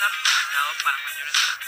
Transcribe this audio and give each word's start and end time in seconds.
está 0.00 0.08
recomendado 0.16 0.72
para 0.80 0.96
mayores 0.96 1.34
de 1.36 1.44
edad. 1.44 1.60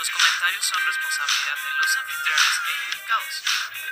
Los 0.00 0.08
comentarios 0.08 0.64
son 0.64 0.80
responsabilidad 0.80 1.58
de 1.60 1.72
los 1.76 1.92
anfitriones 1.92 2.54
e 2.56 2.72
indicados. 2.88 3.34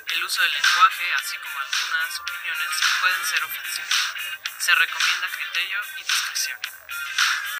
El 0.08 0.20
uso 0.24 0.38
del 0.40 0.52
lenguaje, 0.56 1.04
así 1.20 1.36
como 1.44 1.56
algunas 1.60 2.08
opiniones, 2.16 2.70
pueden 3.04 3.22
ser 3.28 3.40
ofensivos. 3.44 3.96
Se 4.56 4.72
recomienda 4.72 5.26
criterio 5.36 5.78
y 5.84 6.00
discreción. 6.00 6.58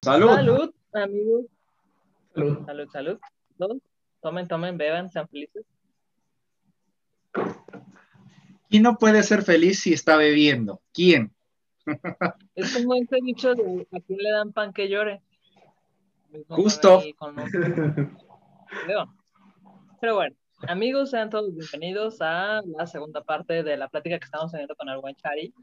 Salud. 0.00 0.32
Salud, 0.32 0.68
amigos. 0.96 1.44
Salud. 2.32 2.56
Salud, 2.64 2.88
salud. 2.88 3.16
Todos, 3.60 3.78
Tomen, 4.24 4.48
tomen, 4.48 4.78
beban, 4.80 5.12
sean 5.12 5.28
felices. 5.28 5.68
¿Quién 8.72 8.82
no 8.82 8.96
puede 8.96 9.22
ser 9.22 9.44
feliz 9.44 9.84
si 9.84 9.92
está 9.92 10.16
bebiendo? 10.16 10.80
¿Quién? 10.96 11.36
Es 12.54 12.72
como 12.72 12.94
ese 12.96 13.20
dicho 13.20 13.52
de 13.52 13.86
a 13.92 14.00
quién 14.00 14.18
le 14.24 14.30
dan 14.32 14.54
pan 14.54 14.72
que 14.72 14.88
llore. 14.88 15.20
Con 16.34 16.56
Justo. 16.56 17.00
con 17.16 17.36
los-. 17.36 17.50
Pero 20.00 20.14
bueno, 20.16 20.34
amigos, 20.66 21.10
sean 21.10 21.30
todos 21.30 21.54
bienvenidos 21.54 22.20
a 22.20 22.60
la 22.76 22.88
segunda 22.88 23.22
parte 23.22 23.62
de 23.62 23.76
la 23.76 23.88
plática 23.88 24.18
que 24.18 24.24
estamos 24.24 24.50
teniendo 24.50 24.74
con 24.74 24.88
el 24.88 24.98
buen 24.98 25.14
Chari. 25.14 25.54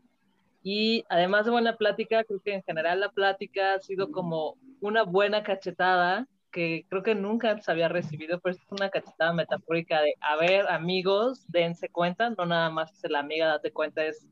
Y 0.63 1.03
además 1.09 1.43
de 1.43 1.51
buena 1.51 1.75
plática, 1.75 2.23
creo 2.23 2.39
que 2.39 2.53
en 2.53 2.63
general 2.63 3.01
la 3.01 3.09
plática 3.09 3.73
ha 3.73 3.79
sido 3.81 4.11
como 4.11 4.55
una 4.79 5.03
buena 5.03 5.43
cachetada 5.43 6.25
que 6.53 6.85
creo 6.87 7.03
que 7.03 7.15
nunca 7.15 7.51
antes 7.51 7.67
había 7.67 7.89
recibido, 7.89 8.39
pero 8.39 8.55
es 8.55 8.61
una 8.69 8.89
cachetada 8.89 9.33
metafórica 9.33 10.01
de, 10.01 10.15
a 10.21 10.37
ver, 10.37 10.67
amigos, 10.69 11.45
dense 11.49 11.89
cuenta, 11.89 12.29
no 12.29 12.45
nada 12.45 12.69
más 12.69 13.03
es 13.03 13.11
la 13.11 13.19
amiga, 13.19 13.47
date 13.47 13.71
cuenta, 13.71 14.05
es 14.05 14.25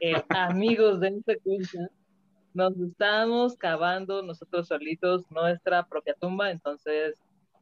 amigos, 0.28 1.00
dense 1.00 1.38
cuenta. 1.42 1.90
Nos 2.52 2.76
estamos 2.78 3.56
cavando 3.56 4.22
nosotros 4.22 4.68
solitos 4.68 5.30
nuestra 5.30 5.84
propia 5.86 6.14
tumba, 6.14 6.50
entonces 6.50 7.18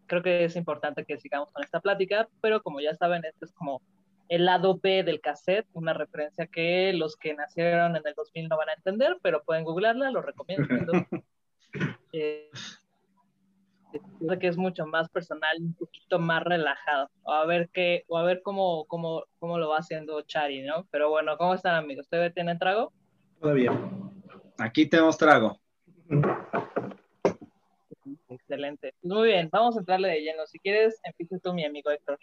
creo 0.06 0.22
que 0.22 0.44
es 0.44 0.56
importante 0.56 1.04
que 1.04 1.18
sigamos 1.18 1.52
con 1.52 1.62
esta 1.62 1.80
plática, 1.80 2.28
pero 2.40 2.62
como 2.62 2.80
ya 2.80 2.94
saben, 2.94 3.24
este 3.24 3.44
es 3.44 3.52
como 3.52 3.82
el 4.28 4.44
lado 4.44 4.78
B 4.82 5.04
del 5.04 5.20
cassette, 5.20 5.66
una 5.72 5.94
referencia 5.94 6.46
que 6.46 6.92
los 6.92 7.16
que 7.16 7.34
nacieron 7.34 7.96
en 7.96 8.02
el 8.04 8.14
2000 8.14 8.48
no 8.48 8.56
van 8.56 8.70
a 8.70 8.74
entender, 8.74 9.16
pero 9.22 9.42
pueden 9.42 9.64
googlearla, 9.64 10.10
lo 10.10 10.22
recomiendo. 10.22 10.92
Eh, 12.14 12.48
creo 14.18 14.38
que 14.38 14.48
es 14.48 14.56
mucho 14.56 14.86
más 14.86 15.10
personal, 15.10 15.58
un 15.60 15.74
poquito 15.74 16.18
más 16.18 16.42
relajado. 16.42 17.10
O 17.22 17.32
a 17.32 17.44
ver 17.44 17.68
qué, 17.70 18.04
o 18.08 18.16
a 18.16 18.22
ver 18.22 18.40
cómo, 18.42 18.86
cómo, 18.86 19.24
cómo 19.38 19.58
lo 19.58 19.68
va 19.68 19.78
haciendo 19.78 20.22
Chari, 20.22 20.62
¿no? 20.62 20.86
Pero 20.90 21.10
bueno, 21.10 21.36
¿cómo 21.36 21.52
están 21.52 21.74
amigos? 21.74 22.06
¿Ustedes 22.06 22.32
tienen 22.32 22.58
trago? 22.58 22.92
Todavía. 23.40 23.72
Aquí 24.58 24.86
tenemos 24.86 25.16
trago. 25.16 25.60
Excelente. 28.28 28.94
Muy 29.02 29.28
bien, 29.28 29.48
vamos 29.50 29.76
a 29.76 29.80
entrarle 29.80 30.08
de 30.08 30.20
lleno. 30.20 30.46
Si 30.46 30.58
quieres, 30.58 30.98
empieza 31.04 31.38
tú, 31.38 31.54
mi 31.54 31.64
amigo 31.64 31.90
Héctor. 31.90 32.18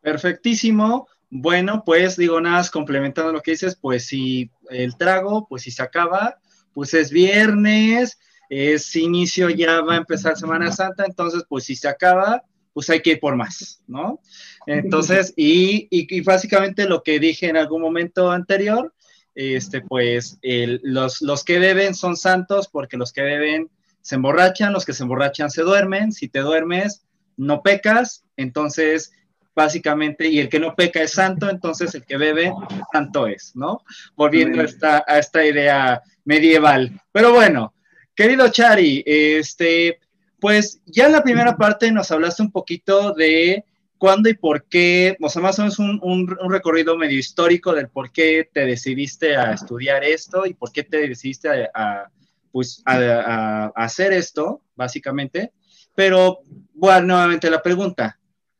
Perfectísimo. 0.00 1.08
Bueno, 1.30 1.82
pues 1.84 2.16
digo 2.16 2.40
nada, 2.40 2.58
más 2.58 2.70
complementando 2.70 3.32
lo 3.32 3.40
que 3.40 3.52
dices, 3.52 3.74
pues 3.74 4.06
si 4.06 4.50
el 4.70 4.96
trago, 4.96 5.48
pues 5.48 5.62
si 5.62 5.72
se 5.72 5.82
acaba, 5.82 6.38
pues 6.72 6.94
es 6.94 7.10
viernes, 7.10 8.20
es 8.48 8.94
inicio, 8.94 9.50
ya 9.50 9.80
va 9.80 9.94
a 9.94 9.98
empezar 9.98 10.36
Semana 10.36 10.70
Santa, 10.70 11.04
entonces 11.06 11.42
pues 11.48 11.64
si 11.64 11.74
se 11.74 11.88
acaba, 11.88 12.44
pues 12.72 12.88
hay 12.90 13.00
que 13.00 13.12
ir 13.12 13.20
por 13.20 13.34
más, 13.34 13.82
¿no? 13.88 14.20
Entonces, 14.66 15.32
y, 15.36 15.88
y, 15.90 16.16
y 16.16 16.20
básicamente 16.20 16.86
lo 16.86 17.02
que 17.02 17.18
dije 17.18 17.48
en 17.48 17.56
algún 17.56 17.82
momento 17.82 18.30
anterior, 18.30 18.94
este, 19.34 19.80
pues 19.80 20.38
el- 20.42 20.80
los, 20.82 21.20
los 21.22 21.44
que 21.44 21.58
beben 21.58 21.94
son 21.94 22.16
santos 22.16 22.68
porque 22.68 22.96
los 22.96 23.12
que 23.12 23.22
beben 23.22 23.70
se 24.00 24.16
emborrachan, 24.16 24.72
los 24.72 24.84
que 24.84 24.92
se 24.92 25.02
emborrachan 25.02 25.50
se 25.50 25.62
duermen, 25.62 26.12
si 26.12 26.28
te 26.28 26.40
duermes 26.40 27.02
no 27.36 27.62
pecas, 27.62 28.24
entonces 28.36 29.12
básicamente, 29.54 30.28
y 30.28 30.40
el 30.40 30.48
que 30.48 30.58
no 30.58 30.74
peca 30.74 31.00
es 31.02 31.12
santo, 31.12 31.48
entonces 31.48 31.94
el 31.94 32.04
que 32.04 32.16
bebe, 32.16 32.52
santo 32.92 33.26
es, 33.26 33.54
¿no? 33.54 33.82
Volviendo 34.16 34.60
a 34.60 34.64
esta, 34.64 35.04
a 35.06 35.18
esta 35.18 35.44
idea 35.46 36.02
medieval. 36.24 37.00
Pero 37.12 37.32
bueno, 37.32 37.72
querido 38.16 38.48
Chari, 38.48 39.04
este, 39.06 40.00
pues 40.40 40.80
ya 40.86 41.06
en 41.06 41.12
la 41.12 41.22
primera 41.22 41.56
parte 41.56 41.90
nos 41.92 42.10
hablaste 42.10 42.42
un 42.42 42.50
poquito 42.50 43.12
de 43.12 43.64
cuándo 44.04 44.28
y 44.28 44.34
por 44.34 44.64
qué, 44.64 45.16
o 45.22 45.30
sea, 45.30 45.40
más 45.40 45.58
o 45.58 45.62
menos 45.62 45.78
un, 45.78 45.98
un- 46.02 46.36
un 46.38 46.52
recorrido 46.52 46.94
medio 46.94 47.18
histórico 47.18 47.72
del 47.72 47.88
por 47.88 48.12
qué 48.12 48.46
te 48.52 48.66
decidiste 48.66 49.34
a 49.34 49.52
estudiar 49.54 50.04
esto 50.04 50.44
y 50.44 50.52
por 50.52 50.70
qué 50.72 50.82
te 50.82 51.08
decidiste 51.08 51.48
a, 51.48 51.70
a, 51.74 52.10
pues, 52.52 52.82
a, 52.84 53.72
hacer 53.74 54.12
esto, 54.12 54.60
básicamente. 54.76 55.52
Pero, 55.94 56.40
bueno, 56.74 57.06
nuevamente 57.06 57.48
la 57.48 57.62
pregunta, 57.62 58.18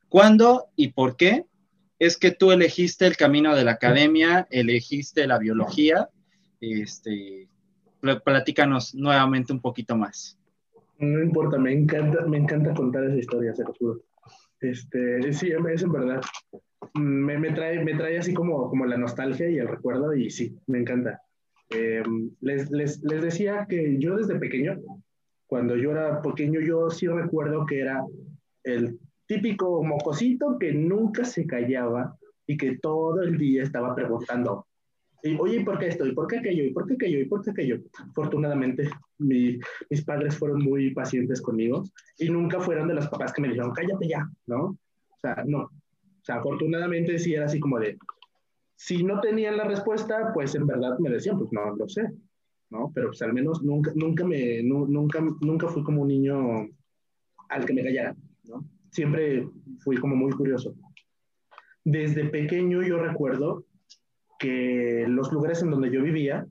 ¿cuándo 0.08 0.68
y 0.76 0.88
por 0.92 1.14
qué 1.14 1.44
es 1.98 2.16
que 2.16 2.30
tú 2.30 2.50
elegiste 2.50 3.06
el 3.06 3.18
camino 3.18 3.54
de 3.54 3.64
la 3.64 3.72
academia, 3.72 4.48
elegiste 4.50 5.26
la 5.26 5.38
biología? 5.38 6.08
Este, 6.58 7.48
pl- 8.00 8.20
platícanos 8.20 8.94
nuevamente 8.94 9.52
un 9.52 9.60
poquito 9.60 9.94
más. 9.94 10.38
No 10.98 11.22
importa, 11.22 11.58
me 11.58 11.74
encanta, 11.74 12.22
me 12.24 12.38
encanta 12.38 12.72
contar 12.72 13.04
esa 13.04 13.16
historia, 13.18 13.54
se 13.54 13.62
lo 13.64 13.74
juro. 13.74 14.00
Este, 14.70 15.32
sí, 15.32 15.50
es 15.50 15.82
en 15.82 15.92
verdad. 15.92 16.20
Me, 16.94 17.38
me 17.38 17.52
trae, 17.52 17.84
me 17.84 17.94
trae 17.94 18.18
así 18.18 18.32
como, 18.32 18.68
como 18.68 18.86
la 18.86 18.96
nostalgia 18.96 19.48
y 19.48 19.58
el 19.58 19.68
recuerdo 19.68 20.14
y 20.14 20.30
sí, 20.30 20.56
me 20.66 20.78
encanta. 20.78 21.20
Eh, 21.70 22.02
les, 22.40 22.70
les, 22.70 23.02
les 23.02 23.22
decía 23.22 23.66
que 23.68 23.98
yo 23.98 24.16
desde 24.16 24.38
pequeño, 24.38 24.78
cuando 25.46 25.76
yo 25.76 25.92
era 25.92 26.22
pequeño, 26.22 26.60
yo 26.60 26.90
sí 26.90 27.06
recuerdo 27.08 27.66
que 27.66 27.80
era 27.80 28.04
el 28.62 28.98
típico 29.26 29.82
mocosito 29.82 30.58
que 30.58 30.72
nunca 30.72 31.24
se 31.24 31.46
callaba 31.46 32.16
y 32.46 32.56
que 32.56 32.78
todo 32.78 33.22
el 33.22 33.38
día 33.38 33.62
estaba 33.62 33.94
preguntando, 33.94 34.66
y, 35.24 35.36
oye, 35.40 35.56
¿y 35.60 35.64
por 35.64 35.78
qué 35.78 35.88
esto? 35.88 36.06
¿Y 36.06 36.14
por 36.14 36.26
qué 36.28 36.38
aquello? 36.38 36.64
¿Y 36.64 36.72
por 36.72 36.86
qué 36.86 36.94
aquello? 36.94 37.18
¿Y 37.20 37.24
por 37.24 37.42
qué 37.42 37.50
aquello? 37.50 37.78
Afortunadamente, 38.10 38.88
mi- 39.18 39.58
mis 39.90 40.04
padres 40.04 40.36
fueron 40.38 40.62
muy 40.62 40.92
pacientes 40.94 41.40
conmigo 41.42 41.82
y 42.18 42.28
nunca 42.28 42.60
fueron 42.60 42.88
de 42.88 42.94
los 42.94 43.08
papás 43.08 43.32
que 43.32 43.42
me 43.42 43.48
dijeron, 43.48 43.72
cállate 43.72 44.06
ya, 44.06 44.28
¿no? 44.46 44.66
O 44.66 45.18
sea, 45.20 45.42
no. 45.46 45.62
O 45.62 46.24
sea, 46.24 46.36
afortunadamente 46.36 47.18
sí 47.18 47.34
era 47.34 47.46
así 47.46 47.58
como 47.58 47.80
de, 47.80 47.98
si 48.76 49.02
no 49.02 49.20
tenían 49.20 49.56
la 49.56 49.64
respuesta, 49.64 50.30
pues 50.34 50.54
en 50.54 50.66
verdad 50.66 50.98
me 50.98 51.10
decían, 51.10 51.38
pues 51.38 51.50
no 51.52 51.74
lo 51.76 51.88
sé, 51.88 52.02
¿no? 52.70 52.90
Pero 52.94 53.08
pues 53.08 53.22
al 53.22 53.32
menos 53.32 53.62
nunca, 53.62 53.92
nunca 53.94 54.24
me, 54.24 54.62
nu- 54.62 54.86
nunca, 54.86 55.20
nunca 55.40 55.68
fui 55.68 55.82
como 55.84 56.02
un 56.02 56.08
niño 56.08 56.68
al 57.48 57.64
que 57.66 57.72
me 57.74 57.82
callara, 57.84 58.14
¿no? 58.44 58.64
Siempre 58.90 59.46
fui 59.80 59.96
como 59.96 60.16
muy 60.16 60.32
curioso. 60.32 60.74
Desde 61.84 62.24
pequeño 62.26 62.82
yo 62.82 62.98
recuerdo 62.98 63.64
que 64.44 65.06
los 65.08 65.32
lugares 65.32 65.62
en 65.62 65.70
donde 65.70 65.90
yo 65.90 66.02
vivía 66.02 66.46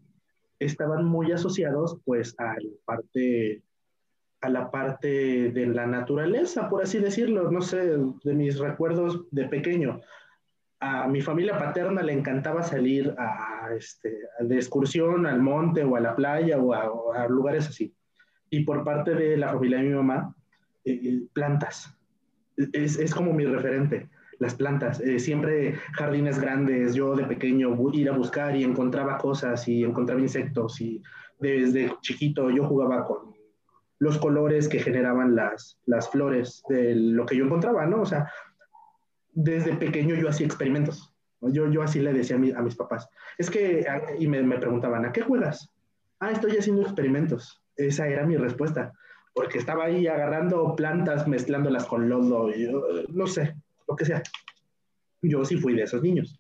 estaban 0.58 1.06
muy 1.06 1.32
asociados 1.32 2.00
pues 2.06 2.34
a 2.40 2.56
la 2.60 2.72
parte 2.86 3.62
a 4.42 4.50
la 4.50 4.72
parte 4.72 5.52
de 5.52 5.68
la 5.68 5.86
naturaleza, 5.86 6.70
por 6.70 6.84
así 6.84 7.00
decirlo, 7.00 7.50
no 7.50 7.62
sé, 7.62 7.98
de 8.24 8.34
mis 8.34 8.60
recuerdos 8.60 9.24
de 9.32 9.46
pequeño. 9.46 10.02
A 10.82 11.08
mi 11.08 11.22
familia 11.22 11.58
paterna 11.58 12.02
le 12.02 12.12
encantaba 12.12 12.62
salir 12.62 13.16
a, 13.18 13.70
este, 13.78 14.18
de 14.40 14.56
excursión 14.56 15.26
al 15.26 15.42
monte 15.42 15.86
o 15.86 15.96
a 15.96 16.02
la 16.02 16.14
playa 16.14 16.58
o 16.58 16.74
a, 16.74 16.92
o 16.92 17.14
a 17.14 17.26
lugares 17.30 17.70
así. 17.70 17.96
Y 18.50 18.66
por 18.66 18.84
parte 18.84 19.16
de 19.16 19.38
la 19.38 19.54
familia 19.54 19.78
de 19.78 19.84
mi 19.86 19.94
mamá, 19.94 20.36
eh, 20.84 21.22
plantas. 21.32 21.96
Es, 22.74 23.00
es 23.00 23.16
como 23.16 23.32
mi 23.32 23.46
referente 23.46 24.10
las 24.44 24.54
plantas. 24.56 25.00
Eh, 25.00 25.18
siempre 25.20 25.80
jardines 25.94 26.40
grandes, 26.40 26.94
yo 26.94 27.16
de 27.16 27.24
pequeño 27.26 27.76
ir 27.94 28.10
a 28.10 28.14
buscar 28.16 28.56
y 28.56 28.64
encontraba 28.64 29.18
cosas 29.18 29.68
y 29.68 29.84
encontraba 29.84 30.22
insectos 30.22 30.80
y 30.82 31.02
desde 31.40 31.96
chiquito 32.02 32.50
yo 32.52 32.66
jugaba 32.66 33.06
con 33.06 33.34
los 34.00 34.18
colores 34.20 34.68
que 34.68 34.80
generaban 34.80 35.34
las, 35.36 35.80
las 35.86 36.10
flores 36.10 36.62
de 36.70 36.94
lo 36.96 37.26
que 37.26 37.38
yo 37.38 37.46
encontraba, 37.46 37.86
¿no? 37.88 38.02
O 38.02 38.06
sea, 38.06 38.30
desde 39.34 39.74
pequeño 39.76 40.16
yo 40.16 40.30
hacía 40.30 40.46
experimentos. 40.46 41.10
Yo, 41.42 41.70
yo 41.70 41.82
así 41.82 42.00
le 42.00 42.14
decía 42.14 42.36
a, 42.36 42.40
mi- 42.40 42.52
a 42.52 42.62
mis 42.62 42.76
papás. 42.76 43.10
Es 43.38 43.50
que, 43.50 43.86
a- 43.88 44.16
y 44.18 44.28
me, 44.28 44.42
me 44.44 44.58
preguntaban, 44.60 45.06
¿a 45.06 45.12
qué 45.12 45.22
juegas? 45.22 45.70
Ah, 46.20 46.32
estoy 46.32 46.58
haciendo 46.58 46.82
experimentos. 46.84 47.62
Esa 47.76 48.08
era 48.08 48.26
mi 48.26 48.38
respuesta. 48.38 48.94
Porque 49.34 49.58
estaba 49.58 49.86
ahí 49.86 50.06
agarrando 50.08 50.76
plantas, 50.76 51.28
mezclándolas 51.28 51.86
con 51.86 52.08
lodo, 52.08 52.50
y, 52.56 52.68
uh, 52.68 52.82
no 53.10 53.26
sé, 53.26 53.56
lo 53.88 53.96
que 53.96 54.06
sea. 54.06 54.22
Yo 55.22 55.46
sí 55.46 55.58
fui 55.58 55.76
de 55.76 55.84
esos 55.84 56.02
niños. 56.02 56.40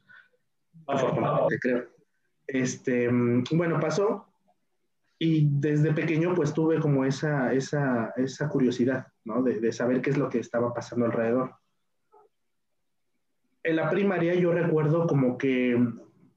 Afortunadamente, 0.87 1.59
creo. 1.59 1.85
Este, 2.47 3.09
mm, 3.09 3.43
bueno, 3.53 3.79
pasó 3.79 4.27
y 5.17 5.47
desde 5.49 5.93
pequeño 5.93 6.33
pues 6.35 6.53
tuve 6.53 6.79
como 6.79 7.05
esa, 7.05 7.53
esa, 7.53 8.13
esa 8.17 8.49
curiosidad, 8.49 9.07
¿no? 9.23 9.41
De, 9.41 9.59
de 9.59 9.71
saber 9.71 10.01
qué 10.01 10.09
es 10.09 10.17
lo 10.17 10.29
que 10.29 10.39
estaba 10.39 10.73
pasando 10.73 11.05
alrededor. 11.05 11.55
En 13.63 13.77
la 13.77 13.89
primaria 13.89 14.35
yo 14.35 14.51
recuerdo 14.51 15.07
como 15.07 15.37
que 15.37 15.81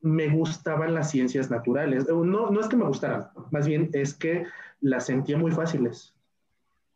me 0.02 0.28
gustaban 0.28 0.94
las 0.94 1.10
ciencias 1.10 1.50
naturales. 1.50 2.06
No, 2.08 2.50
no 2.50 2.60
es 2.60 2.68
que 2.68 2.76
me 2.76 2.84
gustaran, 2.84 3.28
más 3.50 3.66
bien 3.66 3.90
es 3.92 4.14
que 4.14 4.46
las 4.80 5.06
sentía 5.06 5.36
muy 5.36 5.50
fáciles. 5.50 6.14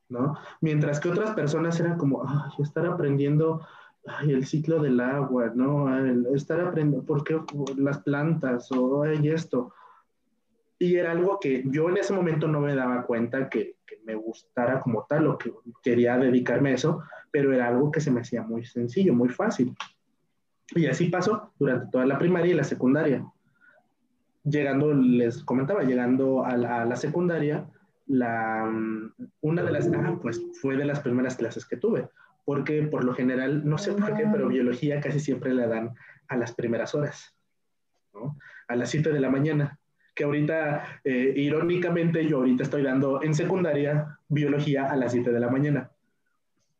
¿no? 0.09 0.37
Mientras 0.61 1.01
que 1.01 1.09
otras 1.09 1.31
personas 1.35 1.79
eran 1.81 1.97
como, 1.97 2.29
ay, 2.29 2.51
estar 2.63 2.85
aprendiendo 2.87 3.67
ay, 4.07 4.33
el 4.33 4.47
ciclo 4.47 4.81
del 4.81 5.01
agua, 5.01 5.53
¿no? 5.55 5.95
El 5.97 6.27
estar 6.35 6.61
aprendiendo, 6.61 7.05
¿por 7.05 7.25
qué 7.25 7.41
las 7.77 7.99
plantas 8.03 8.71
o 8.73 9.03
ay, 9.03 9.29
esto? 9.29 9.73
Y 10.79 10.97
era 10.97 11.13
algo 11.13 11.39
que 11.39 11.63
yo 11.67 11.89
en 11.91 11.99
ese 11.99 12.13
momento 12.13 12.49
no 12.49 12.61
me 12.61 12.75
daba 12.75 13.05
cuenta 13.05 13.49
que, 13.49 13.77
que, 13.87 13.99
me 14.05 14.15
gustara 14.15 14.81
como 14.81 15.05
tal 15.09 15.27
o 15.27 15.37
que 15.37 15.53
quería 15.83 16.17
dedicarme 16.17 16.71
a 16.71 16.75
eso, 16.75 17.03
pero 17.31 17.53
era 17.53 17.69
algo 17.69 17.91
que 17.93 18.01
se 18.01 18.11
me 18.11 18.23
hacía 18.23 18.43
muy 18.43 18.65
sencillo, 18.65 19.13
muy 19.13 19.29
fácil. 19.29 19.77
Y 20.75 20.87
así 20.87 21.07
pasó 21.07 21.53
durante 21.59 21.91
toda 21.91 22.07
la 22.07 22.19
primaria 22.19 22.53
y 22.53 22.57
la 22.57 22.65
secundaria. 22.65 23.25
Llegando, 24.45 24.95
les 24.95 25.45
comentaba, 25.45 25.83
llegando 25.83 26.45
a 26.45 26.57
la, 26.57 26.83
a 26.83 26.85
la 26.87 26.97
secundaria, 26.97 27.69
la, 28.07 28.69
una 29.43 29.63
de 29.63 29.71
las, 29.71 29.87
ah, 29.89 30.19
pues 30.21 30.43
fue 30.61 30.77
de 30.77 30.85
las 30.85 31.01
primeras 31.01 31.37
clases 31.37 31.67
que 31.67 31.77
tuve, 31.77 32.09
porque 32.45 32.83
por 32.83 33.05
lo 33.05 33.15
general, 33.15 33.69
no 33.69 33.79
sé 33.79 33.93
por 33.93 34.17
qué, 34.17 34.27
pero 34.31 34.49
biología 34.49 35.01
casi 35.01 35.21
siempre 35.21 35.55
la 35.55 35.67
dan 35.67 35.95
a 36.29 36.37
las 36.37 36.53
primeras 36.53 36.95
horas, 36.95 37.35
¿no? 38.13 38.37
A 38.69 38.77
las 38.77 38.91
7 38.91 39.13
de 39.13 39.21
la 39.21 39.31
mañana, 39.31 39.79
que 40.15 40.25
ahorita, 40.25 41.01
eh, 41.05 41.33
irónicamente, 41.37 42.27
yo 42.27 42.39
ahorita 42.39 42.63
estoy 42.63 42.83
dando 42.83 43.23
en 43.23 43.35
secundaria 43.35 44.19
biología 44.29 44.91
a 44.91 44.97
las 44.97 45.13
7 45.13 45.33
de 45.33 45.41
la 45.41 45.49
mañana. 45.49 45.91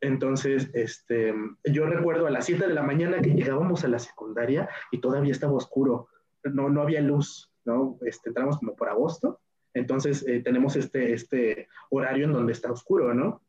Entonces, 0.01 0.71
este, 0.73 1.35
yo 1.65 1.87
recuerdo 1.87 2.27
a 2.27 2.31
las 2.31 2.47
7 2.47 2.67
de 2.67 2.75
la 2.75 2.83
mañana 2.83 3.21
que 3.21 3.35
llegábamos 3.35 3.85
a 3.85 3.89
la 3.89 3.99
secundaria 3.99 4.69
y 4.91 4.99
todavía 4.99 5.33
estaba 5.33 5.53
oscuro, 5.53 6.09
no, 6.45 6.71
no 6.71 6.81
había 6.81 7.01
luz, 7.01 7.51
¿no? 7.65 7.99
Este, 8.03 8.31
entramos 8.31 8.59
como 8.59 8.75
por 8.75 8.89
agosto, 8.89 9.41
entonces 9.75 10.27
eh, 10.27 10.41
tenemos 10.41 10.77
este, 10.77 11.13
este 11.13 11.69
horario 11.91 12.25
en 12.25 12.33
donde 12.33 12.53
está 12.53 12.73
oscuro, 12.73 13.15
¿no? 13.15 13.43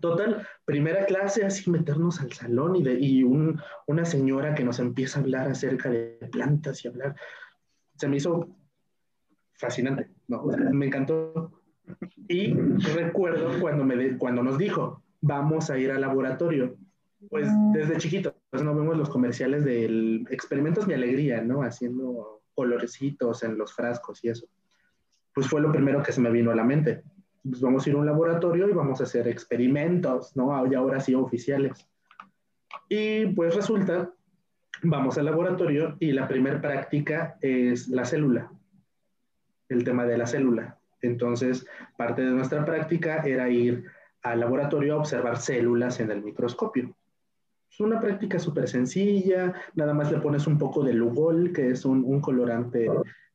Total, 0.00 0.46
primera 0.64 1.06
clase, 1.06 1.44
así 1.44 1.70
meternos 1.70 2.20
al 2.20 2.32
salón 2.32 2.76
y, 2.76 2.82
de, 2.82 2.98
y 2.98 3.22
un, 3.22 3.60
una 3.86 4.04
señora 4.04 4.54
que 4.54 4.64
nos 4.64 4.78
empieza 4.78 5.18
a 5.18 5.22
hablar 5.22 5.48
acerca 5.48 5.90
de 5.90 6.18
plantas 6.30 6.84
y 6.84 6.88
hablar, 6.88 7.16
se 7.96 8.08
me 8.08 8.16
hizo 8.16 8.48
fascinante, 9.54 10.10
¿no? 10.28 10.44
me 10.72 10.86
encantó. 10.86 11.62
Y 12.28 12.52
recuerdo 12.94 13.60
cuando, 13.60 13.84
me 13.84 14.18
cuando 14.18 14.42
nos 14.42 14.58
dijo, 14.58 15.02
vamos 15.20 15.70
a 15.70 15.78
ir 15.78 15.90
al 15.90 16.00
laboratorio. 16.00 16.76
Pues 17.30 17.48
desde 17.72 17.96
chiquito, 17.96 18.36
pues 18.50 18.62
no 18.62 18.74
vemos 18.74 18.96
los 18.96 19.08
comerciales 19.08 19.64
del 19.64 20.26
Experimentos 20.30 20.86
Mi 20.86 20.94
Alegría, 20.94 21.40
¿no? 21.42 21.62
Haciendo 21.62 22.42
colorecitos 22.54 23.42
en 23.42 23.58
los 23.58 23.72
frascos 23.72 24.22
y 24.24 24.28
eso. 24.28 24.46
Pues 25.34 25.48
fue 25.48 25.60
lo 25.60 25.72
primero 25.72 26.02
que 26.02 26.12
se 26.12 26.20
me 26.20 26.30
vino 26.30 26.50
a 26.50 26.56
la 26.56 26.64
mente. 26.64 27.02
Pues 27.48 27.60
vamos 27.60 27.86
a 27.86 27.90
ir 27.90 27.96
a 27.96 27.98
un 27.98 28.06
laboratorio 28.06 28.68
y 28.68 28.72
vamos 28.72 29.00
a 29.00 29.04
hacer 29.04 29.28
experimentos, 29.28 30.36
¿no? 30.36 30.66
Y 30.66 30.74
ahora 30.74 31.00
sí 31.00 31.14
oficiales. 31.14 31.88
Y 32.88 33.26
pues 33.26 33.54
resulta, 33.54 34.12
vamos 34.82 35.18
al 35.18 35.26
laboratorio 35.26 35.96
y 36.00 36.12
la 36.12 36.26
primera 36.26 36.60
práctica 36.60 37.36
es 37.40 37.88
la 37.88 38.04
célula, 38.04 38.50
el 39.68 39.84
tema 39.84 40.04
de 40.04 40.18
la 40.18 40.26
célula. 40.26 40.78
Entonces, 41.02 41.66
parte 41.96 42.22
de 42.22 42.30
nuestra 42.30 42.64
práctica 42.64 43.22
era 43.24 43.48
ir 43.48 43.84
al 44.22 44.40
laboratorio 44.40 44.94
a 44.94 44.98
observar 44.98 45.38
células 45.38 46.00
en 46.00 46.10
el 46.10 46.22
microscopio. 46.22 46.96
Es 47.70 47.80
una 47.80 48.00
práctica 48.00 48.38
súper 48.38 48.68
sencilla, 48.68 49.52
nada 49.74 49.92
más 49.92 50.10
le 50.10 50.18
pones 50.18 50.46
un 50.46 50.58
poco 50.58 50.82
de 50.82 50.94
Lugol, 50.94 51.52
que 51.52 51.70
es 51.70 51.84
un, 51.84 52.20
colorante 52.20 52.88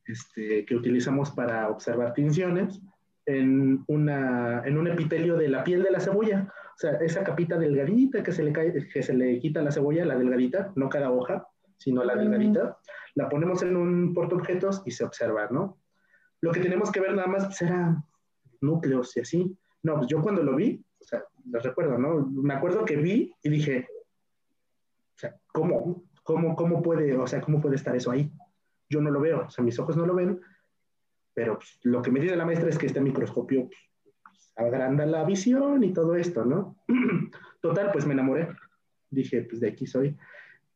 este, 0.04 0.64
que 0.64 0.74
utilizamos 0.74 1.30
para 1.30 1.68
observar 1.68 2.12
tinciones, 2.12 2.80
en, 3.26 3.84
una, 3.86 4.62
en 4.64 4.78
un 4.78 4.88
epitelio 4.88 5.36
de 5.36 5.48
la 5.48 5.64
piel 5.64 5.82
de 5.82 5.90
la 5.90 6.00
cebolla. 6.00 6.52
O 6.74 6.78
sea, 6.78 6.92
esa 6.92 7.22
capita 7.22 7.58
delgadita 7.58 8.22
que 8.22 8.32
se 8.32 8.42
le, 8.42 8.52
cae, 8.52 8.88
que 8.88 9.02
se 9.02 9.14
le 9.14 9.38
quita 9.38 9.60
a 9.60 9.62
la 9.62 9.72
cebolla, 9.72 10.04
la 10.04 10.16
delgadita, 10.16 10.72
no 10.76 10.88
cada 10.88 11.10
hoja, 11.10 11.46
sino 11.76 12.02
la 12.04 12.16
delgadita, 12.16 12.78
la 13.14 13.28
ponemos 13.28 13.62
en 13.62 13.76
un 13.76 14.14
portaobjetos 14.14 14.82
y 14.86 14.90
se 14.90 15.04
observa, 15.04 15.48
¿no? 15.50 15.78
Lo 16.40 16.50
que 16.52 16.60
tenemos 16.60 16.90
que 16.90 17.00
ver 17.00 17.14
nada 17.14 17.28
más 17.28 17.56
será 17.56 18.02
núcleos 18.60 19.16
y 19.16 19.20
así. 19.20 19.56
No, 19.82 19.96
pues 19.96 20.08
yo 20.08 20.22
cuando 20.22 20.42
lo 20.42 20.56
vi, 20.56 20.84
o 21.00 21.04
sea, 21.04 21.24
lo 21.50 21.60
recuerdo, 21.60 21.98
¿no? 21.98 22.26
Me 22.26 22.54
acuerdo 22.54 22.84
que 22.84 22.96
vi 22.96 23.34
y 23.42 23.48
dije, 23.48 23.86
o 25.14 25.18
sea, 25.18 25.36
¿cómo? 25.52 26.04
¿Cómo, 26.22 26.54
cómo 26.54 26.82
puede, 26.82 27.16
o 27.16 27.26
sea, 27.26 27.40
cómo 27.40 27.60
puede 27.60 27.76
estar 27.76 27.94
eso 27.96 28.10
ahí? 28.10 28.30
Yo 28.88 29.00
no 29.00 29.10
lo 29.10 29.20
veo, 29.20 29.46
o 29.46 29.50
sea, 29.50 29.64
mis 29.64 29.78
ojos 29.78 29.96
no 29.96 30.06
lo 30.06 30.14
ven, 30.14 30.40
pero 31.34 31.56
pues, 31.56 31.78
lo 31.82 32.02
que 32.02 32.10
me 32.10 32.20
dice 32.20 32.36
la 32.36 32.44
maestra 32.44 32.68
es 32.68 32.78
que 32.78 32.86
este 32.86 33.00
microscopio 33.00 33.68
pues, 33.68 34.52
agranda 34.56 35.06
la 35.06 35.24
visión 35.24 35.82
y 35.84 35.92
todo 35.92 36.14
esto, 36.16 36.44
¿no? 36.44 36.76
Total, 37.60 37.90
pues 37.92 38.06
me 38.06 38.14
enamoré. 38.14 38.48
Dije, 39.10 39.42
pues 39.42 39.60
de 39.60 39.68
aquí 39.68 39.86
soy. 39.86 40.16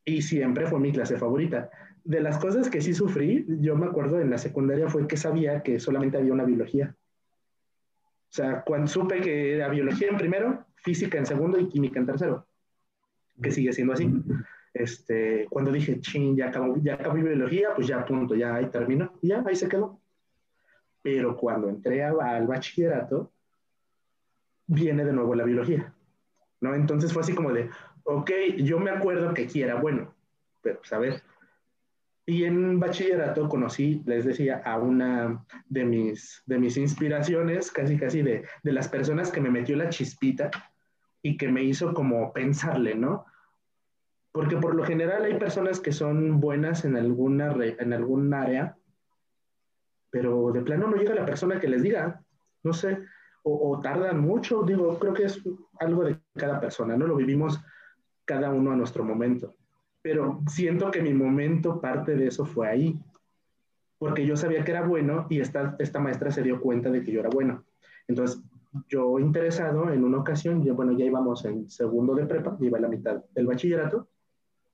Y 0.05 0.21
siempre 0.21 0.67
fue 0.67 0.79
mi 0.79 0.91
clase 0.91 1.17
favorita. 1.17 1.69
De 2.03 2.21
las 2.21 2.37
cosas 2.37 2.69
que 2.69 2.81
sí 2.81 2.93
sufrí, 2.93 3.45
yo 3.59 3.75
me 3.75 3.87
acuerdo 3.87 4.19
en 4.21 4.29
la 4.29 4.37
secundaria 4.37 4.87
fue 4.87 5.07
que 5.07 5.17
sabía 5.17 5.61
que 5.61 5.79
solamente 5.79 6.17
había 6.17 6.33
una 6.33 6.45
biología. 6.45 6.95
O 8.29 8.33
sea, 8.33 8.61
cuando 8.63 8.87
supe 8.87 9.21
que 9.21 9.55
era 9.55 9.69
biología 9.69 10.09
en 10.09 10.17
primero, 10.17 10.65
física 10.75 11.17
en 11.17 11.25
segundo 11.25 11.59
y 11.59 11.67
química 11.67 11.99
en 11.99 12.05
tercero, 12.05 12.47
que 13.41 13.51
sigue 13.51 13.73
siendo 13.73 13.93
así. 13.93 14.09
Este, 14.73 15.47
cuando 15.49 15.71
dije, 15.71 15.99
ching, 15.99 16.35
ya 16.35 16.47
acabó, 16.47 16.77
ya 16.81 16.95
acabó 16.95 17.15
biología, 17.15 17.69
pues 17.75 17.87
ya 17.87 18.05
punto, 18.05 18.35
ya 18.35 18.55
ahí 18.55 18.67
terminó, 18.67 19.11
ya 19.21 19.43
ahí 19.45 19.55
se 19.55 19.67
quedó. 19.67 19.99
Pero 21.01 21.37
cuando 21.37 21.69
entré 21.69 22.03
al 22.03 22.47
bachillerato, 22.47 23.31
viene 24.67 25.05
de 25.05 25.13
nuevo 25.13 25.33
la 25.35 25.45
biología, 25.45 25.93
¿no? 26.61 26.75
Entonces 26.75 27.13
fue 27.13 27.21
así 27.21 27.33
como 27.33 27.53
de, 27.53 27.69
ok, 28.03 28.31
yo 28.57 28.79
me 28.79 28.91
acuerdo 28.91 29.33
que 29.33 29.43
aquí 29.43 29.61
era 29.61 29.75
bueno, 29.75 30.13
pero 30.61 30.79
pues 30.79 30.91
a 30.91 30.99
ver, 30.99 31.23
y 32.29 32.43
en 32.43 32.77
bachillerato 32.77 33.47
conocí, 33.47 34.03
les 34.05 34.25
decía, 34.25 34.61
a 34.65 34.77
una 34.77 35.45
de 35.69 35.85
mis, 35.85 36.43
de 36.45 36.59
mis 36.59 36.75
inspiraciones, 36.75 37.71
casi 37.71 37.97
casi 37.97 38.21
de, 38.21 38.43
de 38.63 38.71
las 38.73 38.89
personas 38.89 39.31
que 39.31 39.39
me 39.39 39.49
metió 39.49 39.77
la 39.77 39.87
chispita 39.87 40.51
y 41.21 41.37
que 41.37 41.47
me 41.47 41.63
hizo 41.63 41.93
como 41.93 42.33
pensarle, 42.33 42.95
¿no? 42.95 43.25
Porque 44.33 44.57
por 44.57 44.75
lo 44.75 44.83
general 44.83 45.23
hay 45.23 45.35
personas 45.35 45.79
que 45.79 45.93
son 45.93 46.41
buenas 46.41 46.83
en 46.83 46.97
alguna, 46.97 47.55
en 47.61 47.93
algún 47.93 48.33
área, 48.33 48.77
pero 50.09 50.51
de 50.51 50.61
plano 50.61 50.87
no 50.87 50.97
llega 50.97 51.15
la 51.15 51.25
persona 51.25 51.59
que 51.59 51.67
les 51.67 51.81
diga, 51.83 52.21
no 52.63 52.73
sé, 52.73 52.99
o, 53.43 53.71
o, 53.71 53.79
tardan 53.79 54.19
mucho, 54.19 54.63
digo, 54.63 54.97
creo 54.99 55.13
que 55.13 55.23
es 55.25 55.41
algo 55.79 56.03
de 56.03 56.19
cada 56.35 56.59
persona, 56.59 56.97
¿no? 56.97 57.07
Lo 57.07 57.15
vivimos 57.15 57.59
cada 58.25 58.51
uno 58.51 58.71
a 58.71 58.75
nuestro 58.75 59.03
momento 59.03 59.55
pero 60.07 60.41
siento 60.47 60.89
que 60.89 61.01
mi 61.01 61.13
momento, 61.13 61.81
parte 61.81 62.15
de 62.15 62.27
eso 62.27 62.45
fue 62.45 62.69
ahí, 62.69 62.97
porque 63.97 64.25
yo 64.25 64.37
sabía 64.37 64.63
que 64.63 64.71
era 64.71 64.87
bueno 64.87 65.27
y 65.29 65.41
esta, 65.41 65.75
esta 65.79 65.99
maestra 65.99 66.31
se 66.31 66.43
dio 66.43 66.61
cuenta 66.61 66.89
de 66.89 67.03
que 67.03 67.11
yo 67.11 67.19
era 67.19 67.29
bueno. 67.29 67.65
Entonces, 68.07 68.41
yo 68.87 69.19
interesado 69.19 69.91
en 69.91 70.05
una 70.05 70.19
ocasión, 70.19 70.63
ya, 70.63 70.71
bueno, 70.71 70.93
ya 70.93 71.03
íbamos 71.03 71.43
en 71.43 71.69
segundo 71.69 72.15
de 72.15 72.25
prepa, 72.25 72.55
iba 72.61 72.77
a 72.77 72.81
la 72.81 72.87
mitad 72.87 73.21
del 73.35 73.47
bachillerato, 73.47 74.07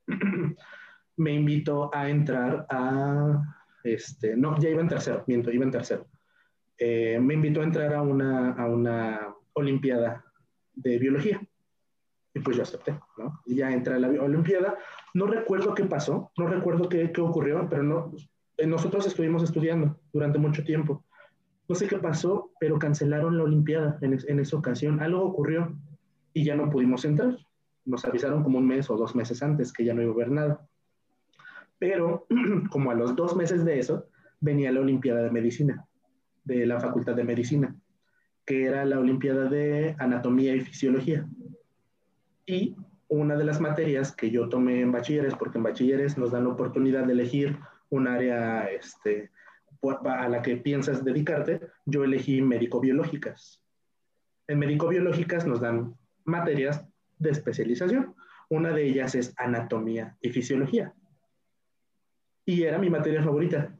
me 1.17 1.33
invitó 1.33 1.89
a 1.91 2.07
entrar 2.09 2.67
a, 2.69 3.62
este, 3.83 4.35
no, 4.35 4.57
ya 4.59 4.69
iba 4.69 4.81
en 4.81 4.87
tercero, 4.87 5.23
miento, 5.27 5.51
iba 5.51 5.65
en 5.65 5.71
tercero. 5.71 6.07
Eh, 6.77 7.19
me 7.19 7.35
invitó 7.35 7.61
a 7.61 7.65
entrar 7.65 7.93
a 7.93 8.01
una, 8.01 8.53
a 8.53 8.67
una 8.67 9.33
olimpiada 9.53 10.23
de 10.73 10.97
biología. 10.97 11.41
Y 12.33 12.39
pues 12.39 12.57
yo 12.57 12.63
acepté, 12.63 12.99
¿no? 13.17 13.41
Y 13.45 13.55
ya 13.55 13.71
entré 13.71 13.93
a 13.93 13.99
la 13.99 14.07
Olimpiada. 14.07 14.75
No 15.13 15.27
recuerdo 15.27 15.75
qué 15.75 15.85
pasó, 15.85 16.31
no 16.35 16.47
recuerdo 16.47 16.89
qué, 16.89 17.11
qué 17.11 17.21
ocurrió, 17.21 17.67
pero 17.69 17.83
no, 17.83 18.11
eh, 18.57 18.65
nosotros 18.65 19.05
estuvimos 19.05 19.43
estudiando 19.43 19.99
durante 20.11 20.39
mucho 20.39 20.63
tiempo. 20.63 21.05
No 21.69 21.75
sé 21.75 21.87
qué 21.87 21.97
pasó, 21.97 22.51
pero 22.59 22.79
cancelaron 22.79 23.37
la 23.37 23.43
Olimpiada 23.43 23.99
en, 24.01 24.17
en 24.27 24.39
esa 24.39 24.57
ocasión. 24.57 24.99
Algo 24.99 25.23
ocurrió 25.23 25.77
y 26.33 26.43
ya 26.43 26.55
no 26.55 26.71
pudimos 26.71 27.05
entrar. 27.05 27.37
Nos 27.85 28.03
avisaron 28.05 28.43
como 28.43 28.57
un 28.57 28.67
mes 28.67 28.89
o 28.89 28.97
dos 28.97 29.15
meses 29.15 29.43
antes 29.43 29.71
que 29.71 29.85
ya 29.85 29.93
no 29.93 30.01
iba 30.01 30.11
a 30.11 30.15
haber 30.15 30.31
nada. 30.31 30.67
Pero 31.83 32.25
como 32.71 32.91
a 32.91 32.95
los 32.95 33.13
dos 33.13 33.35
meses 33.35 33.65
de 33.65 33.77
eso, 33.77 34.07
venía 34.39 34.71
la 34.71 34.79
Olimpiada 34.79 35.21
de 35.21 35.29
Medicina, 35.29 35.85
de 36.45 36.65
la 36.65 36.79
Facultad 36.79 37.13
de 37.13 37.25
Medicina, 37.25 37.75
que 38.45 38.63
era 38.63 38.85
la 38.85 38.99
Olimpiada 38.99 39.49
de 39.49 39.93
Anatomía 39.99 40.55
y 40.55 40.61
Fisiología. 40.61 41.27
Y 42.45 42.77
una 43.09 43.35
de 43.35 43.43
las 43.43 43.59
materias 43.59 44.15
que 44.15 44.31
yo 44.31 44.47
tomé 44.47 44.79
en 44.79 44.93
bachilleres, 44.93 45.35
porque 45.35 45.57
en 45.57 45.65
bachilleres 45.65 46.17
nos 46.17 46.31
dan 46.31 46.45
la 46.45 46.51
oportunidad 46.51 47.03
de 47.03 47.11
elegir 47.11 47.59
un 47.89 48.07
área 48.07 48.63
este, 48.71 49.31
a 50.05 50.29
la 50.29 50.41
que 50.41 50.55
piensas 50.55 51.03
dedicarte, 51.03 51.59
yo 51.85 52.05
elegí 52.05 52.41
médico-biológicas. 52.41 53.61
En 54.47 54.59
médico-biológicas 54.59 55.45
nos 55.45 55.59
dan 55.59 55.97
materias 56.23 56.87
de 57.19 57.31
especialización. 57.31 58.15
Una 58.49 58.71
de 58.71 58.87
ellas 58.87 59.15
es 59.15 59.33
anatomía 59.35 60.15
y 60.21 60.29
fisiología. 60.29 60.93
Y 62.45 62.63
era 62.63 62.77
mi 62.77 62.89
materia 62.89 63.23
favorita. 63.23 63.75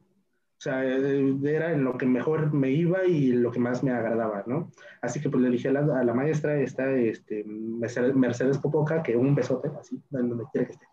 O 0.57 0.61
sea, 0.63 0.85
eh, 0.85 1.35
era 1.43 1.73
en 1.73 1.83
lo 1.83 1.97
que 1.97 2.05
mejor 2.05 2.53
me 2.53 2.71
iba 2.71 3.03
y 3.03 3.33
lo 3.33 3.51
que 3.51 3.59
más 3.59 3.83
me 3.83 3.91
agradaba, 3.91 4.43
¿no? 4.47 4.71
Así 5.01 5.19
que 5.19 5.29
pues 5.29 5.43
le 5.43 5.49
dije 5.49 5.67
a 5.67 5.73
la, 5.73 5.99
a 5.99 6.03
la 6.05 6.13
maestra, 6.13 6.57
esta, 6.57 6.89
este, 6.89 7.43
Mercedes 7.43 8.59
Popoca, 8.59 9.03
que 9.03 9.17
un 9.17 9.35
besote, 9.35 9.69
así, 9.77 10.01
donde 10.09 10.45
quiera 10.53 10.67
que 10.67 10.73
esté, 10.73 10.85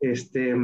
este, 0.00 0.54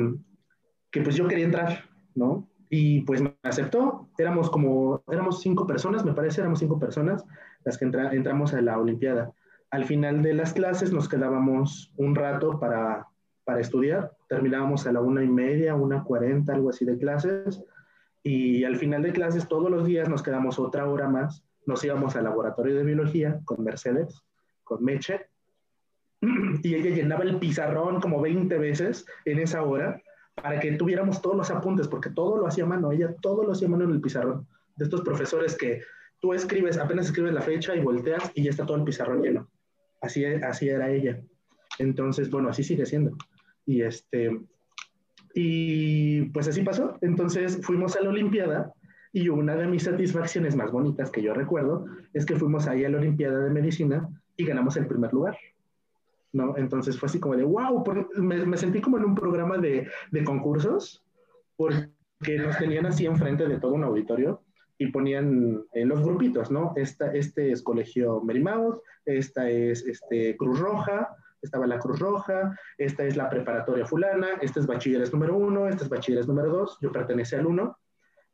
que 0.91 1.01
pues 1.01 1.17
yo 1.17 1.27
quería 1.27 1.47
entrar, 1.47 1.85
¿no? 2.15 2.51
Y 2.69 3.01
pues 3.01 3.23
me 3.23 3.35
aceptó, 3.45 4.11
éramos 4.19 4.51
como, 4.51 5.03
éramos 5.11 5.41
cinco 5.41 5.67
personas, 5.67 6.05
me 6.05 6.13
parece, 6.13 6.43
éramos 6.43 6.59
cinco 6.59 6.79
personas 6.79 7.25
las 7.65 7.79
que 7.79 7.87
entramos 7.87 8.53
a 8.53 8.61
la 8.61 8.79
Olimpiada. 8.79 9.33
Al 9.71 9.85
final 9.85 10.23
de 10.23 10.35
las 10.35 10.53
clases 10.53 10.93
nos 10.93 11.09
quedábamos 11.09 11.95
un 11.97 12.15
rato 12.15 12.61
para, 12.61 13.07
para 13.45 13.61
estudiar, 13.61 14.13
terminábamos 14.29 14.87
a 14.87 14.93
la 14.93 15.01
una 15.01 15.25
y 15.25 15.29
media, 15.29 15.75
una 15.75 16.05
cuarenta, 16.05 16.55
algo 16.55 16.71
así 16.71 16.85
de 16.85 16.99
clases, 16.99 17.63
y 18.23 18.65
al 18.65 18.77
final 18.77 19.03
de 19.03 19.13
clases 19.13 19.49
todos 19.49 19.71
los 19.71 19.87
días 19.87 20.09
nos 20.09 20.23
quedamos 20.23 20.59
otra 20.59 20.87
hora 20.87 21.09
más, 21.09 21.45
nos 21.67 21.85
íbamos 21.85 22.17
al 22.17 22.25
laboratorio 22.25 22.77
de 22.77 22.85
biología 22.85 23.41
con 23.45 23.65
Mercedes, 23.65 24.23
con 24.65 24.85
Meche, 24.85 25.27
y 26.63 26.75
ella 26.75 26.91
llenaba 26.91 27.25
el 27.25 27.39
pizarrón 27.39 28.01
como 28.01 28.21
20 28.21 28.59
veces 28.59 29.07
en 29.25 29.39
esa 29.39 29.63
hora 29.63 30.03
para 30.35 30.61
que 30.61 30.73
tuviéramos 30.73 31.21
todos 31.23 31.37
los 31.37 31.51
apuntes, 31.51 31.89
porque 31.89 32.11
todo 32.11 32.37
lo 32.37 32.47
hacía 32.47 32.65
a 32.65 32.69
mano, 32.69 32.93
ella 32.93 33.15
todo 33.21 33.45
lo 33.45 33.53
hacía 33.53 33.69
a 33.69 33.71
mano 33.71 33.85
en 33.85 33.91
el 33.91 34.01
pizarrón, 34.01 34.47
de 34.77 34.85
estos 34.85 35.01
profesores 35.01 35.57
que 35.57 35.83
tú 36.21 36.33
escribes, 36.35 36.79
apenas 36.79 37.07
escribes 37.07 37.33
la 37.33 37.43
fecha 37.43 37.75
y 37.75 37.81
volteas 37.81 38.31
y 38.35 38.45
ya 38.45 38.51
está 38.51 38.67
todo 38.67 38.77
el 38.77 38.85
pizarrón 38.85 39.23
lleno. 39.23 39.49
Así, 40.01 40.25
así 40.25 40.69
era 40.69 40.91
ella. 40.91 41.21
Entonces, 41.79 42.31
bueno, 42.31 42.49
así 42.49 42.63
sigue 42.63 42.87
siendo. 42.87 43.17
Y 43.69 43.83
este, 43.83 44.31
y 45.35 46.23
pues 46.31 46.49
así 46.49 46.63
pasó. 46.63 46.97
Entonces 47.03 47.61
fuimos 47.63 47.95
a 47.97 48.01
la 48.01 48.09
Olimpiada 48.09 48.73
y 49.13 49.29
una 49.29 49.57
de 49.57 49.67
mis 49.67 49.83
satisfacciones 49.83 50.57
más 50.57 50.73
bonitas 50.73 51.11
que 51.11 51.21
yo 51.21 51.35
recuerdo 51.35 51.85
es 52.15 52.25
que 52.25 52.37
fuimos 52.37 52.67
ahí 52.67 52.87
a 52.87 52.89
la 52.89 52.97
Olimpiada 52.97 53.41
de 53.41 53.51
Medicina 53.51 54.09
y 54.39 54.47
ganamos 54.47 54.79
el 54.79 54.87
primer 54.87 55.13
lugar. 55.13 55.37
¿no? 56.33 56.57
Entonces 56.57 56.99
fue 56.99 57.09
así 57.09 57.21
como 57.21 57.37
de, 57.37 57.45
wow, 57.45 57.85
me, 58.17 58.57
sentí 58.57 58.81
como 58.81 58.97
en 58.97 59.05
un 59.05 59.15
programa 59.15 59.59
de, 59.59 59.87
de, 60.13 60.25
concursos, 60.25 61.05
porque 61.57 62.39
nos 62.39 62.57
tenían 62.57 62.87
así 62.87 63.05
enfrente 63.05 63.47
de 63.47 63.61
todo 63.61 63.75
un 63.75 63.85
auditorio 63.85 64.43
y 64.79 64.87
ponían 64.87 65.63
en 65.75 65.89
los 65.89 66.03
grupitos, 66.03 66.51
¿no? 66.51 66.73
Esta, 66.75 67.13
este 67.13 67.53
es 67.53 67.63
Colegio 67.63 68.23
Merimouth, 68.23 68.81
esta 69.05 69.51
es 69.51 69.85
este, 69.85 70.39
Cruz 70.39 70.59
Roja, 70.59 71.17
estaba 71.43 71.67
la 71.67 71.79
Cruz 71.79 71.99
Roja, 71.99 72.59
esta 72.77 73.05
es 73.05 73.17
la 73.17 73.29
preparatoria 73.29 73.87
fulana, 73.87 74.29
este 74.41 74.61
es 74.61 74.67
bachilleres 74.67 75.13
número 75.13 75.37
uno, 75.37 75.69
este 75.69 75.85
es 75.85 75.89
bachilleres 75.89 76.27
número 76.29 76.51
dos, 76.51 76.79
yo 76.81 76.93
pertenecía 76.93 77.39
al 77.39 77.47
uno, 77.47 77.79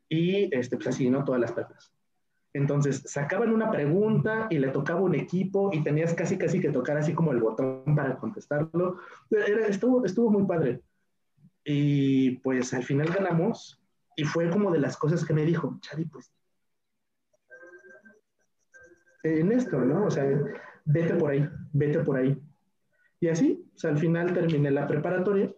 y 0.09 0.55
este, 0.55 0.77
pues 0.77 0.87
así, 0.87 1.09
¿no? 1.09 1.23
Todas 1.23 1.41
las 1.41 1.51
prepas. 1.51 1.91
Entonces, 2.53 3.03
sacaban 3.05 3.51
una 3.51 3.69
pregunta 3.69 4.47
y 4.49 4.59
le 4.59 4.69
tocaba 4.69 5.01
un 5.01 5.15
equipo 5.15 5.71
y 5.73 5.83
tenías 5.83 6.13
casi, 6.13 6.37
casi 6.37 6.61
que 6.61 6.69
tocar 6.69 6.97
así 6.97 7.13
como 7.13 7.31
el 7.31 7.41
botón 7.41 7.83
para 7.95 8.15
contestarlo. 8.15 8.99
Era, 9.29 9.67
estuvo, 9.67 10.05
estuvo 10.05 10.31
muy 10.31 10.45
padre. 10.45 10.81
Y 11.65 12.37
pues 12.37 12.73
al 12.73 12.83
final 12.83 13.07
ganamos 13.07 13.83
y 14.15 14.23
fue 14.23 14.49
como 14.49 14.71
de 14.71 14.79
las 14.79 14.95
cosas 14.95 15.25
que 15.25 15.33
me 15.33 15.43
dijo, 15.43 15.77
Chadi, 15.81 16.05
pues, 16.05 16.31
en 19.23 19.51
esto, 19.51 19.77
¿no? 19.79 20.05
O 20.05 20.11
sea, 20.11 20.23
vete 20.85 21.15
por 21.15 21.31
ahí, 21.31 21.49
vete 21.73 21.99
por 21.99 22.17
ahí. 22.17 22.41
Y 23.19 23.27
así, 23.29 23.65
sea, 23.75 23.91
al 23.91 23.97
final 23.97 24.33
terminé 24.33 24.71
la 24.71 24.87
preparatoria 24.87 25.51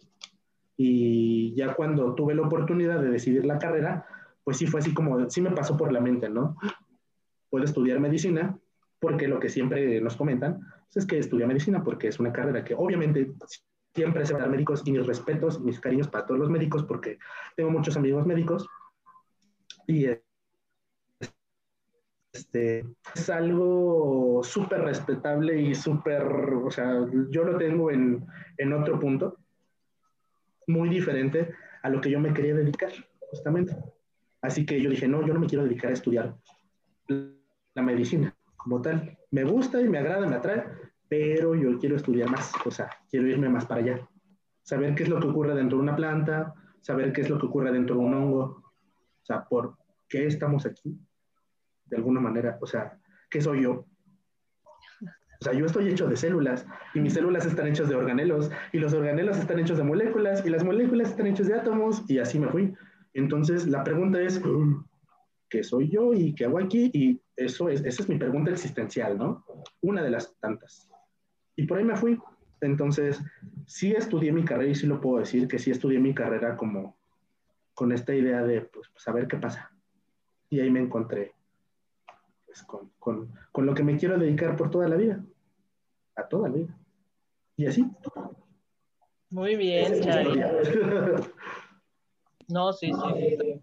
y 0.76 1.56
ya 1.56 1.74
cuando 1.74 2.14
tuve 2.14 2.36
la 2.36 2.44
oportunidad 2.44 3.02
de 3.02 3.10
decidir 3.10 3.46
la 3.46 3.58
carrera, 3.58 4.06
pues 4.44 4.58
sí 4.58 4.68
fue 4.68 4.80
así 4.80 4.94
como, 4.94 5.30
sí 5.30 5.42
me 5.42 5.52
pasó 5.52 5.76
por 5.76 5.92
la 5.92 6.00
mente, 6.00 6.30
¿no? 6.30 6.56
Puedo 7.50 7.66
estudiar 7.66 8.00
medicina, 8.00 8.58
porque 9.00 9.28
lo 9.28 9.40
que 9.40 9.50
siempre 9.50 10.00
nos 10.02 10.16
comentan 10.16 10.60
pues, 10.86 10.98
es 10.98 11.06
que 11.06 11.18
estudia 11.18 11.48
medicina, 11.48 11.84
porque 11.84 12.08
es 12.08 12.20
una 12.20 12.32
carrera 12.32 12.64
que 12.64 12.76
obviamente 12.76 13.34
siempre 13.94 14.26
se 14.26 14.34
va 14.34 14.40
a 14.40 14.42
dar 14.44 14.52
médicos 14.52 14.84
y 14.86 14.92
mis 14.92 15.06
respetos, 15.06 15.60
mis 15.60 15.80
cariños 15.80 16.08
para 16.08 16.26
todos 16.26 16.40
los 16.40 16.50
médicos, 16.50 16.84
porque 16.84 17.18
tengo 17.56 17.72
muchos 17.72 17.98
amigos 17.98 18.26
médicos 18.26 18.68
y 19.88 20.06
este, 22.38 22.86
es 23.16 23.30
algo 23.30 24.42
súper 24.44 24.82
respetable 24.82 25.60
y 25.60 25.74
súper, 25.74 26.24
o 26.24 26.70
sea, 26.70 27.06
yo 27.32 27.44
lo 27.44 27.58
tengo 27.58 27.90
en, 27.90 28.26
en 28.58 28.74
otro 28.74 29.00
punto, 29.00 29.38
muy 30.68 30.90
diferente 30.90 31.54
a 31.82 31.90
lo 31.90 32.00
que 32.00 32.12
yo 32.12 32.20
me 32.20 32.34
quería 32.34 32.54
dedicar, 32.54 32.92
justamente. 33.32 33.76
Así 34.42 34.66
que 34.66 34.80
yo 34.80 34.90
dije, 34.90 35.08
no, 35.08 35.26
yo 35.26 35.34
no 35.34 35.40
me 35.40 35.48
quiero 35.48 35.64
dedicar 35.64 35.90
a 35.90 35.94
estudiar 35.94 36.36
la 37.08 37.82
medicina 37.82 38.36
como 38.56 38.82
tal. 38.82 39.18
Me 39.32 39.44
gusta 39.44 39.82
y 39.82 39.90
me 39.90 39.98
agrada, 39.98 40.28
me 40.28 40.36
atrae, 40.36 40.64
pero 41.10 41.56
yo 41.56 41.78
quiero 41.80 41.96
estudiar 41.96 42.30
más, 42.30 42.52
o 42.66 42.72
sea, 42.72 42.90
quiero 43.10 43.28
irme 43.28 43.50
más 43.50 43.66
para 43.66 43.82
allá. 43.82 44.08
Saber 44.62 44.94
qué 44.94 45.04
es 45.04 45.10
lo 45.10 45.20
que 45.20 45.28
ocurre 45.28 45.56
dentro 45.56 45.78
de 45.78 45.84
una 45.84 45.96
planta, 45.96 46.54
saber 46.82 47.14
qué 47.14 47.22
es 47.22 47.30
lo 47.30 47.40
que 47.40 47.48
ocurre 47.48 47.72
dentro 47.72 47.96
de 47.96 48.02
un 48.02 48.14
hongo, 48.14 48.42
o 48.42 49.26
sea, 49.26 49.46
por 49.46 49.76
qué 50.08 50.28
estamos 50.28 50.66
aquí, 50.66 51.00
de 51.90 51.98
alguna 51.98 52.20
manera, 52.20 52.58
o 52.62 52.68
sea, 52.68 52.98
¿qué 53.30 53.42
soy 53.42 53.64
yo? 53.64 53.86
O 55.40 55.44
sea, 55.44 55.54
yo 55.54 55.66
estoy 55.66 55.88
hecho 55.88 56.08
de 56.08 56.18
células 56.18 56.66
y 56.96 57.00
mis 57.00 57.14
células 57.14 57.46
están 57.46 57.68
hechas 57.68 57.90
de 57.90 57.96
organelos 57.96 58.50
y 58.72 58.80
los 58.80 58.94
organelos 58.94 59.38
están 59.38 59.60
hechos 59.60 59.78
de 59.78 59.84
moléculas 59.84 60.44
y 60.46 60.50
las 60.50 60.64
moléculas 60.64 61.10
están 61.10 61.28
hechas 61.28 61.48
de 61.48 61.54
átomos 61.54 62.04
y 62.08 62.18
así 62.18 62.40
me 62.40 62.48
fui. 62.48 62.74
Entonces, 63.14 63.68
la 63.68 63.84
pregunta 63.84 64.20
es, 64.20 64.42
¿qué 65.50 65.64
soy 65.64 65.90
yo 65.90 66.14
y 66.14 66.34
qué 66.34 66.46
hago 66.46 66.60
aquí? 66.60 66.90
Y 66.94 67.22
eso 67.36 67.70
es, 67.70 67.84
esa 67.86 68.02
es 68.02 68.10
mi 68.10 68.18
pregunta 68.18 68.52
existencial, 68.52 69.18
¿no? 69.18 69.46
Una 69.82 70.02
de 70.02 70.10
las 70.10 70.36
tantas. 70.40 70.90
Y 71.56 71.68
por 71.68 71.78
ahí 71.78 71.84
me 71.84 71.96
fui. 71.96 72.20
Entonces, 72.62 73.22
sí 73.68 73.92
estudié 73.92 74.32
mi 74.32 74.44
carrera 74.44 74.72
y 74.72 74.76
sí 74.76 74.88
lo 74.88 75.00
puedo 75.00 75.20
decir 75.20 75.48
que 75.48 75.60
sí 75.60 75.70
estudié 75.70 76.00
mi 76.00 76.16
carrera 76.16 76.58
como 76.58 76.98
con 77.76 77.92
esta 77.92 78.16
idea 78.16 78.42
de, 78.42 78.62
pues, 78.62 78.90
saber 78.96 79.28
qué 79.28 79.38
pasa. 79.38 79.72
Y 80.50 80.60
ahí 80.60 80.72
me 80.72 80.80
encontré 80.80 81.37
pues, 82.58 82.64
con, 82.66 82.92
con, 83.00 83.32
con, 83.52 83.66
lo 83.66 83.74
que 83.74 83.84
me 83.84 83.98
quiero 83.98 84.18
dedicar 84.18 84.56
por 84.56 84.72
toda 84.72 84.88
la 84.88 84.96
vida. 84.96 85.24
A 86.16 86.28
toda 86.28 86.50
la 86.50 86.56
vida. 86.56 86.78
Y 87.56 87.66
así. 87.68 87.86
Muy 89.30 89.56
bien, 89.56 90.02
Chay. 90.02 90.26
No, 92.50 92.72
sí, 92.72 92.92
sí. 92.94 93.62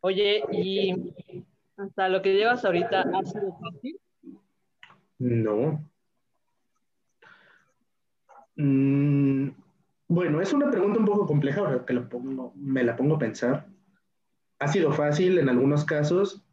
Oye, 0.00 0.42
y 0.50 1.12
hasta 1.76 2.08
lo 2.08 2.22
que 2.22 2.32
llevas 2.32 2.64
ahorita, 2.64 3.02
¿ha 3.02 3.22
sido 3.22 3.54
fácil? 3.58 4.00
No. 5.18 5.86
Mm, 8.56 9.50
bueno, 10.08 10.40
es 10.40 10.54
una 10.54 10.70
pregunta 10.70 11.00
un 11.00 11.04
poco 11.04 11.26
compleja 11.26 11.60
ahora 11.60 11.84
que 11.84 12.02
me 12.54 12.82
la 12.82 12.96
pongo 12.96 13.16
a 13.16 13.18
pensar. 13.18 13.66
Ha 14.58 14.68
sido 14.68 14.90
fácil 14.92 15.36
en 15.36 15.50
algunos 15.50 15.84
casos, 15.84 16.45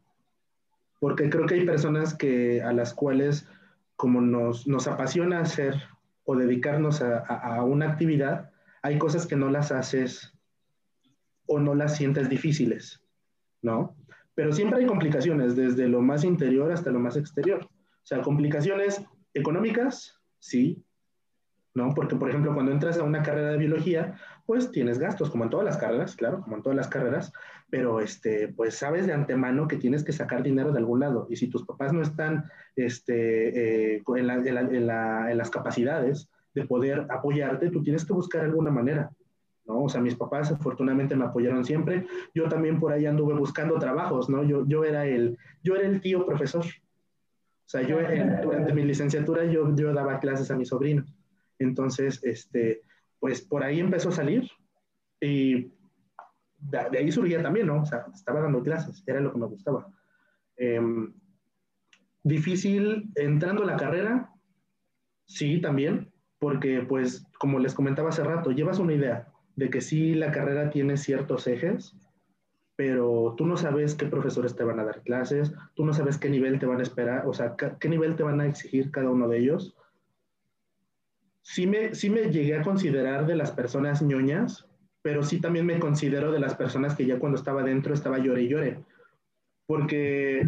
porque 1.04 1.28
creo 1.28 1.44
que 1.44 1.56
hay 1.56 1.66
personas 1.66 2.14
que, 2.14 2.62
a 2.62 2.72
las 2.72 2.94
cuales, 2.94 3.46
como 3.94 4.22
nos, 4.22 4.66
nos 4.66 4.88
apasiona 4.88 5.40
hacer 5.40 5.74
o 6.24 6.34
dedicarnos 6.34 7.02
a, 7.02 7.18
a, 7.18 7.62
una 7.62 7.90
actividad, 7.90 8.50
hay 8.80 8.96
cosas 8.96 9.26
que 9.26 9.36
no 9.36 9.50
las 9.50 9.70
haces 9.70 10.32
o 11.44 11.60
no 11.60 11.74
las 11.74 11.98
sientes 11.98 12.30
difíciles, 12.30 13.04
¿no? 13.60 13.94
Pero 14.34 14.50
siempre 14.50 14.78
hay 14.78 14.86
complicaciones, 14.86 15.54
desde 15.54 15.88
lo 15.88 16.00
más 16.00 16.24
interior 16.24 16.72
hasta 16.72 16.90
lo 16.90 17.00
más 17.00 17.18
exterior. 17.18 17.62
O 17.62 18.06
sea, 18.06 18.22
complicaciones 18.22 19.04
económicas, 19.34 20.18
sí, 20.38 20.86
¿no? 21.74 21.92
Porque, 21.94 22.16
por 22.16 22.28
ejemplo, 22.28 22.54
cuando 22.54 22.72
entras 22.72 22.98
a 22.98 23.02
una 23.02 23.22
carrera 23.22 23.50
de 23.50 23.58
biología, 23.58 24.14
pues 24.46 24.70
tienes 24.70 24.98
gastos, 24.98 25.30
como 25.30 25.44
en 25.44 25.50
todas 25.50 25.66
las 25.66 25.76
carreras, 25.76 26.16
claro, 26.16 26.40
como 26.42 26.56
en 26.56 26.62
todas 26.62 26.76
las 26.76 26.88
carreras, 26.88 27.32
pero, 27.68 28.00
este, 28.00 28.48
pues 28.48 28.76
sabes 28.76 29.06
de 29.06 29.12
antemano 29.12 29.66
que 29.66 29.76
tienes 29.76 30.04
que 30.04 30.12
sacar 30.12 30.42
dinero 30.42 30.72
de 30.72 30.78
algún 30.78 31.00
lado. 31.00 31.26
Y 31.28 31.36
si 31.36 31.48
tus 31.48 31.64
papás 31.64 31.92
no 31.92 32.02
están 32.02 32.44
este, 32.76 33.96
eh, 33.96 34.02
en, 34.06 34.26
la, 34.26 34.34
en, 34.34 34.54
la, 34.54 34.60
en, 34.60 34.86
la, 34.86 35.30
en 35.32 35.38
las 35.38 35.50
capacidades 35.50 36.28
de 36.54 36.64
poder 36.64 37.06
apoyarte, 37.10 37.70
tú 37.70 37.82
tienes 37.82 38.04
que 38.04 38.12
buscar 38.12 38.44
alguna 38.44 38.70
manera. 38.70 39.10
¿no? 39.66 39.82
O 39.82 39.88
sea, 39.88 40.00
mis 40.00 40.14
papás 40.14 40.52
afortunadamente 40.52 41.16
me 41.16 41.24
apoyaron 41.24 41.64
siempre. 41.64 42.06
Yo 42.34 42.48
también 42.48 42.78
por 42.78 42.92
ahí 42.92 43.06
anduve 43.06 43.34
buscando 43.34 43.78
trabajos, 43.78 44.28
¿no? 44.28 44.44
Yo, 44.44 44.64
yo, 44.66 44.84
era, 44.84 45.06
el, 45.06 45.38
yo 45.62 45.74
era 45.74 45.86
el 45.86 46.00
tío 46.00 46.24
profesor. 46.26 46.64
O 46.64 47.68
sea, 47.68 47.82
yo 47.82 47.96
durante 48.42 48.74
mi 48.74 48.84
licenciatura 48.84 49.44
yo, 49.46 49.74
yo 49.74 49.92
daba 49.92 50.20
clases 50.20 50.50
a 50.50 50.56
mi 50.56 50.64
sobrino. 50.66 51.04
Entonces, 51.64 52.22
este, 52.22 52.82
pues 53.18 53.40
por 53.42 53.64
ahí 53.64 53.80
empezó 53.80 54.10
a 54.10 54.12
salir 54.12 54.48
y 55.20 55.72
de, 56.58 56.90
de 56.92 56.98
ahí 56.98 57.10
surgía 57.10 57.42
también, 57.42 57.66
¿no? 57.66 57.82
O 57.82 57.86
sea, 57.86 58.06
estaba 58.14 58.40
dando 58.40 58.62
clases, 58.62 59.02
era 59.06 59.20
lo 59.20 59.32
que 59.32 59.38
me 59.38 59.46
gustaba. 59.46 59.88
Eh, 60.56 60.80
difícil 62.22 63.10
entrando 63.16 63.62
a 63.62 63.66
la 63.66 63.76
carrera, 63.76 64.32
sí, 65.26 65.60
también, 65.60 66.12
porque 66.38 66.80
pues 66.80 67.26
como 67.38 67.58
les 67.58 67.74
comentaba 67.74 68.08
hace 68.08 68.24
rato, 68.24 68.50
llevas 68.50 68.78
una 68.78 68.94
idea, 68.94 69.28
de 69.56 69.70
que 69.70 69.80
sí 69.80 70.14
la 70.14 70.32
carrera 70.32 70.70
tiene 70.70 70.96
ciertos 70.96 71.46
ejes, 71.46 71.94
pero 72.76 73.34
tú 73.36 73.46
no 73.46 73.56
sabes 73.56 73.94
qué 73.94 74.06
profesores 74.06 74.56
te 74.56 74.64
van 74.64 74.80
a 74.80 74.84
dar 74.84 75.02
clases, 75.02 75.52
tú 75.74 75.84
no 75.84 75.92
sabes 75.92 76.18
qué 76.18 76.28
nivel 76.28 76.58
te 76.58 76.66
van 76.66 76.80
a 76.80 76.82
esperar, 76.82 77.26
o 77.26 77.32
sea, 77.32 77.54
qué 77.56 77.88
nivel 77.88 78.16
te 78.16 78.24
van 78.24 78.40
a 78.40 78.46
exigir 78.46 78.90
cada 78.90 79.10
uno 79.10 79.28
de 79.28 79.38
ellos. 79.38 79.76
Sí 81.44 81.66
me, 81.66 81.94
sí 81.94 82.08
me 82.08 82.30
llegué 82.30 82.56
a 82.56 82.62
considerar 82.62 83.26
de 83.26 83.36
las 83.36 83.52
personas 83.52 84.00
ñoñas, 84.00 84.66
pero 85.02 85.22
sí 85.22 85.42
también 85.42 85.66
me 85.66 85.78
considero 85.78 86.32
de 86.32 86.40
las 86.40 86.54
personas 86.54 86.96
que 86.96 87.04
ya 87.04 87.18
cuando 87.18 87.36
estaba 87.36 87.62
dentro 87.62 87.92
estaba 87.92 88.18
llore 88.18 88.44
y 88.44 88.48
llore. 88.48 88.84
Porque, 89.66 90.42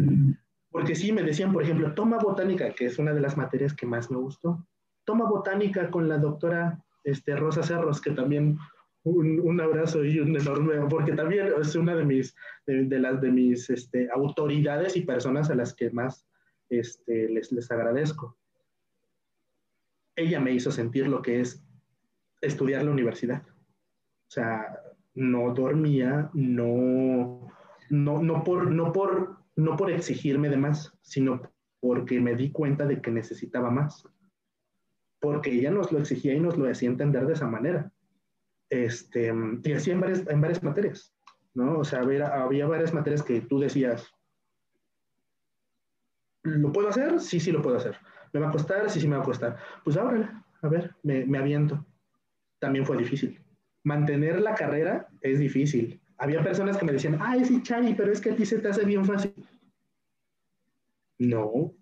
porque 0.71 0.95
sí 0.95 1.11
me 1.11 1.21
decían, 1.21 1.53
por 1.53 1.61
ejemplo, 1.61 1.93
toma 1.93 2.17
botánica, 2.17 2.71
que 2.73 2.85
es 2.85 2.97
una 2.97 3.13
de 3.13 3.21
las 3.21 3.37
materias 3.37 3.75
que 3.75 3.85
más 3.85 4.09
me 4.09 4.17
gustó. 4.17 4.65
Toma 5.05 5.29
botánica 5.29 5.91
con 5.91 6.09
la 6.09 6.17
doctora 6.17 6.83
este, 7.03 7.35
Rosa 7.35 7.61
Cerros, 7.61 8.01
que 8.01 8.11
también 8.11 8.57
un, 9.03 9.61
abrazo 9.61 10.03
y 10.03 10.19
un 10.19 10.35
enorme, 10.35 10.77
porque 10.89 11.13
también 11.13 11.49
es 11.61 11.75
una 11.75 11.95
de 11.95 12.05
mis, 12.05 12.35
de, 12.65 12.99
las 12.99 13.21
de 13.21 13.31
mis 13.31 13.69
este, 13.69 14.09
autoridades 14.11 14.97
y 14.97 15.01
personas 15.01 15.51
a 15.51 15.55
las 15.55 15.75
que 15.75 15.91
más 15.91 16.25
este, 16.69 17.29
les, 17.29 17.51
les 17.51 17.71
agradezco. 17.71 18.35
Ella 20.17 20.41
me 20.41 20.51
hizo 20.51 20.71
sentir 20.71 21.07
lo 21.07 21.21
que 21.21 21.39
es 21.39 21.63
estudiar 22.41 22.83
la 22.83 22.91
universidad. 22.91 23.43
O 23.47 24.29
sea, 24.29 24.77
no 25.13 25.53
dormía, 25.53 26.29
no, 26.33 27.47
no, 27.89 28.21
no, 28.21 28.43
por, 28.43 28.69
no, 28.69 28.91
por, 28.91 29.37
no 29.55 29.77
por 29.77 29.89
exigirme 29.89 30.49
de 30.49 30.57
más, 30.57 30.93
sino 31.01 31.41
porque 31.79 32.19
me 32.19 32.35
di 32.35 32.51
cuenta 32.51 32.85
de 32.85 33.01
que 33.01 33.11
necesitaba 33.11 33.71
más. 33.71 34.05
Porque 35.21 35.51
ella 35.51 35.71
nos 35.71 35.93
lo 35.93 35.99
exigía 35.99 36.33
y 36.33 36.41
nos 36.41 36.57
lo 36.57 36.69
hacía 36.69 36.89
entender 36.89 37.25
de 37.25 37.33
esa 37.33 37.47
manera 37.47 37.93
este, 38.69 39.33
y 39.63 39.73
así 39.73 39.91
en 39.91 40.01
varias, 40.01 40.27
en 40.27 40.41
varias 40.41 40.61
materias, 40.61 41.13
¿no? 41.53 41.79
O 41.79 41.85
sea, 41.85 42.01
había, 42.01 42.27
había 42.27 42.67
varias 42.67 42.93
materias 42.93 43.23
que 43.23 43.41
tú 43.41 43.59
decías, 43.59 44.13
¿lo 46.43 46.71
puedo 46.71 46.89
hacer? 46.89 47.19
Sí, 47.19 47.39
sí 47.39 47.51
lo 47.51 47.61
puedo 47.61 47.77
hacer. 47.77 47.97
¿Me 48.37 48.43
va 48.43 48.49
a 48.49 48.51
costar? 48.51 48.87
Sí, 48.87 49.01
sí 49.01 49.07
me 49.07 49.15
va 49.15 49.23
a 49.23 49.25
costar. 49.25 49.57
Pues 49.83 49.97
ahora, 49.97 50.45
a 50.61 50.67
ver, 50.67 50.95
me, 51.01 51.25
me 51.25 51.39
aviento. 51.39 51.83
También 52.59 52.85
fue 52.85 52.95
difícil. 52.97 53.41
Mantener 53.83 54.39
la 54.41 54.53
carrera 54.53 55.07
es 55.21 55.39
difícil. 55.39 55.99
Había 56.19 56.43
personas 56.43 56.77
que 56.77 56.85
me 56.85 56.91
decían, 56.91 57.17
ay, 57.19 57.45
sí, 57.45 57.63
Chavi, 57.63 57.95
pero 57.95 58.11
es 58.11 58.21
que 58.21 58.31
a 58.31 58.35
ti 58.35 58.45
se 58.45 58.59
te 58.59 58.67
hace 58.67 58.85
bien 58.85 59.05
fácil. 59.05 59.33
No, 61.17 61.73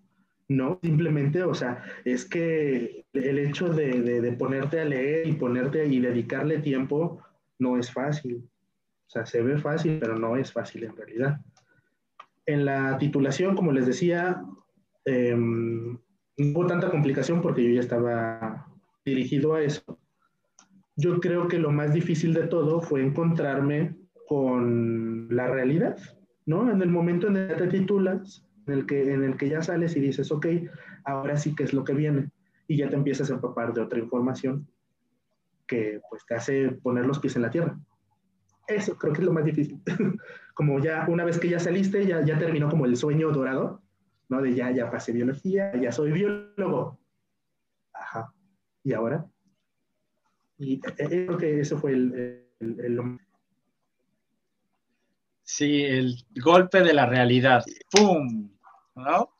no, 0.48 0.78
simplemente, 0.82 1.42
o 1.42 1.52
sea, 1.52 1.82
es 2.06 2.24
que 2.24 3.04
el 3.12 3.38
hecho 3.38 3.68
de, 3.68 4.34
ponerte 4.38 4.80
a 4.80 4.86
leer 4.86 5.28
y 5.28 5.32
ponerte 5.32 5.86
y 5.86 6.00
dedicarle 6.00 6.60
tiempo 6.60 7.22
no 7.58 7.76
es 7.76 7.92
fácil. 7.92 8.48
O 9.08 9.10
sea, 9.10 9.26
se 9.26 9.42
ve 9.42 9.58
fácil, 9.58 9.98
pero 10.00 10.18
no 10.18 10.36
es 10.36 10.50
fácil 10.50 10.84
en 10.84 10.96
realidad. 10.96 11.38
En 12.46 12.64
la 12.64 12.96
titulación, 12.96 13.56
como 13.56 13.72
les 13.72 13.84
decía, 13.84 14.42
em, 15.04 15.98
no 16.38 16.50
hubo 16.50 16.66
tanta 16.66 16.90
complicación 16.90 17.40
porque 17.40 17.64
yo 17.64 17.70
ya 17.70 17.80
estaba 17.80 18.66
dirigido 19.04 19.54
a 19.54 19.62
eso. 19.62 19.98
Yo 20.96 21.20
creo 21.20 21.48
que 21.48 21.58
lo 21.58 21.70
más 21.70 21.92
difícil 21.92 22.34
de 22.34 22.46
todo 22.46 22.80
fue 22.80 23.02
encontrarme 23.02 23.96
con 24.28 25.28
la 25.30 25.46
realidad, 25.46 25.98
¿no? 26.46 26.70
En 26.70 26.82
el 26.82 26.88
momento 26.88 27.28
en 27.28 27.36
el 27.36 27.48
que 27.48 27.54
te 27.54 27.66
titulas, 27.68 28.46
en 28.66 28.74
el 28.74 28.86
que, 28.86 29.12
en 29.12 29.22
el 29.22 29.36
que 29.36 29.48
ya 29.48 29.62
sales 29.62 29.96
y 29.96 30.00
dices, 30.00 30.32
ok, 30.32 30.46
ahora 31.04 31.36
sí 31.36 31.54
que 31.54 31.64
es 31.64 31.72
lo 31.72 31.84
que 31.84 31.94
viene, 31.94 32.30
y 32.66 32.76
ya 32.76 32.88
te 32.88 32.96
empiezas 32.96 33.30
a 33.30 33.34
empapar 33.34 33.72
de 33.72 33.82
otra 33.82 33.98
información 33.98 34.66
que 35.66 36.00
pues 36.08 36.24
te 36.26 36.34
hace 36.34 36.70
poner 36.82 37.06
los 37.06 37.18
pies 37.18 37.36
en 37.36 37.42
la 37.42 37.50
tierra. 37.50 37.78
Eso 38.66 38.96
creo 38.96 39.12
que 39.12 39.20
es 39.20 39.26
lo 39.26 39.32
más 39.32 39.44
difícil. 39.44 39.80
como 40.54 40.78
ya 40.80 41.06
una 41.08 41.24
vez 41.24 41.38
que 41.38 41.48
ya 41.48 41.60
saliste, 41.60 42.06
ya, 42.06 42.24
ya 42.24 42.38
terminó 42.38 42.68
como 42.68 42.86
el 42.86 42.96
sueño 42.96 43.30
dorado, 43.30 43.82
¿no? 44.28 44.42
De 44.42 44.54
ya, 44.54 44.70
ya 44.70 44.90
pasé 44.90 45.12
biología, 45.12 45.74
ya 45.76 45.92
soy 45.92 46.12
biólogo. 46.12 46.98
Ajá. 47.92 48.32
¿Y 48.82 48.92
ahora? 48.92 49.26
Y 50.58 50.74
eh, 50.74 50.80
eh, 50.98 51.26
creo 51.26 51.38
que 51.38 51.60
eso 51.60 51.78
fue 51.78 51.92
el, 51.92 52.46
el, 52.60 52.80
el, 52.80 53.18
Sí, 55.42 55.84
el 55.84 56.16
golpe 56.42 56.82
de 56.82 56.92
la 56.92 57.06
realidad. 57.06 57.64
¡Pum! 57.90 58.50
¿no? 58.96 59.36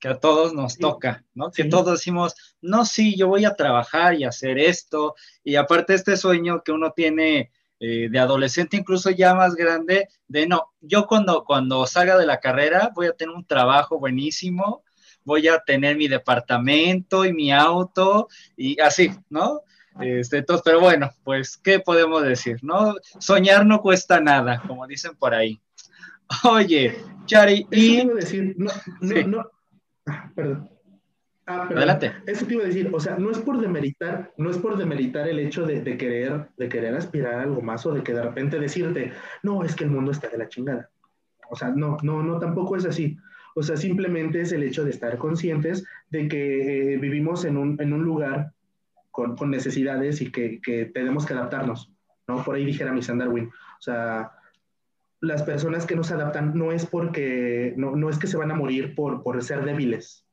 Que 0.00 0.08
a 0.08 0.18
todos 0.18 0.54
nos 0.54 0.78
toca, 0.78 1.24
¿no? 1.34 1.50
Que 1.50 1.64
todos 1.64 1.98
decimos, 1.98 2.34
no, 2.62 2.84
sí, 2.86 3.16
yo 3.16 3.28
voy 3.28 3.44
a 3.44 3.54
trabajar 3.54 4.14
y 4.14 4.24
hacer 4.24 4.58
esto, 4.58 5.14
y 5.44 5.56
aparte 5.56 5.94
este 5.94 6.16
sueño 6.16 6.62
que 6.64 6.72
uno 6.72 6.92
tiene 6.92 7.52
eh, 7.82 8.08
de 8.10 8.18
adolescente, 8.18 8.76
incluso 8.76 9.10
ya 9.10 9.34
más 9.34 9.54
grande, 9.54 10.08
de 10.28 10.46
no, 10.46 10.72
yo 10.82 11.06
cuando, 11.06 11.44
cuando 11.44 11.86
salga 11.86 12.18
de 12.18 12.26
la 12.26 12.38
carrera 12.38 12.92
voy 12.94 13.06
a 13.06 13.12
tener 13.12 13.34
un 13.34 13.46
trabajo 13.46 13.98
buenísimo, 13.98 14.84
voy 15.24 15.48
a 15.48 15.60
tener 15.60 15.96
mi 15.96 16.06
departamento 16.06 17.24
y 17.24 17.32
mi 17.32 17.50
auto, 17.52 18.28
y 18.54 18.78
así, 18.80 19.10
¿no? 19.30 19.62
Este, 19.98 20.38
entonces, 20.38 20.62
pero 20.64 20.80
bueno, 20.80 21.10
pues, 21.24 21.56
¿qué 21.56 21.80
podemos 21.80 22.22
decir? 22.22 22.58
¿No? 22.62 22.94
Soñar 23.18 23.66
no 23.66 23.80
cuesta 23.80 24.20
nada, 24.20 24.62
como 24.66 24.86
dicen 24.86 25.16
por 25.16 25.34
ahí. 25.34 25.60
Oye, 26.44 27.02
Chari, 27.24 27.66
y... 27.70 28.06
Decir, 28.06 28.54
no, 28.58 28.70
no, 29.00 29.26
no, 29.26 29.50
ah, 30.06 30.30
perdón. 30.34 30.70
Ah. 31.50 31.66
Adelante. 31.68 32.12
Eso 32.26 32.46
te 32.46 32.54
iba 32.54 32.62
a 32.62 32.66
decir, 32.66 32.90
o 32.92 33.00
sea, 33.00 33.16
no 33.18 33.30
es 33.30 33.38
por 33.38 33.60
demeritar, 33.60 34.32
no 34.36 34.50
es 34.50 34.58
por 34.58 34.76
demeritar 34.76 35.28
el 35.28 35.40
hecho 35.40 35.66
de, 35.66 35.82
de, 35.82 35.96
querer, 35.96 36.48
de 36.56 36.68
querer 36.68 36.94
aspirar 36.94 37.34
a 37.34 37.42
algo 37.42 37.60
más 37.60 37.84
o 37.86 37.92
de 37.92 38.04
que 38.04 38.14
de 38.14 38.22
repente 38.22 38.60
decirte, 38.60 39.12
no, 39.42 39.64
es 39.64 39.74
que 39.74 39.82
el 39.82 39.90
mundo 39.90 40.12
está 40.12 40.28
de 40.28 40.38
la 40.38 40.48
chingada. 40.48 40.90
O 41.50 41.56
sea, 41.56 41.70
no, 41.70 41.96
no, 42.02 42.22
no, 42.22 42.38
tampoco 42.38 42.76
es 42.76 42.84
así. 42.84 43.18
O 43.56 43.64
sea, 43.64 43.76
simplemente 43.76 44.40
es 44.40 44.52
el 44.52 44.62
hecho 44.62 44.84
de 44.84 44.90
estar 44.90 45.18
conscientes 45.18 45.84
de 46.08 46.28
que 46.28 46.94
eh, 46.94 46.96
vivimos 46.98 47.44
en 47.44 47.56
un, 47.56 47.76
en 47.80 47.92
un 47.92 48.04
lugar 48.04 48.52
con, 49.10 49.36
con, 49.36 49.50
necesidades 49.50 50.20
y 50.20 50.30
que, 50.30 50.60
que 50.60 50.84
tenemos 50.86 51.26
que 51.26 51.32
adaptarnos, 51.32 51.92
¿no? 52.28 52.44
Por 52.44 52.54
ahí 52.54 52.64
dijera 52.64 52.92
mi 52.92 53.00
Darwin. 53.00 53.46
O 53.48 53.82
sea, 53.82 54.30
las 55.20 55.42
personas 55.42 55.84
que 55.84 55.96
no 55.96 56.04
se 56.04 56.14
adaptan 56.14 56.56
no 56.56 56.70
es 56.70 56.86
porque, 56.86 57.74
no, 57.76 57.96
no 57.96 58.08
es 58.08 58.18
que 58.18 58.28
se 58.28 58.36
van 58.36 58.52
a 58.52 58.54
morir 58.54 58.94
por, 58.94 59.24
por, 59.24 59.42
ser 59.42 59.64
débiles 59.64 60.24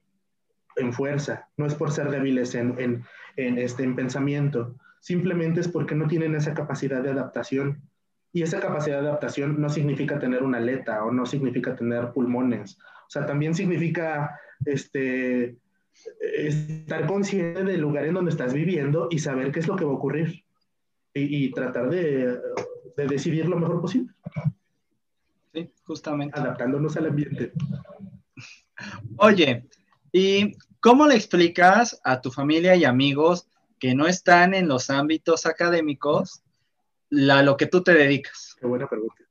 en 0.77 0.93
fuerza, 0.93 1.49
no 1.57 1.65
es 1.65 1.75
por 1.75 1.91
ser 1.91 2.09
débiles 2.09 2.55
en, 2.55 2.79
en, 2.79 3.03
en, 3.35 3.57
este, 3.57 3.83
en 3.83 3.95
pensamiento, 3.95 4.75
simplemente 4.99 5.59
es 5.59 5.67
porque 5.67 5.95
no 5.95 6.07
tienen 6.07 6.35
esa 6.35 6.53
capacidad 6.53 7.01
de 7.01 7.11
adaptación. 7.11 7.81
Y 8.33 8.43
esa 8.43 8.59
capacidad 8.59 9.01
de 9.01 9.07
adaptación 9.07 9.59
no 9.59 9.69
significa 9.69 10.19
tener 10.19 10.43
una 10.43 10.57
aleta 10.57 11.03
o 11.03 11.11
no 11.11 11.25
significa 11.25 11.75
tener 11.75 12.11
pulmones. 12.11 12.77
O 13.07 13.09
sea, 13.09 13.25
también 13.25 13.55
significa 13.55 14.39
este, 14.65 15.57
estar 16.19 17.07
consciente 17.07 17.63
del 17.63 17.81
lugar 17.81 18.05
en 18.05 18.13
donde 18.13 18.31
estás 18.31 18.53
viviendo 18.53 19.07
y 19.09 19.19
saber 19.19 19.51
qué 19.51 19.59
es 19.59 19.67
lo 19.67 19.75
que 19.75 19.85
va 19.85 19.91
a 19.91 19.95
ocurrir 19.95 20.43
y, 21.13 21.45
y 21.45 21.51
tratar 21.51 21.89
de, 21.89 22.37
de 22.97 23.07
decidir 23.07 23.47
lo 23.47 23.57
mejor 23.57 23.81
posible 23.81 24.13
justamente. 25.85 26.39
Adaptándonos 26.39 26.95
al 26.97 27.07
ambiente. 27.07 27.51
Oye, 29.17 29.65
¿y 30.11 30.53
cómo 30.79 31.07
le 31.07 31.15
explicas 31.15 31.99
a 32.03 32.21
tu 32.21 32.31
familia 32.31 32.75
y 32.75 32.85
amigos 32.85 33.47
que 33.79 33.95
no 33.95 34.07
están 34.07 34.53
en 34.53 34.67
los 34.67 34.89
ámbitos 34.89 35.45
académicos 35.45 36.43
la, 37.09 37.43
lo 37.43 37.57
que 37.57 37.67
tú 37.67 37.83
te 37.83 37.93
dedicas? 37.93 38.55
Qué 38.59 38.67
buena 38.67 38.87
pregunta. 38.87 39.23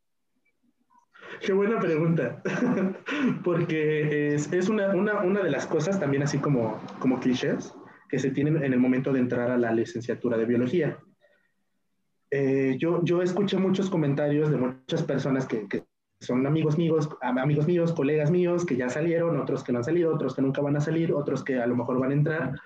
Qué 1.40 1.52
buena 1.52 1.78
pregunta, 1.78 2.42
porque 3.44 4.34
es, 4.34 4.68
una, 4.68 4.92
de 4.92 5.50
las 5.50 5.66
cosas 5.66 6.00
también 6.00 6.22
así 6.22 6.38
como, 6.38 6.80
como 6.98 7.20
clichés 7.20 7.74
que 8.08 8.18
se 8.18 8.30
tienen 8.30 8.62
en 8.62 8.72
el 8.72 8.78
momento 8.78 9.12
de 9.12 9.20
entrar 9.20 9.50
a 9.50 9.58
la 9.58 9.72
licenciatura 9.72 10.38
de 10.38 10.46
biología. 10.46 10.98
Eh, 12.30 12.76
yo, 12.78 13.22
escuché 13.22 13.56
muchos 13.58 13.90
comentarios 13.90 14.50
de 14.50 14.56
muchas 14.56 15.02
personas 15.02 15.46
que 15.46 15.66
son 16.20 16.46
amigos 16.46 16.78
míos, 16.78 17.08
amigos 17.20 17.66
míos, 17.66 17.92
colegas 17.92 18.30
míos 18.30 18.64
que 18.64 18.76
ya 18.76 18.88
salieron, 18.88 19.38
otros 19.38 19.62
que 19.62 19.72
no 19.72 19.78
han 19.78 19.84
salido, 19.84 20.14
otros 20.14 20.34
que 20.34 20.42
nunca 20.42 20.62
van 20.62 20.76
a 20.76 20.80
salir, 20.80 21.12
otros 21.12 21.44
que 21.44 21.60
a 21.60 21.66
lo 21.66 21.76
mejor 21.76 21.98
van 21.98 22.10
a 22.10 22.14
entrar. 22.14 22.60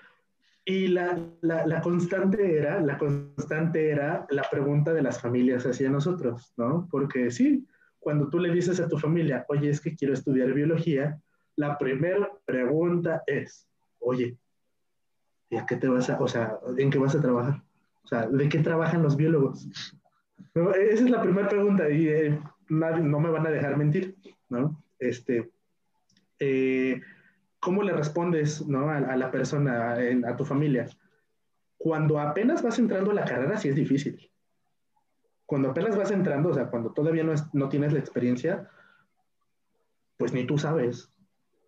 Y 0.64 0.88
la, 0.88 1.18
la, 1.40 1.66
la, 1.66 1.80
constante 1.80 2.56
era, 2.56 2.80
la 2.80 2.96
constante 2.96 3.90
era 3.90 4.26
la 4.30 4.42
pregunta 4.50 4.92
de 4.92 5.02
las 5.02 5.20
familias 5.20 5.64
hacia 5.66 5.90
nosotros, 5.90 6.52
¿no? 6.56 6.86
Porque 6.90 7.30
sí, 7.30 7.66
cuando 7.98 8.28
tú 8.28 8.38
le 8.38 8.52
dices 8.52 8.78
a 8.78 8.88
tu 8.88 8.98
familia, 8.98 9.44
oye, 9.48 9.70
es 9.70 9.80
que 9.80 9.96
quiero 9.96 10.14
estudiar 10.14 10.52
biología, 10.52 11.20
la 11.56 11.76
primera 11.76 12.30
pregunta 12.44 13.22
es, 13.26 13.68
oye, 13.98 14.36
¿y 15.50 15.56
a 15.56 15.66
qué 15.66 15.76
te 15.76 15.88
vas 15.88 16.08
a, 16.08 16.20
o 16.20 16.28
sea, 16.28 16.58
en 16.78 16.90
qué 16.90 16.98
vas 16.98 17.14
a 17.14 17.20
trabajar? 17.20 17.62
O 18.04 18.08
sea, 18.08 18.26
¿de 18.28 18.48
qué 18.48 18.60
trabajan 18.60 19.02
los 19.02 19.16
biólogos? 19.16 19.68
Esa 20.54 21.04
es 21.04 21.10
la 21.10 21.20
primera 21.20 21.48
pregunta 21.48 21.90
y 21.90 22.08
eh, 22.08 22.40
no 22.70 23.20
me 23.20 23.30
van 23.30 23.46
a 23.46 23.50
dejar 23.50 23.76
mentir, 23.76 24.16
¿no? 24.48 24.82
Este, 24.98 25.50
eh, 26.38 27.00
¿Cómo 27.60 27.82
le 27.82 27.92
respondes 27.92 28.66
¿no? 28.66 28.88
a, 28.88 29.16
la 29.16 29.30
persona, 29.30 29.92
a, 29.92 30.36
tu 30.36 30.44
familia? 30.46 30.88
Cuando 31.76 32.18
apenas 32.18 32.62
vas 32.62 32.78
entrando 32.78 33.10
a 33.10 33.14
la 33.14 33.26
carrera, 33.26 33.58
sí 33.58 33.68
es 33.68 33.76
difícil. 33.76 34.30
Cuando 35.44 35.70
apenas 35.70 35.96
vas 35.96 36.10
entrando, 36.10 36.50
o 36.50 36.54
sea, 36.54 36.70
cuando 36.70 36.92
todavía 36.92 37.22
no, 37.22 37.34
no 37.52 37.68
tienes 37.68 37.92
la 37.92 37.98
experiencia, 37.98 38.70
pues 40.16 40.32
ni 40.32 40.46
tú 40.46 40.56
sabes. 40.56 41.12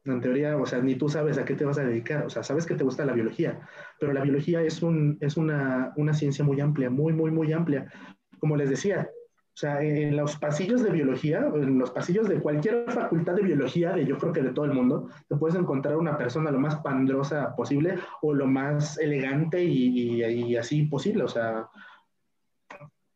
En 0.04 0.20
teoría, 0.20 0.56
o 0.56 0.66
sea, 0.66 0.80
ni 0.80 0.94
tú 0.96 1.08
sabes 1.08 1.36
a 1.36 1.44
qué 1.44 1.54
te 1.54 1.64
vas 1.64 1.78
a 1.78 1.84
dedicar. 1.84 2.24
O 2.24 2.30
sea, 2.30 2.42
sabes 2.42 2.64
que 2.64 2.74
te 2.74 2.84
gusta 2.84 3.04
la 3.04 3.12
biología, 3.12 3.60
pero 4.00 4.14
la 4.14 4.22
biología 4.22 4.62
es, 4.62 4.82
un, 4.82 5.18
es 5.20 5.36
una, 5.36 5.92
una 5.96 6.14
ciencia 6.14 6.44
muy 6.44 6.60
amplia, 6.60 6.88
muy, 6.88 7.12
muy, 7.12 7.30
muy 7.30 7.52
amplia. 7.52 7.92
Como 8.38 8.56
les 8.56 8.70
decía, 8.70 9.10
o 9.54 9.56
sea, 9.56 9.82
en 9.82 10.16
los 10.16 10.38
pasillos 10.38 10.82
de 10.82 10.90
biología, 10.90 11.40
en 11.54 11.78
los 11.78 11.90
pasillos 11.90 12.26
de 12.26 12.40
cualquier 12.40 12.90
facultad 12.90 13.34
de 13.34 13.42
biología, 13.42 13.92
de 13.92 14.06
yo 14.06 14.16
creo 14.16 14.32
que 14.32 14.40
de 14.40 14.52
todo 14.52 14.64
el 14.64 14.72
mundo, 14.72 15.10
te 15.28 15.36
puedes 15.36 15.56
encontrar 15.56 15.98
una 15.98 16.16
persona 16.16 16.50
lo 16.50 16.58
más 16.58 16.76
pandrosa 16.76 17.54
posible 17.54 17.98
o 18.22 18.32
lo 18.32 18.46
más 18.46 18.98
elegante 18.98 19.62
y, 19.62 20.22
y, 20.24 20.56
así 20.56 20.84
posible. 20.84 21.24
O 21.24 21.28
sea, 21.28 21.68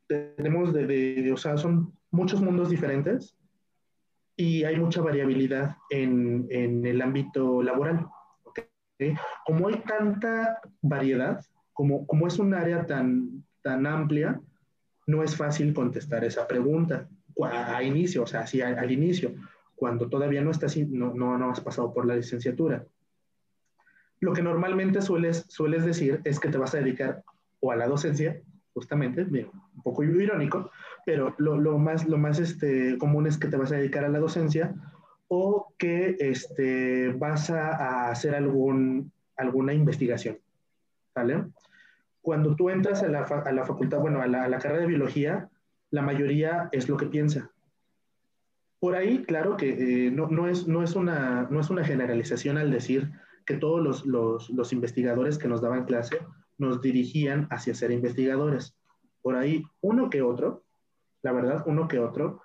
tenemos 0.07 0.75
de, 0.75 0.87
de, 0.87 1.33
o 1.33 1.39
sea, 1.39 1.57
son 1.57 1.95
muchos 2.11 2.43
mundos 2.43 2.69
diferentes 2.69 3.35
y 4.37 4.65
hay 4.65 4.79
mucha 4.79 5.01
variabilidad 5.01 5.77
en, 5.89 6.47
en 6.51 6.85
el 6.85 7.01
ámbito 7.01 7.63
laboral. 7.63 8.07
¿okay? 8.45 9.15
Como 9.47 9.69
hay 9.69 9.77
tanta 9.87 10.61
variedad, 10.83 11.43
como, 11.73 12.07
como 12.07 12.27
es 12.27 12.39
un 12.39 12.53
área 12.53 12.85
tan, 12.85 13.43
tan 13.63 13.87
amplia, 13.87 14.39
no 15.07 15.23
es 15.23 15.37
fácil 15.37 15.73
contestar 15.73 16.25
esa 16.25 16.47
pregunta 16.47 17.09
a, 17.43 17.83
inicio, 17.83 18.23
o 18.23 18.27
sea, 18.27 18.41
así 18.41 18.61
al, 18.61 18.91
inicio, 18.91 19.35
cuando 19.75 20.09
todavía 20.09 20.43
no, 20.43 20.51
estás, 20.51 20.77
no, 20.77 21.15
no, 21.15 21.39
no 21.39 21.51
has 21.51 21.61
pasado 21.61 21.93
por 21.93 22.07
la 22.07 22.17
licenciatura. 22.17 22.85
Lo 24.21 24.33
que 24.33 24.43
normalmente 24.43 25.03
sueles, 25.03 25.45
sueles 25.49 25.85
decir 25.85 26.21
es 26.25 26.41
que 26.41 26.49
te 26.49 26.59
vas 26.59 26.75
a 26.75 26.79
dedicar 26.79 27.23
o 27.61 27.73
a 27.73 27.77
la 27.77 27.87
docencia, 27.87 28.41
justamente, 28.73 29.23
un 29.23 29.83
poco 29.83 30.03
irónico, 30.03 30.71
pero 31.05 31.35
lo, 31.39 31.59
lo 31.59 31.79
más, 31.79 32.07
lo 32.07 32.19
más 32.19 32.39
este, 32.39 32.97
común 32.99 33.27
es 33.27 33.39
que 33.39 33.49
te 33.49 33.57
vas 33.57 33.73
a 33.73 33.77
dedicar 33.77 34.05
a 34.05 34.09
la 34.09 34.19
docencia 34.19 34.75
o 35.29 35.75
que 35.79 36.17
este, 36.19 37.13
vas 37.13 37.51
a, 37.51 38.11
hacer 38.11 38.35
algún, 38.35 39.13
alguna 39.37 39.75
investigación. 39.75 40.39
¿Vale? 41.15 41.47
Cuando 42.27 42.57
tú 42.57 42.71
entras 42.71 43.05
a 43.05 43.07
la, 43.07 43.21
a 43.21 43.53
la 43.53 43.65
facultad, 43.65 44.01
bueno, 44.01 44.21
a 44.21 44.27
la, 44.27 44.43
a 44.43 44.49
la, 44.49 44.59
carrera 44.59 44.81
de 44.81 44.89
biología, 44.89 45.49
la 45.91 46.03
mayoría 46.03 46.69
es 46.73 46.89
lo 46.89 46.97
que 46.97 47.07
piensa. 47.07 47.53
Por 48.81 48.97
ahí, 48.97 49.23
claro 49.23 49.57
que 49.57 50.07
eh, 50.09 50.11
no, 50.11 50.27
no, 50.27 50.49
es, 50.49 50.67
no, 50.67 50.83
es 50.83 50.97
una, 50.97 51.47
no 51.53 51.61
es 51.61 51.71
una 51.71 51.85
generalización 51.85 52.59
al 52.59 52.73
decir 52.73 53.13
que 53.45 53.55
todos 53.55 53.81
los, 53.81 54.07
los, 54.07 54.51
los, 54.51 54.73
investigadores 54.73 55.39
que 55.39 55.47
nos 55.47 55.63
daban 55.63 55.85
clase 55.85 56.19
nos 56.59 56.83
dirigían 56.83 57.47
hacia 57.53 57.77
ser 57.77 57.93
investigadores. 57.93 58.75
Por 59.23 59.37
ahí, 59.37 59.63
uno 59.81 60.11
que 60.11 60.23
otro, 60.23 60.65
la 61.23 61.31
verdad, 61.31 61.63
uno 61.69 61.87
que 61.87 62.01
otro, 62.01 62.43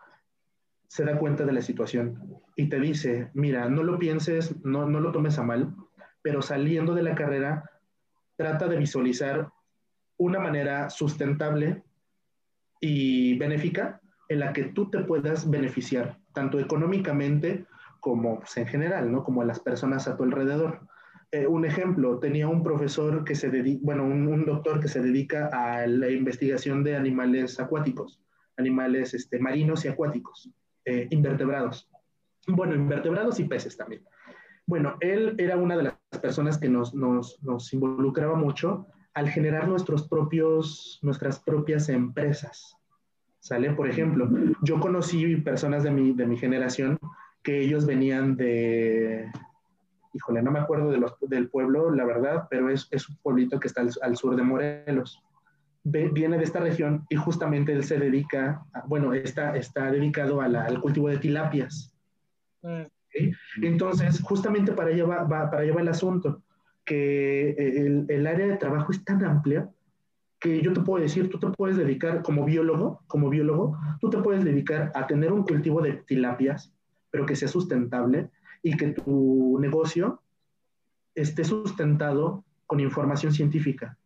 se 0.89 1.05
da 1.05 1.17
cuenta 1.17 1.43
de 1.43 1.53
la 1.53 1.61
situación 1.63 2.39
y 2.55 2.69
te 2.69 2.79
dice, 2.79 3.31
mira, 3.33 3.67
no 3.67 3.81
lo 3.81 3.97
pienses, 3.97 4.63
no, 4.63 4.87
no 4.87 4.99
lo 4.99 5.11
tomes 5.11 5.39
a 5.39 5.43
mal, 5.43 5.73
pero 6.21 6.43
saliendo 6.43 6.93
de 6.93 7.01
la 7.01 7.15
carrera, 7.15 7.67
trata 8.37 8.67
de 8.67 8.77
visualizar 8.77 9.49
una 10.21 10.39
manera 10.39 10.89
sustentable 10.91 11.81
y 12.79 13.37
benéfica 13.39 14.01
en 14.29 14.39
la 14.39 14.53
que 14.53 14.65
tú 14.65 14.89
te 14.91 14.99
puedas 14.99 15.49
beneficiar, 15.49 16.19
tanto 16.31 16.59
económicamente 16.59 17.65
como 17.99 18.39
pues, 18.39 18.55
en 18.57 18.67
general, 18.67 19.11
¿no? 19.11 19.23
Como 19.23 19.41
a 19.41 19.45
las 19.45 19.59
personas 19.59 20.07
a 20.07 20.15
tu 20.15 20.23
alrededor. 20.23 20.87
Eh, 21.31 21.47
un 21.47 21.65
ejemplo, 21.65 22.19
tenía 22.19 22.47
un 22.47 22.61
profesor 22.61 23.23
que 23.23 23.33
se 23.33 23.49
dedica, 23.49 23.79
bueno, 23.83 24.03
un, 24.05 24.45
doctor 24.45 24.79
que 24.79 24.89
se 24.89 25.01
dedica 25.01 25.49
a 25.51 25.87
la 25.87 26.09
investigación 26.11 26.83
de 26.83 26.95
animales 26.95 27.59
acuáticos, 27.59 28.21
animales 28.57 29.15
este, 29.15 29.39
marinos 29.39 29.85
y 29.85 29.87
acuáticos, 29.87 30.51
eh, 30.85 31.07
invertebrados. 31.09 31.89
Bueno, 32.47 32.75
invertebrados 32.75 33.39
y 33.39 33.45
peces 33.45 33.75
también. 33.75 34.03
Bueno, 34.67 34.97
él 34.99 35.35
era 35.39 35.57
una 35.57 35.75
de 35.77 35.83
las 35.83 36.21
personas 36.21 36.59
que 36.59 36.69
nos, 36.69 36.93
nos, 36.93 37.41
nos 37.41 37.73
involucraba 37.73 38.35
mucho 38.35 38.87
al 39.13 39.29
generar 39.29 39.67
nuestros 39.67 40.07
propios, 40.07 40.99
nuestras 41.01 41.39
propias 41.39 41.89
empresas. 41.89 42.77
¿Sale? 43.39 43.71
Por 43.71 43.89
ejemplo, 43.89 44.29
yo 44.61 44.79
conocí 44.79 45.35
personas 45.37 45.83
de 45.83 45.89
mi, 45.89 46.13
de 46.13 46.27
mi 46.27 46.37
generación 46.37 46.99
que 47.41 47.59
ellos 47.59 47.87
venían 47.87 48.37
de, 48.37 49.31
híjole, 50.13 50.43
no 50.43 50.51
me 50.51 50.59
acuerdo 50.59 50.91
de 50.91 50.99
los, 50.99 51.15
del 51.21 51.49
pueblo, 51.49 51.89
la 51.89 52.05
verdad, 52.05 52.47
pero 52.51 52.69
es, 52.69 52.87
es 52.91 53.09
un 53.09 53.17
pueblito 53.17 53.59
que 53.59 53.67
está 53.67 53.81
al, 53.81 53.89
al 54.03 54.15
sur 54.15 54.35
de 54.35 54.43
Morelos. 54.43 55.23
viene 55.83 56.37
de 56.37 56.43
esta 56.43 56.59
región 56.59 57.07
y 57.09 57.15
justamente 57.15 57.73
él 57.73 57.83
se 57.83 57.97
dedica, 57.97 58.63
a, 58.73 58.85
bueno, 58.85 59.11
está, 59.13 59.57
está 59.57 59.91
dedicado 59.91 60.39
a 60.41 60.47
la, 60.47 60.65
al 60.65 60.79
cultivo 60.79 61.09
de 61.09 61.17
tilapias. 61.17 61.95
Mm. 62.61 62.83
¿Okay? 63.07 63.33
Entonces, 63.63 64.21
justamente 64.21 64.71
para 64.71 64.91
allá 64.91 65.05
va, 65.05 65.23
va, 65.23 65.49
para 65.49 65.63
allá 65.63 65.73
va 65.73 65.81
el 65.81 65.87
asunto 65.87 66.43
que 66.85 67.49
eh, 67.49 67.85
el, 67.85 68.05
el, 68.09 68.27
área 68.27 68.47
de 68.47 68.57
trabajo 68.57 68.91
es 68.91 69.03
tan 69.03 69.23
amplia 69.23 69.69
que 70.39 70.61
yo 70.61 70.73
te 70.73 70.81
puedo 70.81 71.03
decir, 71.03 71.29
tú 71.29 71.39
te 71.39 71.47
puedes 71.49 71.77
dedicar 71.77 72.23
como 72.23 72.43
biólogo, 72.43 73.03
como 73.07 73.29
biólogo, 73.29 73.77
tú 73.99 74.09
te 74.09 74.17
puedes 74.17 74.43
dedicar 74.43 74.91
a 74.95 75.05
tener 75.05 75.31
un 75.31 75.43
cultivo 75.43 75.81
de 75.81 75.93
tilapias, 76.07 76.73
pero 77.11 77.27
que 77.27 77.35
sea 77.35 77.47
sustentable 77.47 78.29
y 78.63 78.75
que 78.75 78.87
tu 78.89 79.57
negocio 79.59 80.19
esté 81.13 81.43
sustentado 81.43 82.43
con 82.65 82.79
información 82.79 83.33
científica. 83.33 83.97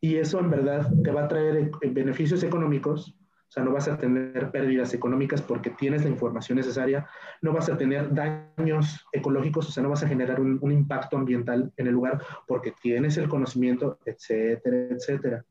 Y 0.00 0.16
eso 0.16 0.38
en 0.38 0.50
verdad 0.50 0.92
te 1.02 1.10
va 1.10 1.24
a 1.24 1.28
traer 1.28 1.56
eh, 1.56 1.90
beneficios 1.90 2.42
económicos 2.42 3.16
o 3.54 3.56
sea, 3.56 3.62
no 3.62 3.70
vas 3.70 3.86
a 3.86 3.96
tener 3.96 4.50
pérdidas 4.50 4.92
económicas 4.94 5.40
porque 5.40 5.70
tienes 5.70 6.02
la 6.02 6.10
información 6.10 6.56
necesaria, 6.58 7.06
no 7.40 7.52
vas 7.52 7.68
a 7.68 7.78
tener 7.78 8.12
daños 8.12 9.06
ecológicos, 9.12 9.68
o 9.68 9.70
sea, 9.70 9.84
no 9.84 9.90
vas 9.90 10.02
a 10.02 10.08
generar 10.08 10.40
un, 10.40 10.72
impacto 10.72 11.16
ambiental 11.16 11.72
en 11.76 11.86
el 11.86 11.92
lugar 11.92 12.20
porque 12.48 12.74
tienes 12.82 13.16
el 13.16 13.28
conocimiento, 13.28 14.00
etcétera, 14.04 14.88
etcétera. 14.90 15.44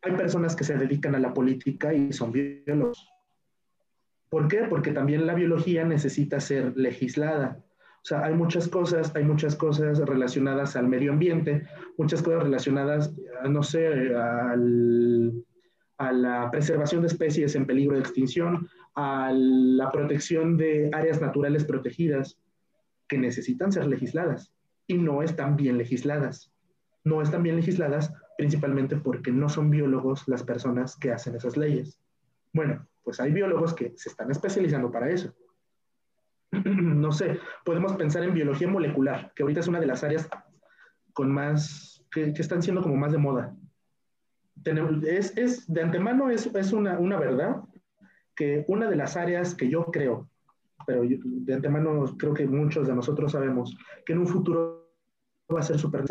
Hay 0.00 0.12
personas 0.12 0.56
que 0.56 0.64
se 0.64 0.78
dedican 0.78 1.14
a 1.14 1.18
la 1.18 1.34
política 1.34 1.92
y 1.92 2.10
son 2.10 2.32
biólogos. 2.32 3.06
¿Por 4.30 4.48
qué? 4.48 4.64
Porque 4.70 4.92
también 4.92 5.26
la 5.26 5.34
biología 5.34 5.84
necesita 5.84 6.40
ser 6.40 6.74
legislada. 6.74 7.58
O 8.00 8.06
sea, 8.08 8.24
hay 8.24 8.32
muchas 8.32 8.66
cosas, 8.66 9.14
hay 9.14 9.24
muchas 9.24 9.56
cosas 9.56 9.98
relacionadas 9.98 10.74
al 10.74 10.88
medio 10.88 11.12
ambiente, 11.12 11.66
muchas 11.98 12.22
cosas 12.22 12.44
relacionadas, 12.44 13.14
no 13.46 13.62
sé, 13.62 14.14
al 14.16 15.44
a 15.98 16.12
la 16.12 16.50
preservación 16.50 17.02
de 17.02 17.08
especies 17.08 17.54
en 17.56 17.66
peligro 17.66 17.94
de 17.94 18.00
extinción, 18.00 18.68
a 18.94 19.32
la 19.32 19.90
protección 19.90 20.56
de 20.56 20.90
áreas 20.92 21.20
naturales 21.20 21.64
protegidas 21.64 22.38
que 23.08 23.18
necesitan 23.18 23.72
ser 23.72 23.86
legisladas 23.86 24.52
y 24.86 24.94
no 24.94 25.22
están 25.22 25.56
bien 25.56 25.76
legisladas. 25.76 26.52
No 27.04 27.20
están 27.20 27.42
bien 27.42 27.56
legisladas 27.56 28.12
principalmente 28.36 28.96
porque 28.96 29.32
no 29.32 29.48
son 29.48 29.70
biólogos 29.70 30.28
las 30.28 30.44
personas 30.44 30.96
que 30.96 31.10
hacen 31.10 31.34
esas 31.34 31.56
leyes. 31.56 32.00
Bueno, 32.52 32.86
pues 33.02 33.18
hay 33.20 33.32
biólogos 33.32 33.74
que 33.74 33.92
se 33.96 34.08
están 34.08 34.30
especializando 34.30 34.92
para 34.92 35.10
eso. 35.10 35.34
no 36.52 37.10
sé, 37.10 37.40
podemos 37.64 37.94
pensar 37.96 38.22
en 38.22 38.34
biología 38.34 38.68
molecular, 38.68 39.32
que 39.34 39.42
ahorita 39.42 39.60
es 39.60 39.68
una 39.68 39.80
de 39.80 39.86
las 39.86 40.04
áreas 40.04 40.28
con 41.12 41.32
más, 41.32 42.04
que, 42.12 42.32
que 42.32 42.42
están 42.42 42.62
siendo 42.62 42.82
como 42.82 42.96
más 42.96 43.10
de 43.10 43.18
moda 43.18 43.56
es, 45.06 45.72
de 45.72 45.82
antemano 45.82 46.30
es, 46.30 46.46
es 46.46 46.72
una, 46.72 46.98
una, 46.98 47.18
verdad 47.18 47.62
que 48.34 48.64
una 48.68 48.88
de 48.88 48.96
las 48.96 49.16
áreas 49.16 49.54
que 49.54 49.68
yo 49.68 49.86
creo, 49.86 50.28
pero 50.86 51.02
de 51.04 51.54
antemano 51.54 52.04
creo 52.16 52.34
que 52.34 52.46
muchos 52.46 52.86
de 52.86 52.94
nosotros 52.94 53.32
sabemos 53.32 53.76
que 54.06 54.12
en 54.12 54.20
un 54.20 54.26
futuro 54.26 54.88
va 55.52 55.60
a 55.60 55.62
ser 55.62 55.78
súper 55.78 56.04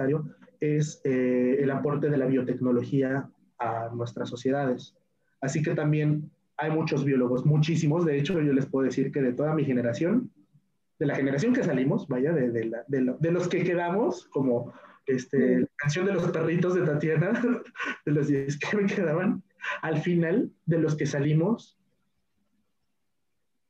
es 0.59 1.01
eh, 1.03 1.57
el 1.59 1.71
aporte 1.71 2.09
de 2.09 2.17
la 2.17 2.25
biotecnología 2.25 3.29
a 3.59 3.89
nuestras 3.93 4.29
sociedades. 4.29 4.95
Así 5.41 5.61
que 5.61 5.75
también 5.75 6.31
hay 6.57 6.71
muchos 6.71 7.05
biólogos, 7.05 7.45
muchísimos, 7.45 8.05
de 8.05 8.17
hecho 8.17 8.41
yo 8.41 8.53
les 8.53 8.65
puedo 8.65 8.85
decir 8.85 9.11
que 9.11 9.21
de 9.21 9.33
toda 9.33 9.53
mi 9.53 9.63
generación, 9.63 10.31
de 10.99 11.05
la 11.05 11.15
generación 11.15 11.53
que 11.53 11.63
salimos, 11.63 12.07
vaya, 12.07 12.33
de, 12.33 12.49
de 12.87 13.31
los 13.31 13.47
que 13.47 13.63
quedamos 13.63 14.25
como 14.29 14.73
este, 15.07 15.61
la 15.61 15.67
canción 15.75 16.05
de 16.05 16.13
los 16.13 16.29
perritos 16.29 16.75
de 16.75 16.81
Tatiana, 16.85 17.31
de 18.05 18.11
los 18.11 18.27
10 18.27 18.59
que 18.59 18.77
me 18.77 18.85
quedaban, 18.85 19.43
al 19.81 20.01
final 20.01 20.51
de 20.65 20.79
los 20.79 20.95
que 20.95 21.05
salimos, 21.05 21.77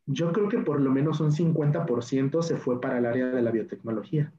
yo 0.06 0.32
creo 0.32 0.50
que 0.50 0.60
por 0.60 0.82
lo 0.82 0.92
menos 0.92 1.20
un 1.20 1.32
50% 1.32 2.42
se 2.42 2.58
fue 2.58 2.80
para 2.80 2.98
el 2.98 3.06
área 3.06 3.28
de 3.28 3.42
la 3.42 3.52
biotecnología. 3.52 4.34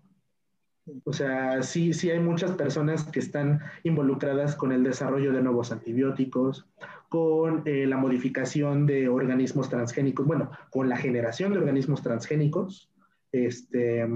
O 1.05 1.13
sea, 1.13 1.63
sí, 1.63 1.93
sí 1.93 2.11
hay 2.11 2.19
muchas 2.19 2.53
personas 2.53 3.05
que 3.05 3.21
están 3.21 3.61
involucradas 3.83 4.57
con 4.57 4.73
el 4.73 4.83
desarrollo 4.83 5.33
de 5.33 5.43
nuevos 5.43 5.71
antibióticos, 5.71 6.67
con 7.11 7.63
eh, 7.67 7.87
la 7.87 7.99
modificación 7.99 8.87
de 8.87 9.09
organismos 9.09 9.69
transgénicos, 9.69 10.27
bueno, 10.27 10.51
con 10.71 10.89
la 10.89 10.97
generación 10.97 11.53
de 11.53 11.59
organismos 11.59 12.03
transgénicos, 12.03 12.91
este, 13.33 14.07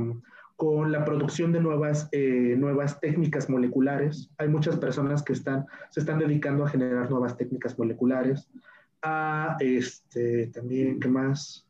con 0.63 0.93
la 0.93 1.05
producción 1.05 1.51
de 1.51 1.59
nuevas, 1.59 2.09
eh, 2.13 2.55
nuevas 2.57 3.01
técnicas 3.01 3.51
moleculares. 3.51 4.31
Hay 4.39 4.47
muchas 4.47 4.77
personas 4.77 5.25
que 5.25 5.33
están, 5.33 5.67
se 5.91 5.99
están 5.99 6.21
dedicando 6.21 6.65
a 6.65 6.69
generar 6.69 7.11
nuevas 7.11 7.37
técnicas 7.37 7.77
moleculares, 7.77 8.49
a 9.03 9.57
este, 9.59 10.47
también, 10.55 11.01
¿qué 11.01 11.09
más? 11.09 11.67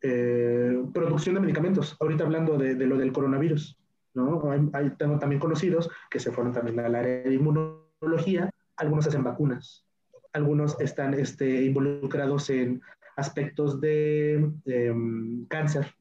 Eh, 0.00 0.80
producción 0.94 1.34
de 1.34 1.40
medicamentos. 1.40 1.96
Ahorita 1.98 2.22
hablando 2.22 2.56
de, 2.56 2.76
lo 2.86 2.96
del 2.96 3.12
coronavirus, 3.12 3.80
¿no? 4.14 4.40
Hay, 4.74 4.90
tengo 4.90 5.18
también 5.18 5.40
conocidos 5.40 5.90
que 6.08 6.20
se 6.20 6.30
fueron 6.30 6.52
también 6.52 6.78
al 6.78 6.94
área 6.94 7.24
de 7.24 7.34
inmunología, 7.34 8.48
algunos 8.76 9.08
hacen 9.08 9.24
vacunas, 9.24 9.84
algunos 10.32 10.80
están 10.80 11.14
este, 11.14 11.64
involucrados 11.64 12.48
en 12.50 12.80
aspectos 13.16 13.80
de, 13.80 14.34
em, 14.66 15.46
cáncer, 15.46 15.96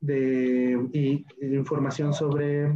de 0.00 0.88
y, 0.92 1.26
información 1.40 2.12
sobre 2.12 2.72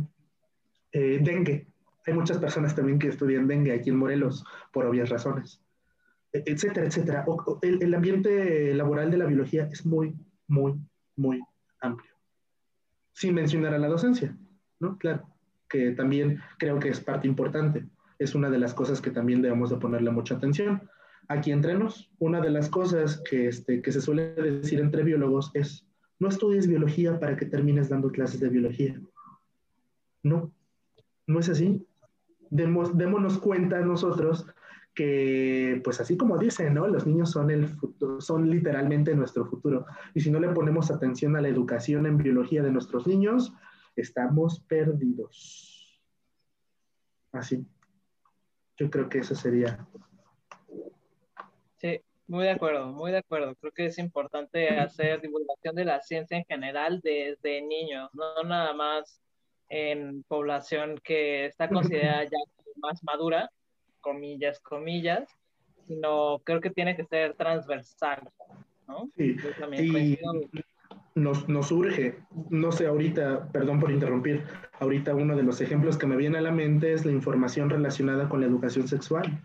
eh, 0.92 1.20
dengue. 1.22 1.66
Hay 2.06 2.14
muchas 2.14 2.38
personas 2.38 2.74
también 2.74 2.98
que 2.98 3.08
estudian 3.08 3.48
dengue 3.48 3.72
aquí 3.72 3.90
en 3.90 3.96
Morelos 3.96 4.44
por 4.72 4.84
obvias 4.86 5.08
razones, 5.08 5.60
e, 6.32 6.42
etcétera, 6.46 6.86
etcétera. 6.86 7.24
el, 7.62 7.82
el 7.82 7.94
ambiente 7.94 8.74
laboral 8.74 9.10
de 9.10 9.18
la 9.18 9.26
biología 9.26 9.68
es 9.72 9.86
muy, 9.86 10.14
muy, 10.46 10.74
muy 11.16 11.40
amplio. 11.80 12.12
Sin 13.12 13.34
mencionar 13.34 13.74
a 13.74 13.78
la 13.78 13.88
docencia, 13.88 14.36
¿no? 14.80 14.98
Claro, 14.98 15.26
que 15.68 15.92
también 15.92 16.40
creo 16.58 16.78
que 16.78 16.88
es 16.88 17.00
parte 17.00 17.26
importante. 17.26 17.86
Es 18.18 18.34
una 18.34 18.50
de 18.50 18.58
las 18.58 18.74
cosas 18.74 19.00
que 19.00 19.10
también 19.10 19.42
debemos 19.42 19.70
de 19.70 19.76
ponerle 19.76 20.10
mucha 20.10 20.36
atención. 20.36 20.88
Aquí 21.28 21.52
entre 21.52 21.74
nos, 21.74 22.10
una 22.18 22.40
de 22.40 22.50
las 22.50 22.68
cosas 22.68 23.22
que, 23.28 23.48
este, 23.48 23.80
que 23.80 23.92
se 23.92 24.00
suele 24.00 24.34
decir 24.34 24.80
entre 24.80 25.02
biólogos 25.02 25.50
es, 25.54 25.86
no 26.18 26.28
estudies 26.28 26.66
biología 26.66 27.18
para 27.18 27.36
que 27.36 27.46
termines 27.46 27.88
dando 27.88 28.10
clases 28.10 28.40
de 28.40 28.48
biología. 28.48 29.00
No, 30.22 30.52
no 31.26 31.40
es 31.40 31.48
así. 31.48 31.86
Demos, 32.50 32.96
démonos 32.96 33.38
cuenta 33.38 33.80
nosotros 33.80 34.46
que, 34.94 35.80
pues 35.82 36.00
así 36.00 36.16
como 36.16 36.38
dicen, 36.38 36.74
¿no? 36.74 36.86
Los 36.86 37.06
niños 37.06 37.30
son 37.30 37.50
el 37.50 37.66
futuro, 37.66 38.20
son 38.20 38.48
literalmente 38.48 39.14
nuestro 39.14 39.44
futuro. 39.44 39.86
Y 40.14 40.20
si 40.20 40.30
no 40.30 40.38
le 40.38 40.48
ponemos 40.50 40.90
atención 40.90 41.36
a 41.36 41.40
la 41.40 41.48
educación 41.48 42.06
en 42.06 42.16
biología 42.16 42.62
de 42.62 42.70
nuestros 42.70 43.06
niños, 43.06 43.52
estamos 43.96 44.60
perdidos. 44.60 46.00
Así. 47.32 47.66
Yo 48.76 48.90
creo 48.90 49.08
que 49.08 49.18
eso 49.18 49.34
sería. 49.34 49.86
Muy 52.26 52.44
de 52.44 52.50
acuerdo, 52.50 52.86
muy 52.86 53.12
de 53.12 53.18
acuerdo. 53.18 53.54
Creo 53.56 53.72
que 53.72 53.86
es 53.86 53.98
importante 53.98 54.68
hacer 54.78 55.20
divulgación 55.20 55.74
de 55.74 55.84
la 55.84 56.00
ciencia 56.00 56.38
en 56.38 56.44
general 56.44 57.00
desde 57.02 57.60
niños, 57.62 58.10
no 58.14 58.42
nada 58.44 58.72
más 58.72 59.20
en 59.68 60.22
población 60.24 61.00
que 61.02 61.46
está 61.46 61.68
considerada 61.68 62.24
ya 62.30 62.38
más 62.76 63.02
madura, 63.04 63.50
comillas, 64.00 64.60
comillas, 64.60 65.28
sino 65.86 66.40
creo 66.44 66.60
que 66.60 66.70
tiene 66.70 66.96
que 66.96 67.04
ser 67.04 67.34
transversal, 67.34 68.30
¿no? 68.88 69.10
Sí, 69.16 69.36
y 69.78 70.18
nos, 71.14 71.48
nos 71.48 71.70
urge, 71.70 72.18
no 72.50 72.72
sé, 72.72 72.86
ahorita, 72.86 73.48
perdón 73.52 73.80
por 73.80 73.90
interrumpir, 73.90 74.44
ahorita 74.80 75.14
uno 75.14 75.36
de 75.36 75.42
los 75.42 75.60
ejemplos 75.60 75.96
que 75.96 76.06
me 76.06 76.16
viene 76.16 76.38
a 76.38 76.42
la 76.42 76.50
mente 76.50 76.92
es 76.92 77.04
la 77.04 77.12
información 77.12 77.70
relacionada 77.70 78.28
con 78.28 78.40
la 78.40 78.46
educación 78.46 78.88
sexual. 78.88 79.40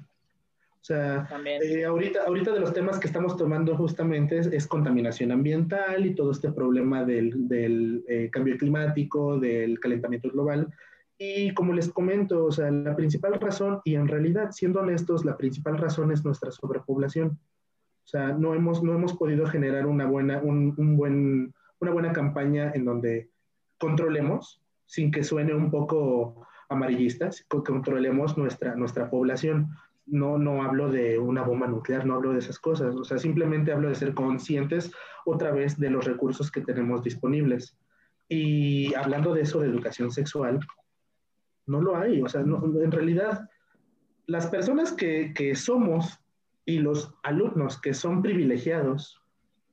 Sea, 0.90 1.28
eh, 1.46 1.86
ahorita, 1.86 2.24
ahorita 2.26 2.52
de 2.52 2.62
los 2.62 2.74
temas 2.74 2.98
que 2.98 3.06
estamos 3.06 3.38
tomando 3.38 3.78
justamente 3.78 4.40
es, 4.40 4.66
contaminación 4.66 5.32
ambiental 5.32 6.04
y 6.04 6.16
todo 6.16 6.32
este 6.32 6.52
problema 6.52 7.06
del, 7.06 7.48
del 7.48 8.04
eh, 8.08 8.32
cambio 8.32 8.58
climático, 8.58 9.40
del 9.40 9.80
calentamiento 9.80 10.32
global. 10.32 10.74
Y 11.16 11.54
como 11.54 11.74
les 11.74 11.90
comento, 11.90 12.44
o 12.46 12.52
sea, 12.52 12.72
la 12.72 12.96
principal 12.96 13.40
razón, 13.40 13.82
y 13.84 13.94
en 13.94 14.08
realidad, 14.08 14.50
siendo 14.50 14.80
honestos, 14.80 15.26
la 15.26 15.38
principal 15.38 15.78
razón 15.78 16.12
es 16.12 16.26
nuestra 16.26 16.50
sobrepoblación. 16.50 17.38
O 18.06 18.08
sea, 18.08 18.30
no 18.30 18.56
hemos, 18.56 18.82
no 18.82 18.96
hemos 18.96 19.14
podido 19.14 19.46
generar 19.46 19.86
una 19.86 20.08
buena, 20.08 20.40
un, 20.42 20.74
un 20.76 20.98
buen, 20.98 21.54
una 21.80 21.92
buena 21.92 22.14
campaña 22.14 22.72
en 22.74 22.86
donde 22.86 23.30
controlemos, 23.78 24.60
sin 24.88 25.12
que 25.12 25.24
suene 25.24 25.54
un 25.54 25.70
poco 25.70 26.48
amarillista, 26.68 27.30
controlemos 27.48 28.40
nuestra, 28.40 28.74
nuestra 28.74 29.12
población. 29.12 29.70
No, 30.12 30.38
no 30.38 30.64
hablo 30.64 30.90
de 30.90 31.20
una 31.20 31.44
bomba 31.44 31.68
nuclear, 31.68 32.06
no 32.06 32.16
hablo 32.16 32.34
de 32.34 32.40
esas 32.40 32.60
cosas. 32.60 32.96
O 32.96 33.04
sea, 33.04 33.18
simplemente 33.18 33.72
hablo 33.72 33.90
de 33.90 33.96
ser 33.96 34.14
conscientes 34.14 34.92
otra 35.26 35.52
vez 35.52 35.78
de 35.78 35.90
los 35.90 36.06
recursos 36.06 36.52
que 36.52 36.62
tenemos 36.62 37.04
disponibles. 37.04 37.78
Y 38.28 38.94
hablando 38.96 39.34
de 39.34 39.42
eso, 39.42 39.60
de 39.60 39.68
educación 39.68 40.12
sexual, 40.12 40.60
no 41.66 41.82
lo 41.82 41.96
hay. 41.98 42.22
O 42.22 42.28
sea, 42.28 42.42
en 42.42 42.92
realidad, 42.92 43.50
las 44.26 44.48
personas 44.48 44.92
que, 44.92 45.34
que, 45.34 45.56
somos 45.56 46.20
y 46.66 46.80
los 46.80 47.14
alumnos 47.24 47.80
que 47.80 47.94
son 47.94 48.22
privilegiados 48.22 49.22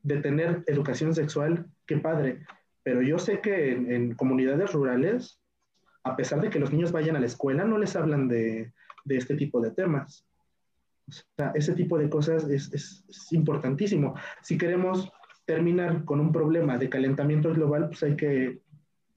de 0.02 0.20
tener 0.20 0.62
educación 0.66 1.14
sexual, 1.14 1.66
qué 1.86 1.98
padre. 1.98 2.44
Pero 2.82 3.02
yo 3.02 3.18
sé 3.18 3.40
que 3.40 3.72
en, 3.72 4.14
comunidades 4.14 4.72
rurales, 4.72 5.40
a 6.04 6.14
pesar 6.16 6.40
de 6.40 6.50
que 6.50 6.60
los 6.60 6.72
niños 6.72 6.92
vayan 6.92 7.16
a 7.16 7.20
la 7.20 7.26
escuela, 7.26 7.64
no 7.64 7.78
les 7.78 7.96
hablan 7.96 8.28
de, 8.28 8.72
de 9.06 9.16
este 9.16 9.36
tipo 9.36 9.60
de 9.60 9.70
temas. 9.70 10.26
O 11.08 11.12
sea, 11.12 11.52
ese 11.54 11.72
tipo 11.74 11.96
de 11.98 12.10
cosas 12.10 12.44
es, 12.50 12.72
es, 12.74 13.04
es, 13.08 13.32
importantísimo. 13.32 14.14
Si 14.42 14.58
queremos 14.58 15.10
terminar 15.44 16.04
con 16.04 16.20
un 16.20 16.32
problema 16.32 16.76
de 16.76 16.88
calentamiento 16.88 17.52
global, 17.54 17.86
pues 17.88 18.02
hay 18.02 18.16
que 18.16 18.60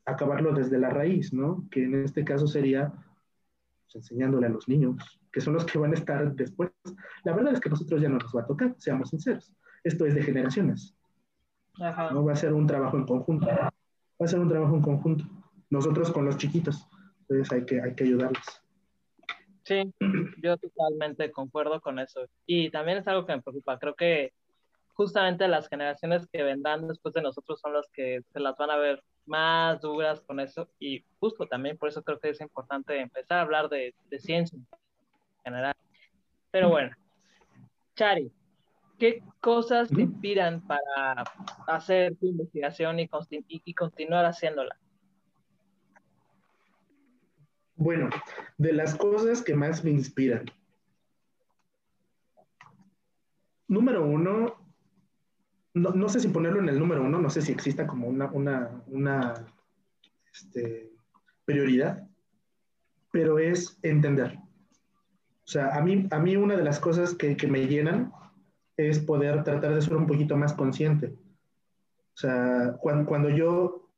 acabarlo 0.05 0.53
desde 0.53 0.77
la 0.77 0.91
raíz, 0.91 1.33
¿no? 1.33 1.67
Que 1.71 1.83
en 1.83 2.03
este 2.03 2.23
caso 2.23 2.47
sería 2.47 2.93
pues, 3.83 3.95
enseñándole 3.95 4.45
a 4.45 4.49
los 4.49 4.67
niños, 4.67 5.19
que 5.31 5.41
son 5.41 5.53
los 5.53 5.65
que 5.65 5.79
van 5.79 5.91
a 5.91 5.95
estar 5.95 6.31
después. 6.35 6.69
La 7.23 7.33
verdad 7.33 7.53
es 7.53 7.59
que 7.59 7.69
a 7.69 7.71
nosotros 7.71 8.01
ya 8.01 8.09
no 8.09 8.19
nos 8.19 8.35
va 8.35 8.41
a 8.41 8.47
tocar, 8.47 8.75
seamos 8.77 9.09
sinceros. 9.09 9.51
Esto 9.83 10.05
es 10.05 10.13
de 10.13 10.21
generaciones. 10.21 10.95
Ajá. 11.81 12.11
No 12.11 12.23
va 12.23 12.33
a 12.33 12.35
ser 12.35 12.53
un 12.53 12.67
trabajo 12.67 12.97
en 12.97 13.05
conjunto. 13.05 13.47
Va 13.47 13.71
a 14.19 14.27
ser 14.27 14.39
un 14.39 14.49
trabajo 14.49 14.75
en 14.75 14.81
conjunto. 14.81 15.25
Nosotros 15.71 16.11
con 16.11 16.25
los 16.25 16.37
chiquitos. 16.37 16.87
Entonces 17.21 17.51
hay 17.51 17.65
que, 17.65 17.81
hay 17.81 17.95
que 17.95 18.03
ayudarles. 18.03 18.58
Sí, 19.69 19.93
yo 20.41 20.57
totalmente 20.57 21.31
concuerdo 21.31 21.79
con 21.79 21.99
eso. 21.99 22.21
Y 22.47 22.71
también 22.71 22.97
es 22.97 23.07
algo 23.07 23.27
que 23.27 23.35
me 23.35 23.41
preocupa. 23.43 23.77
Creo 23.77 23.93
que 23.93 24.33
justamente 24.95 25.47
las 25.47 25.69
generaciones 25.69 26.25
que 26.33 26.41
vendrán 26.41 26.87
después 26.87 27.13
de 27.13 27.21
nosotros 27.21 27.61
son 27.61 27.73
las 27.73 27.87
que 27.93 28.21
se 28.33 28.39
las 28.39 28.57
van 28.57 28.71
a 28.71 28.77
ver 28.77 29.03
más 29.27 29.79
duras 29.79 30.21
con 30.21 30.39
eso 30.39 30.67
y 30.79 31.03
justo 31.19 31.45
también 31.45 31.77
por 31.77 31.87
eso 31.87 32.01
creo 32.01 32.19
que 32.19 32.29
es 32.29 32.41
importante 32.41 32.99
empezar 32.99 33.37
a 33.37 33.41
hablar 33.41 33.69
de, 33.69 33.93
de 34.09 34.19
ciencia 34.19 34.57
en 34.57 34.67
general. 35.43 35.75
Pero 36.49 36.69
bueno, 36.69 36.95
Chari, 37.95 38.31
¿qué 38.97 39.21
cosas 39.39 39.89
te 39.89 40.01
inspiran 40.01 40.65
para 40.65 41.25
hacer 41.67 42.15
tu 42.15 42.25
investigación 42.25 42.99
y, 42.99 43.07
y 43.47 43.73
continuar 43.75 44.25
haciéndola? 44.25 44.75
Bueno, 47.79 48.09
de 48.57 48.73
las 48.73 48.93
cosas 48.93 49.41
que 49.41 49.55
más 49.55 49.85
me 49.85 49.91
inspiran. 49.91 50.43
Número 53.69 54.05
uno, 54.05 54.53
no, 55.73 55.91
no, 55.91 56.09
sé 56.09 56.19
si 56.19 56.27
ponerlo 56.27 56.59
en 56.59 56.67
el 56.67 56.77
número 56.77 57.01
uno, 57.01 57.19
no 57.19 57.29
sé 57.29 57.41
si 57.41 57.53
exista 57.53 57.87
como 57.87 58.09
una, 58.09 58.25
una, 58.33 58.83
una 58.87 59.45
este, 60.33 60.91
prioridad, 61.45 62.05
pero 63.13 63.39
es 63.39 63.79
entender. 63.81 64.37
O 64.37 65.47
sea, 65.47 65.73
a 65.77 65.81
mí, 65.81 66.05
a 66.11 66.19
mí 66.19 66.35
una 66.35 66.57
de 66.57 66.65
las 66.65 66.81
cosas 66.81 67.15
que, 67.15 67.37
que 67.37 67.47
me 67.47 67.65
llenan 67.65 68.11
es 68.75 68.99
poder 68.99 69.45
tratar 69.45 69.73
de 69.73 69.81
ser 69.81 69.95
un 69.95 70.05
poquito 70.05 70.35
más 70.35 70.51
consciente. 70.51 71.15
O 72.13 72.17
sea, 72.17 72.75
cuando, 72.81 73.05
cuando 73.05 73.29
yo 73.29 73.88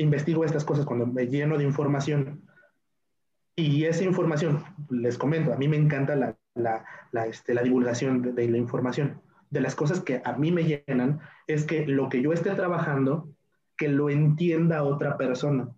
investigo 0.00 0.44
estas 0.44 0.64
cosas, 0.64 0.86
cuando 0.86 1.06
me 1.06 1.26
lleno 1.26 1.58
de 1.58 1.64
información, 1.64 2.42
y 3.56 3.84
esa 3.84 4.04
información, 4.04 4.64
les 4.90 5.18
comento, 5.18 5.52
a 5.52 5.56
mí 5.56 5.68
me 5.68 5.76
encanta 5.76 6.16
la, 6.16 6.36
la, 6.54 6.84
la, 7.12 7.26
este, 7.26 7.54
la 7.54 7.62
divulgación 7.62 8.22
de, 8.22 8.32
de 8.32 8.48
la 8.48 8.58
información 8.58 9.20
de 9.50 9.60
las 9.60 9.74
cosas 9.74 10.00
que 10.00 10.22
a 10.24 10.32
mí 10.36 10.52
me 10.52 10.64
llenan 10.64 11.20
es 11.46 11.64
que 11.64 11.86
lo 11.86 12.08
que 12.08 12.22
yo 12.22 12.32
esté 12.32 12.50
trabajando, 12.52 13.28
que 13.76 13.88
lo 13.88 14.08
entienda 14.08 14.84
otra 14.84 15.16
persona. 15.16 15.68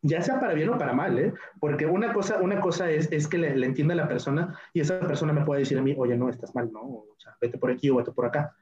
Ya 0.00 0.22
sea 0.22 0.40
para 0.40 0.54
bien 0.54 0.70
o 0.70 0.78
para 0.78 0.92
mal, 0.92 1.18
¿eh? 1.18 1.34
Porque 1.60 1.84
una 1.84 2.12
cosa, 2.12 2.40
una 2.40 2.60
cosa 2.60 2.90
es, 2.90 3.10
es 3.12 3.28
que 3.28 3.36
le, 3.36 3.56
le 3.56 3.66
entienda 3.66 3.94
la 3.94 4.08
persona 4.08 4.58
y 4.72 4.80
esa 4.80 5.00
persona 5.00 5.32
me 5.32 5.44
puede 5.44 5.60
decir 5.60 5.78
a 5.78 5.82
mí, 5.82 5.94
oye, 5.98 6.16
no, 6.16 6.30
estás 6.30 6.54
mal, 6.54 6.70
¿no? 6.72 6.80
O 6.80 7.16
sea, 7.18 7.36
vete 7.40 7.58
por 7.58 7.70
aquí 7.70 7.90
o 7.90 7.96
vete 7.96 8.12
por 8.12 8.24
acá, 8.24 8.56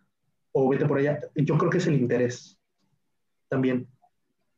o 0.52 0.68
vete 0.68 0.86
por 0.86 0.98
allá. 0.98 1.20
Yo 1.34 1.56
creo 1.56 1.70
que 1.70 1.78
es 1.78 1.86
el 1.86 2.00
interés 2.00 2.55
también. 3.48 3.88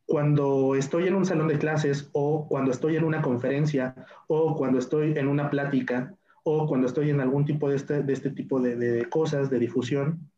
Cuando 0.07 0.74
estoy 0.74 1.07
en 1.07 1.14
un 1.14 1.27
salón 1.27 1.48
de 1.48 1.59
clases 1.59 2.09
o 2.12 2.48
cuando 2.48 2.70
estoy 2.70 2.96
en 2.96 3.05
una 3.05 3.20
conferencia 3.20 3.94
o 4.27 4.57
cuando 4.57 4.79
estoy 4.79 5.12
en 5.18 5.29
una 5.29 5.51
plática, 5.51 6.14
o 6.51 6.66
cuando 6.66 6.87
estoy 6.87 7.11
en 7.11 7.20
algún 7.20 7.44
tipo 7.44 7.68
de 7.68 7.77
este, 7.77 8.03
de 8.03 8.12
este 8.12 8.31
tipo 8.31 8.61
de, 8.61 8.77
de, 8.77 9.05
cosas, 9.09 9.51
de 9.51 9.59
difusión, 9.59 10.31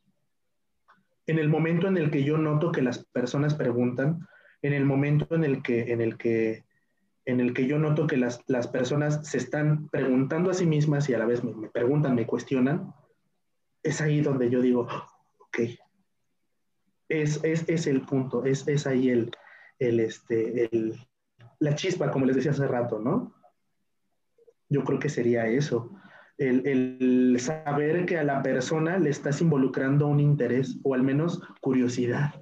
en 1.27 1.39
el 1.39 1.49
momento 1.49 1.87
en 1.87 1.97
el 1.97 2.11
que 2.11 2.25
yo 2.25 2.37
noto 2.37 2.73
que 2.73 2.83
las 2.83 3.05
personas 3.05 3.55
preguntan, 3.55 4.27
en 4.63 4.73
el 4.73 4.85
momento 4.85 5.33
en 5.35 5.45
el 5.45 5.63
que, 5.63 5.93
en 5.93 6.01
el 6.01 6.17
que, 6.17 6.65
en 7.25 7.39
el 7.39 7.55
que 7.55 7.69
yo 7.69 7.79
noto 7.79 8.09
que 8.09 8.17
las, 8.17 8.43
las 8.49 8.67
personas 8.67 9.25
se 9.29 9.39
están 9.39 9.89
preguntando 9.89 10.51
a 10.51 10.55
sí 10.55 10.67
mismas 10.67 11.09
y 11.09 11.15
a 11.15 11.19
la 11.19 11.27
vez 11.27 11.45
me, 11.45 11.55
me 11.55 11.69
preguntan, 11.69 12.17
me 12.17 12.27
cuestionan, 12.27 12.93
es 13.85 14.01
ahí 14.01 14.21
donde 14.21 14.51
yo 14.51 14.61
digo, 14.61 14.89
ok, 15.39 15.59
es, 17.11 17.41
es, 17.43 17.69
es 17.69 17.87
el 17.87 18.03
punto, 18.03 18.45
es, 18.45 18.67
es 18.69 18.87
ahí 18.87 19.11
el, 19.11 19.31
el, 19.79 20.01
este, 20.01 20.65
el, 20.65 20.99
la 21.59 21.75
chispa, 21.75 22.11
como 22.11 22.25
les 22.25 22.37
decía 22.37 22.53
hace 22.53 22.67
rato, 22.67 22.99
¿no? 22.99 23.35
Yo 24.69 24.85
creo 24.85 24.99
que 24.99 25.09
sería 25.09 25.47
eso. 25.47 25.91
El, 26.39 26.67
el, 26.67 27.41
saber 27.41 28.07
que 28.07 28.19
a 28.19 28.25
la 28.25 28.43
persona 28.43 28.99
le 28.99 29.11
estás 29.11 29.43
involucrando 29.43 30.07
un 30.07 30.21
interés 30.21 30.79
o 30.85 30.95
al 30.95 31.03
menos 31.03 31.43
curiosidad. 31.61 32.35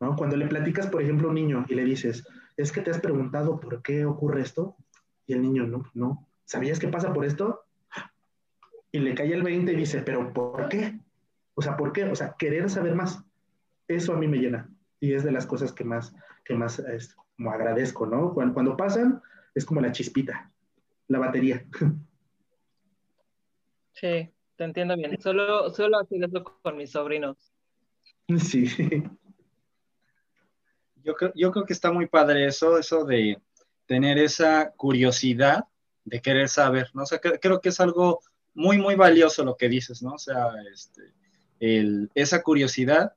¿no? 0.00 0.16
Cuando 0.16 0.36
le 0.36 0.46
platicas, 0.46 0.88
por 0.88 1.02
ejemplo, 1.02 1.28
a 1.28 1.30
un 1.30 1.36
niño 1.36 1.66
y 1.68 1.74
le 1.74 1.84
dices, 1.84 2.26
es 2.56 2.72
que 2.72 2.80
te 2.80 2.90
has 2.90 3.00
preguntado 3.00 3.60
por 3.60 3.82
qué 3.82 4.04
ocurre 4.04 4.40
esto, 4.40 4.76
y 5.26 5.34
el 5.34 5.42
niño 5.42 5.66
no, 5.66 5.84
no. 5.94 6.26
¿Sabías 6.44 6.78
qué 6.78 6.88
pasa 6.88 7.12
por 7.12 7.24
esto? 7.24 7.64
Y 8.90 9.00
le 9.00 9.14
cae 9.14 9.32
el 9.34 9.42
20 9.42 9.70
y 9.70 9.76
dice, 9.76 10.00
pero 10.00 10.32
¿por 10.32 10.68
qué? 10.68 10.98
O 11.54 11.60
sea, 11.60 11.76
¿por 11.76 11.92
qué? 11.92 12.04
O 12.04 12.16
sea, 12.16 12.34
querer 12.38 12.70
saber 12.70 12.94
más. 12.94 13.22
Eso 13.88 14.12
a 14.12 14.16
mí 14.16 14.28
me 14.28 14.38
llena 14.38 14.70
y 15.00 15.14
es 15.14 15.24
de 15.24 15.32
las 15.32 15.46
cosas 15.46 15.72
que 15.72 15.84
más, 15.84 16.14
que 16.44 16.54
más 16.54 16.78
es, 16.78 17.16
como 17.36 17.50
agradezco, 17.50 18.06
¿no? 18.06 18.34
Cuando, 18.34 18.54
cuando 18.54 18.76
pasan, 18.76 19.22
es 19.54 19.64
como 19.64 19.80
la 19.80 19.92
chispita, 19.92 20.50
la 21.08 21.18
batería. 21.18 21.64
Sí, 23.92 24.30
te 24.54 24.64
entiendo 24.64 24.96
bien. 24.96 25.20
Solo, 25.20 25.70
solo 25.70 25.98
eso 26.08 26.44
con 26.62 26.76
mis 26.76 26.90
sobrinos. 26.90 27.52
Sí. 28.38 28.68
Yo 31.02 31.14
creo, 31.14 31.32
yo 31.34 31.50
creo 31.50 31.64
que 31.64 31.72
está 31.72 31.90
muy 31.90 32.06
padre 32.06 32.46
eso, 32.46 32.78
eso 32.78 33.04
de 33.04 33.40
tener 33.86 34.18
esa 34.18 34.72
curiosidad 34.72 35.64
de 36.04 36.20
querer 36.20 36.48
saber, 36.48 36.90
¿no? 36.94 37.02
O 37.02 37.06
sea, 37.06 37.18
que, 37.18 37.38
creo 37.40 37.60
que 37.60 37.70
es 37.70 37.80
algo 37.80 38.20
muy, 38.54 38.78
muy 38.78 38.94
valioso 38.94 39.44
lo 39.44 39.56
que 39.56 39.68
dices, 39.68 40.02
¿no? 40.02 40.12
O 40.12 40.18
sea, 40.18 40.50
este, 40.72 41.14
el, 41.58 42.10
esa 42.14 42.42
curiosidad 42.42 43.14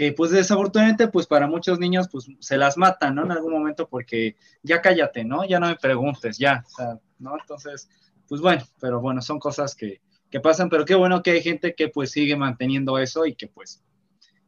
que 0.00 0.14
pues 0.14 0.30
desafortunadamente 0.30 1.08
pues 1.08 1.26
para 1.26 1.46
muchos 1.46 1.78
niños 1.78 2.08
pues 2.10 2.26
se 2.38 2.56
las 2.56 2.78
matan, 2.78 3.16
¿no? 3.16 3.24
En 3.24 3.32
algún 3.32 3.52
momento 3.52 3.86
porque 3.86 4.34
ya 4.62 4.80
cállate, 4.80 5.26
¿no? 5.26 5.44
Ya 5.44 5.60
no 5.60 5.68
me 5.68 5.76
preguntes, 5.76 6.38
ya, 6.38 6.64
o 6.66 6.70
sea, 6.70 6.98
¿no? 7.18 7.36
Entonces, 7.38 7.86
pues 8.26 8.40
bueno, 8.40 8.62
pero 8.80 9.02
bueno, 9.02 9.20
son 9.20 9.38
cosas 9.38 9.74
que, 9.74 10.00
que 10.30 10.40
pasan, 10.40 10.70
pero 10.70 10.86
qué 10.86 10.94
bueno 10.94 11.22
que 11.22 11.32
hay 11.32 11.42
gente 11.42 11.74
que 11.74 11.88
pues 11.88 12.12
sigue 12.12 12.34
manteniendo 12.34 12.96
eso 12.96 13.26
y 13.26 13.34
que 13.34 13.48
pues, 13.48 13.82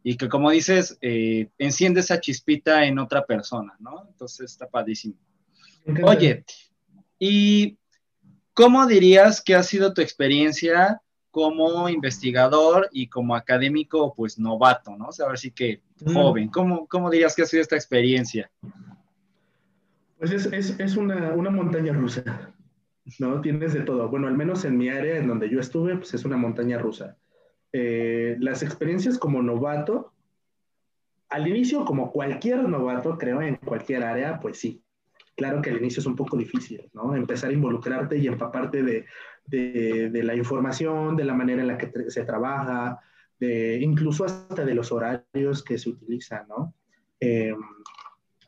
y 0.02 0.16
que 0.16 0.30
como 0.30 0.50
dices, 0.50 0.96
eh, 1.02 1.50
enciende 1.58 2.00
esa 2.00 2.18
chispita 2.18 2.86
en 2.86 2.98
otra 2.98 3.26
persona, 3.26 3.76
¿no? 3.78 4.06
Entonces 4.08 4.52
está 4.52 4.66
padrísimo. 4.66 5.16
Oye, 6.02 6.46
¿y 7.18 7.76
cómo 8.54 8.86
dirías 8.86 9.42
que 9.42 9.54
ha 9.54 9.62
sido 9.62 9.92
tu 9.92 10.00
experiencia 10.00 11.02
como 11.32 11.88
investigador 11.88 12.88
y 12.92 13.08
como 13.08 13.34
académico, 13.34 14.14
pues 14.14 14.38
novato, 14.38 14.96
¿no? 14.96 15.06
O 15.06 15.12
sea, 15.12 15.26
que 15.54 15.80
joven. 16.12 16.48
¿Cómo, 16.48 16.86
¿Cómo, 16.86 17.10
dirías 17.10 17.34
que 17.34 17.42
ha 17.42 17.46
sido 17.46 17.62
esta 17.62 17.74
experiencia? 17.74 18.50
Pues 20.18 20.30
es, 20.30 20.46
es, 20.46 20.78
es 20.78 20.96
una, 20.96 21.32
una, 21.32 21.48
montaña 21.48 21.94
rusa, 21.94 22.52
¿no? 23.18 23.40
Tienes 23.40 23.72
de 23.72 23.80
todo. 23.80 24.08
Bueno, 24.10 24.28
al 24.28 24.36
menos 24.36 24.66
en 24.66 24.76
mi 24.76 24.90
área, 24.90 25.16
en 25.16 25.26
donde 25.26 25.48
yo 25.48 25.58
estuve, 25.58 25.96
pues 25.96 26.12
es 26.12 26.24
una 26.26 26.36
montaña 26.36 26.78
rusa. 26.78 27.16
Eh, 27.72 28.36
las 28.38 28.62
experiencias 28.62 29.16
como 29.16 29.42
novato, 29.42 30.12
al 31.30 31.48
inicio, 31.48 31.86
como 31.86 32.12
cualquier 32.12 32.68
novato, 32.68 33.16
creo, 33.16 33.40
en 33.40 33.56
cualquier 33.56 34.04
área, 34.04 34.38
pues 34.38 34.60
sí. 34.60 34.82
Claro 35.34 35.62
que 35.62 35.70
al 35.70 35.78
inicio 35.78 36.00
es 36.00 36.06
un 36.06 36.16
poco 36.16 36.36
difícil, 36.36 36.90
¿no? 36.92 37.14
Empezar 37.14 37.50
a 37.50 37.54
involucrarte 37.54 38.18
y 38.18 38.26
empaparte 38.26 38.82
de, 38.82 39.06
de, 39.46 40.10
de, 40.10 40.22
la 40.22 40.34
información, 40.34 41.16
de 41.16 41.24
la 41.24 41.34
manera 41.34 41.62
en 41.62 41.68
la 41.68 41.78
que 41.78 41.90
se 42.08 42.24
trabaja, 42.24 43.00
de, 43.40 43.78
incluso 43.80 44.24
hasta 44.24 44.64
de 44.64 44.74
los 44.74 44.92
horarios 44.92 45.64
que 45.64 45.78
se 45.78 45.88
utilizan, 45.88 46.46
¿no? 46.48 46.74
Eh, 47.18 47.54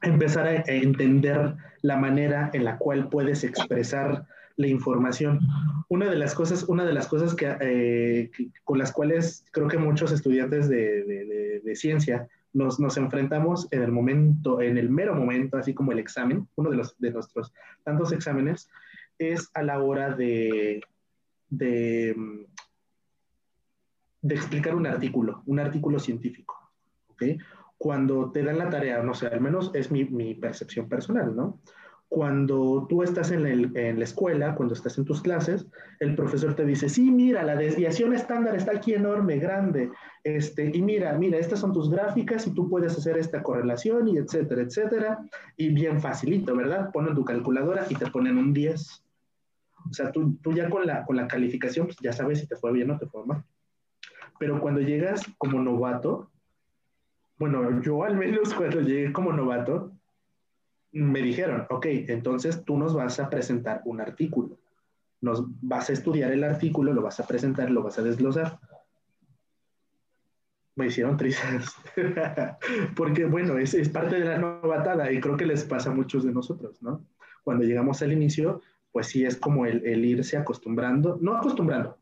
empezar 0.02 0.46
a, 0.46 0.54
entender 0.66 1.54
la 1.80 1.96
manera 1.96 2.50
en 2.52 2.64
la 2.64 2.76
cual 2.76 3.08
puedes 3.08 3.44
expresar 3.44 4.26
la 4.56 4.66
información. 4.66 5.40
Una 5.88 6.10
de 6.10 6.16
las 6.16 6.34
cosas, 6.34 6.64
una 6.64 6.84
de 6.84 6.92
las 6.92 7.06
cosas 7.08 7.34
que, 7.34 7.56
eh, 7.60 8.30
con 8.62 8.78
las 8.78 8.92
cuales 8.92 9.44
creo 9.52 9.68
que 9.68 9.78
muchos 9.78 10.12
estudiantes 10.12 10.68
de, 10.68 11.60
de 11.64 11.76
ciencia 11.76 12.28
nos, 12.54 12.80
nos, 12.80 12.96
enfrentamos 12.96 13.68
en 13.70 13.82
el 13.82 13.92
momento, 13.92 14.60
en 14.60 14.78
el 14.78 14.88
mero 14.88 15.14
momento, 15.14 15.56
así 15.56 15.74
como 15.74 15.92
el 15.92 15.98
examen, 15.98 16.48
uno 16.54 16.70
de, 16.70 16.76
los, 16.76 16.98
de 16.98 17.10
nuestros 17.10 17.52
tantos 17.82 18.12
exámenes, 18.12 18.70
es 19.18 19.50
a 19.54 19.62
la 19.62 19.80
hora 19.82 20.14
de, 20.14 20.80
de, 21.50 22.16
de 24.22 24.34
explicar 24.34 24.74
un 24.74 24.86
artículo, 24.86 25.42
un 25.46 25.60
artículo 25.60 25.98
científico. 25.98 26.72
¿okay? 27.08 27.38
Cuando 27.76 28.30
te 28.30 28.42
dan 28.42 28.58
la 28.58 28.70
tarea, 28.70 29.02
no 29.02 29.14
sé, 29.14 29.26
al 29.26 29.40
menos 29.40 29.70
es 29.74 29.90
mi, 29.90 30.04
mi 30.04 30.34
percepción 30.34 30.88
personal, 30.88 31.34
¿no? 31.36 31.60
Cuando 32.14 32.86
tú 32.88 33.02
estás 33.02 33.32
en, 33.32 33.44
el, 33.44 33.76
en, 33.76 33.98
la 33.98 34.04
escuela, 34.04 34.54
cuando 34.54 34.72
estás 34.72 34.96
en 34.98 35.04
tus 35.04 35.20
clases, 35.20 35.66
el 35.98 36.14
profesor 36.14 36.54
te 36.54 36.64
dice, 36.64 36.88
sí, 36.88 37.10
mira, 37.10 37.42
la 37.42 37.56
desviación 37.56 38.14
estándar 38.14 38.54
está 38.54 38.70
aquí 38.70 38.94
enorme, 38.94 39.38
grande, 39.38 39.90
este, 40.22 40.70
y 40.72 40.80
mira, 40.80 41.18
mira, 41.18 41.38
estas 41.38 41.58
son 41.58 41.72
tus 41.72 41.90
gráficas 41.90 42.46
y 42.46 42.54
tú 42.54 42.70
puedes 42.70 42.96
hacer 42.96 43.18
esta 43.18 43.42
correlación 43.42 44.06
y 44.06 44.18
etcétera, 44.18 44.62
etcétera, 44.62 45.18
y 45.56 45.70
bien 45.70 46.00
facilito, 46.00 46.54
¿verdad? 46.54 46.92
Ponen 46.92 47.16
tu 47.16 47.24
calculadora 47.24 47.84
y 47.90 47.96
te 47.96 48.06
ponen 48.06 48.38
un 48.38 48.52
10. 48.52 49.02
O 49.90 49.92
sea, 49.92 50.12
tú, 50.12 50.36
tú 50.40 50.52
ya 50.52 50.70
con 50.70 50.86
la, 50.86 51.04
con 51.04 51.16
la 51.16 51.26
calificación 51.26 51.86
pues 51.86 51.96
ya 52.00 52.12
sabes 52.12 52.38
si 52.38 52.46
te 52.46 52.54
fue 52.54 52.72
bien 52.72 52.92
o 52.92 52.96
te 52.96 53.06
fue 53.06 53.26
mal. 53.26 53.42
Pero 54.38 54.60
cuando 54.60 54.80
llegas 54.80 55.22
como 55.36 55.60
novato, 55.60 56.30
bueno, 57.40 57.82
yo 57.82 58.04
al 58.04 58.16
menos 58.16 58.54
cuando 58.54 58.82
llegué 58.82 59.12
como 59.12 59.32
novato, 59.32 59.90
me 60.94 61.22
dijeron, 61.22 61.66
ok, 61.70 61.86
entonces 61.86 62.64
tú 62.64 62.78
nos 62.78 62.94
vas 62.94 63.18
a 63.18 63.28
presentar 63.28 63.82
un 63.84 64.00
artículo. 64.00 64.58
Nos 65.20 65.44
vas 65.60 65.90
a 65.90 65.92
estudiar 65.92 66.30
el 66.30 66.44
artículo, 66.44 66.92
lo 66.92 67.02
vas 67.02 67.18
a 67.18 67.26
presentar, 67.26 67.70
lo 67.70 67.82
vas 67.82 67.98
a 67.98 68.02
desglosar. 68.02 68.58
Me 70.76 70.86
hicieron 70.86 71.16
tristes. 71.16 71.66
Porque, 72.96 73.24
bueno, 73.24 73.58
es, 73.58 73.74
es 73.74 73.88
parte 73.88 74.20
de 74.20 74.24
la 74.24 74.38
novatada 74.38 75.10
y 75.12 75.20
creo 75.20 75.36
que 75.36 75.46
les 75.46 75.64
pasa 75.64 75.90
a 75.90 75.94
muchos 75.94 76.24
de 76.24 76.32
nosotros, 76.32 76.82
¿no? 76.82 77.04
Cuando 77.42 77.64
llegamos 77.64 78.00
al 78.02 78.12
inicio, 78.12 78.62
pues 78.94 79.08
sí 79.08 79.24
es 79.24 79.36
como 79.36 79.66
el, 79.66 79.84
el, 79.84 80.04
irse 80.04 80.36
acostumbrando, 80.36 81.18
no 81.20 81.36
acostumbrando, 81.36 81.98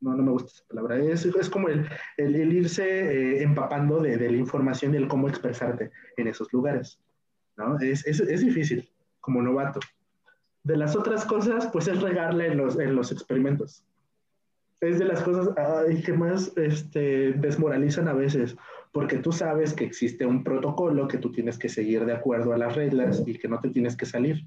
no, 0.00 0.14
no 0.14 0.22
me 0.22 0.32
gusta 0.32 0.52
esa 0.52 0.64
palabra, 0.66 0.96
es, 0.96 1.26
es 1.26 1.50
como 1.50 1.68
el, 1.68 1.86
el, 2.16 2.34
el 2.34 2.52
irse 2.52 2.82
eh, 2.82 3.42
empapando 3.42 4.00
de, 4.00 4.16
de, 4.16 4.30
la 4.30 4.38
información 4.38 4.94
y 4.94 4.96
el 4.96 5.06
cómo 5.06 5.28
expresarte 5.28 5.90
en 6.16 6.26
esos 6.26 6.50
lugares, 6.50 6.98
Es, 7.80 8.06
es, 8.06 8.20
es, 8.20 8.40
difícil 8.40 8.88
como 9.20 9.40
novato. 9.42 9.80
De 10.62 10.76
las 10.76 10.96
otras 10.96 11.24
cosas, 11.24 11.68
pues 11.72 11.88
es 11.88 12.00
regarle 12.00 12.48
en 12.48 12.58
los, 12.58 12.78
en 12.78 12.94
los 12.96 13.12
experimentos. 13.12 13.84
Es 14.80 14.98
de 14.98 15.04
las 15.04 15.22
cosas 15.22 15.50
ay, 15.56 16.02
que 16.02 16.12
más 16.12 16.52
este, 16.56 17.32
desmoralizan 17.32 18.08
a 18.08 18.12
veces, 18.12 18.56
porque 18.92 19.18
tú 19.18 19.32
sabes 19.32 19.72
que 19.72 19.84
existe 19.84 20.26
un 20.26 20.42
protocolo 20.42 21.08
que 21.08 21.18
tú 21.18 21.32
tienes 21.32 21.58
que 21.58 21.68
seguir 21.68 22.04
de 22.04 22.12
acuerdo 22.12 22.52
a 22.52 22.58
las 22.58 22.74
reglas 22.74 23.22
y 23.26 23.38
que 23.38 23.48
no 23.48 23.60
te 23.60 23.70
tienes 23.70 23.96
que 23.96 24.06
salir 24.06 24.44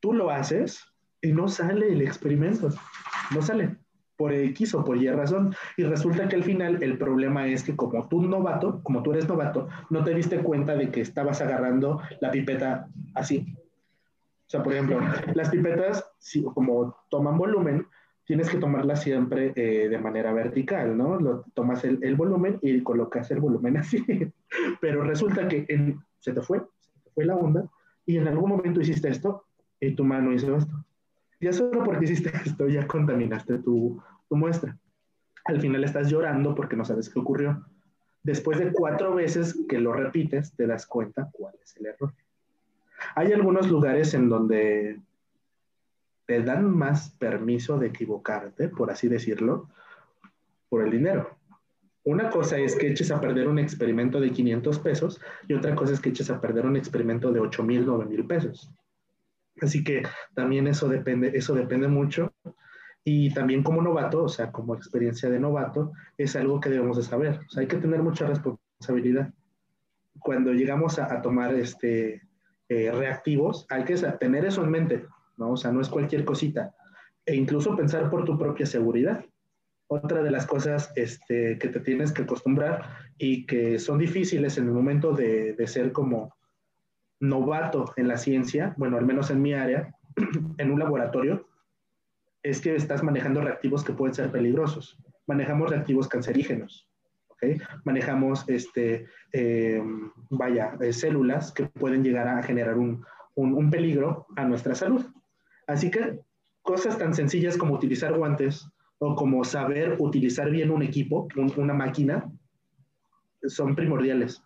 tú 0.00 0.12
lo 0.12 0.30
haces 0.30 0.84
y 1.20 1.32
no 1.32 1.48
sale 1.48 1.92
el 1.92 2.02
experimento, 2.02 2.68
no 3.34 3.42
sale 3.42 3.76
por 4.16 4.32
X 4.32 4.74
o 4.74 4.84
por 4.84 4.96
Y 4.96 5.08
razón. 5.10 5.54
Y 5.76 5.84
resulta 5.84 6.28
que 6.28 6.36
al 6.36 6.44
final 6.44 6.82
el 6.82 6.98
problema 6.98 7.46
es 7.46 7.62
que 7.62 7.76
como 7.76 8.08
tú 8.08 8.22
novato, 8.22 8.80
como 8.82 9.02
tú 9.02 9.12
eres 9.12 9.28
novato, 9.28 9.68
no 9.90 10.04
te 10.04 10.14
diste 10.14 10.38
cuenta 10.38 10.74
de 10.74 10.90
que 10.90 11.00
estabas 11.00 11.40
agarrando 11.40 12.00
la 12.20 12.30
pipeta 12.30 12.88
así. 13.14 13.46
O 14.46 14.48
sea, 14.48 14.62
por 14.62 14.72
ejemplo, 14.72 15.00
las 15.34 15.50
pipetas, 15.50 16.08
si, 16.18 16.44
como 16.44 16.96
toman 17.10 17.36
volumen, 17.36 17.86
tienes 18.24 18.48
que 18.48 18.58
tomarlas 18.58 19.02
siempre 19.02 19.52
eh, 19.56 19.88
de 19.88 19.98
manera 19.98 20.32
vertical, 20.32 20.96
¿no? 20.96 21.18
Lo, 21.18 21.44
tomas 21.54 21.84
el, 21.84 21.98
el, 22.02 22.14
volumen 22.14 22.58
y 22.62 22.80
colocas 22.82 23.30
el 23.30 23.40
volumen 23.40 23.76
así. 23.78 24.04
Pero 24.80 25.02
resulta 25.02 25.48
que 25.48 25.66
en, 25.68 26.00
se 26.18 26.32
te 26.32 26.42
fue, 26.42 26.58
se 26.80 27.00
te 27.00 27.10
fue 27.10 27.24
la 27.24 27.36
onda 27.36 27.68
y 28.04 28.18
en 28.18 28.28
algún 28.28 28.50
momento 28.50 28.80
hiciste 28.80 29.08
esto 29.08 29.44
y 29.80 29.94
tu 29.94 30.04
mano 30.04 30.32
hizo 30.32 30.56
esto. 30.56 30.74
Ya 31.40 31.52
solo 31.52 31.84
porque 31.84 32.04
hiciste 32.04 32.32
esto, 32.44 32.68
ya 32.68 32.86
contaminaste 32.86 33.58
tu, 33.58 34.00
tu 34.28 34.36
muestra. 34.36 34.78
Al 35.44 35.60
final 35.60 35.84
estás 35.84 36.08
llorando 36.10 36.54
porque 36.54 36.76
no 36.76 36.84
sabes 36.84 37.08
qué 37.08 37.18
ocurrió. 37.18 37.64
Después 38.22 38.58
de 38.58 38.72
cuatro 38.72 39.14
veces 39.14 39.56
que 39.68 39.78
lo 39.78 39.92
repites, 39.92 40.54
te 40.56 40.66
das 40.66 40.86
cuenta 40.86 41.28
cuál 41.32 41.54
es 41.62 41.76
el 41.76 41.86
error. 41.86 42.12
Hay 43.14 43.32
algunos 43.32 43.70
lugares 43.70 44.14
en 44.14 44.28
donde 44.28 45.00
te 46.26 46.42
dan 46.42 46.76
más 46.76 47.10
permiso 47.10 47.78
de 47.78 47.88
equivocarte, 47.88 48.68
por 48.68 48.90
así 48.90 49.06
decirlo, 49.06 49.68
por 50.68 50.82
el 50.82 50.90
dinero. 50.90 51.36
Una 52.02 52.30
cosa 52.30 52.58
es 52.58 52.76
que 52.76 52.88
eches 52.88 53.10
a 53.10 53.20
perder 53.20 53.48
un 53.48 53.58
experimento 53.58 54.20
de 54.20 54.30
500 54.30 54.78
pesos 54.80 55.20
y 55.48 55.54
otra 55.54 55.74
cosa 55.74 55.92
es 55.92 56.00
que 56.00 56.10
eches 56.10 56.30
a 56.30 56.40
perder 56.40 56.66
un 56.66 56.76
experimento 56.76 57.32
de 57.32 57.40
8 57.40 57.62
mil, 57.62 57.84
9 57.86 58.06
mil 58.06 58.26
pesos. 58.26 58.72
Así 59.60 59.82
que 59.82 60.02
también 60.34 60.66
eso 60.66 60.88
depende, 60.88 61.32
eso 61.34 61.54
depende 61.54 61.88
mucho. 61.88 62.32
Y 63.08 63.30
también 63.30 63.62
como 63.62 63.80
novato, 63.80 64.24
o 64.24 64.28
sea, 64.28 64.50
como 64.50 64.74
experiencia 64.74 65.30
de 65.30 65.38
novato, 65.38 65.92
es 66.18 66.34
algo 66.34 66.58
que 66.58 66.70
debemos 66.70 66.96
de 66.96 67.04
saber. 67.04 67.38
Hay 67.56 67.68
que 67.68 67.76
tener 67.76 68.02
mucha 68.02 68.26
responsabilidad. 68.26 69.32
Cuando 70.18 70.52
llegamos 70.52 70.98
a, 70.98 71.22
tomar 71.22 71.54
este, 71.54 72.22
eh, 72.68 72.90
reactivos, 72.90 73.64
hay 73.70 73.84
que 73.84 73.94
tener 73.94 74.44
eso 74.44 74.64
en 74.64 74.70
mente, 74.72 75.06
¿no? 75.36 75.52
O 75.52 75.56
sea, 75.56 75.70
no 75.70 75.80
es 75.80 75.88
cualquier 75.88 76.24
cosita. 76.24 76.74
E 77.24 77.36
incluso 77.36 77.76
pensar 77.76 78.10
por 78.10 78.24
tu 78.24 78.36
propia 78.36 78.66
seguridad. 78.66 79.24
Otra 79.86 80.24
de 80.24 80.32
las 80.32 80.44
cosas 80.44 80.90
este, 80.96 81.58
que 81.58 81.68
te 81.68 81.78
tienes 81.78 82.10
que 82.10 82.22
acostumbrar 82.22 82.90
y 83.18 83.46
que 83.46 83.78
son 83.78 83.98
difíciles 83.98 84.58
en 84.58 84.64
el 84.64 84.72
momento 84.72 85.12
de, 85.12 85.52
de 85.52 85.66
ser 85.68 85.92
como 85.92 86.34
novato 87.20 87.92
en 87.96 88.08
la 88.08 88.16
ciencia, 88.16 88.74
bueno, 88.76 88.96
al 88.96 89.06
menos 89.06 89.30
en 89.30 89.42
mi 89.42 89.54
área, 89.54 89.94
en 90.58 90.72
un 90.72 90.80
laboratorio, 90.80 91.46
es 92.50 92.60
que 92.60 92.76
estás 92.76 93.02
manejando 93.02 93.40
reactivos 93.40 93.82
que 93.82 93.92
pueden 93.92 94.14
ser 94.14 94.30
peligrosos. 94.30 94.96
Manejamos 95.26 95.70
reactivos 95.70 96.06
cancerígenos, 96.06 96.88
¿ok? 97.28 97.60
Manejamos, 97.84 98.48
este, 98.48 99.06
eh, 99.32 99.82
vaya, 100.30 100.76
eh, 100.80 100.92
células 100.92 101.50
que 101.50 101.64
pueden 101.64 102.04
llegar 102.04 102.28
a 102.28 102.42
generar 102.44 102.78
un, 102.78 103.04
un, 103.34 103.70
peligro 103.70 104.26
a 104.36 104.44
nuestra 104.44 104.76
salud. 104.76 105.04
Así 105.66 105.90
que 105.90 106.20
cosas 106.62 106.96
tan 106.98 107.14
sencillas 107.14 107.56
como 107.56 107.74
utilizar 107.74 108.16
guantes 108.16 108.68
o 108.98 109.16
como 109.16 109.44
saber 109.44 109.96
utilizar 109.98 110.48
bien 110.48 110.70
un 110.70 110.82
equipo, 110.82 111.26
una 111.56 111.74
máquina, 111.74 112.30
son 113.42 113.74
primordiales. 113.74 114.42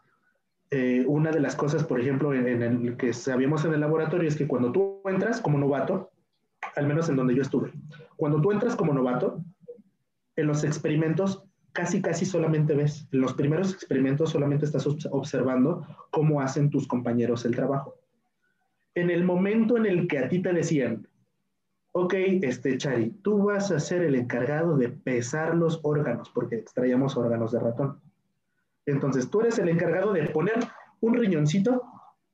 Eh, 0.71 1.05
una 1.07 1.33
de 1.33 1.41
las 1.41 1.55
cosas, 1.55 1.85
por 1.85 2.01
ejemplo, 2.01 2.33
en, 2.33 2.63
el 2.63 2.97
que 2.97 3.13
sabíamos 3.13 3.65
en 3.67 3.75
el 3.75 3.81
laboratorio 3.81 4.29
es 4.29 4.37
que 4.37 4.47
cuando 4.47 4.73
tú 4.73 5.03
entras 5.05 5.41
como 5.41 5.59
novato, 5.59 6.10
al 6.77 6.87
menos 6.87 7.09
en 7.09 7.17
donde 7.17 7.35
yo 7.35 7.43
estuve, 7.43 7.73
cuando 8.17 8.41
tú 8.41 8.53
entras 8.53 8.77
como 8.77 8.93
novato, 8.93 9.43
en 10.37 10.47
los 10.47 10.65
experimentos 10.65 11.45
casi, 11.73 12.03
casi 12.03 12.25
solamente 12.25 12.75
ves, 12.75 13.07
en 13.13 13.21
los 13.21 13.35
primeros 13.35 13.73
experimentos 13.73 14.31
solamente 14.31 14.65
estás 14.65 14.87
observando 14.87 15.87
cómo 16.11 16.41
hacen 16.41 16.71
tus 16.71 16.87
compañeros 16.87 17.45
el 17.45 17.55
trabajo. 17.55 17.97
En 18.95 19.11
el 19.11 19.25
momento 19.25 19.77
en 19.77 19.87
el 19.87 20.09
que 20.09 20.19
a 20.19 20.29
ti 20.29 20.43
te 20.43 20.53
decían, 20.53 21.07
ok, 21.93 22.15
este 22.43 22.77
Chari, 22.77 23.11
tú 23.23 23.45
vas 23.45 23.71
a 23.71 23.81
ser 23.81 24.03
el 24.03 24.15
encargado 24.15 24.77
de 24.77 24.89
pesar 24.89 25.57
los 25.57 25.81
órganos, 25.83 26.31
porque 26.31 26.57
extraíamos 26.57 27.17
órganos 27.17 27.53
de 27.53 27.61
ratón. 27.61 28.01
Entonces, 28.87 29.31
tú 29.31 29.41
eres 29.41 29.59
el 29.59 29.69
encargado 29.69 30.13
de 30.13 30.27
poner 30.29 30.59
un 31.01 31.15
riñoncito 31.15 31.83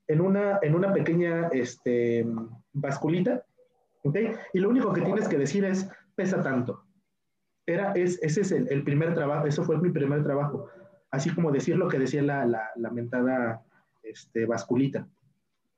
en 0.07 0.21
una, 0.21 0.59
en 0.61 0.75
una 0.75 0.93
pequeña 0.93 1.47
este, 1.49 2.25
basculita, 2.73 3.45
¿ok? 4.03 4.17
Y 4.53 4.59
lo 4.59 4.69
único 4.69 4.93
que 4.93 5.01
tienes 5.01 5.27
que 5.27 5.37
decir 5.37 5.65
es, 5.65 5.89
pesa 6.15 6.41
tanto. 6.41 6.83
Era, 7.65 7.93
es, 7.93 8.21
ese 8.21 8.41
es 8.41 8.51
el, 8.51 8.83
primer 8.83 9.13
trabajo, 9.13 9.45
eso 9.45 9.63
fue 9.63 9.77
mi 9.77 9.89
primer 9.89 10.23
trabajo. 10.23 10.69
Así 11.11 11.33
como 11.33 11.51
decir 11.51 11.77
lo 11.77 11.87
que 11.87 11.99
decía 11.99 12.21
la, 12.21 12.45
la 12.45 12.69
lamentada 12.75 13.61
este, 14.03 14.45
basculita. 14.45 15.07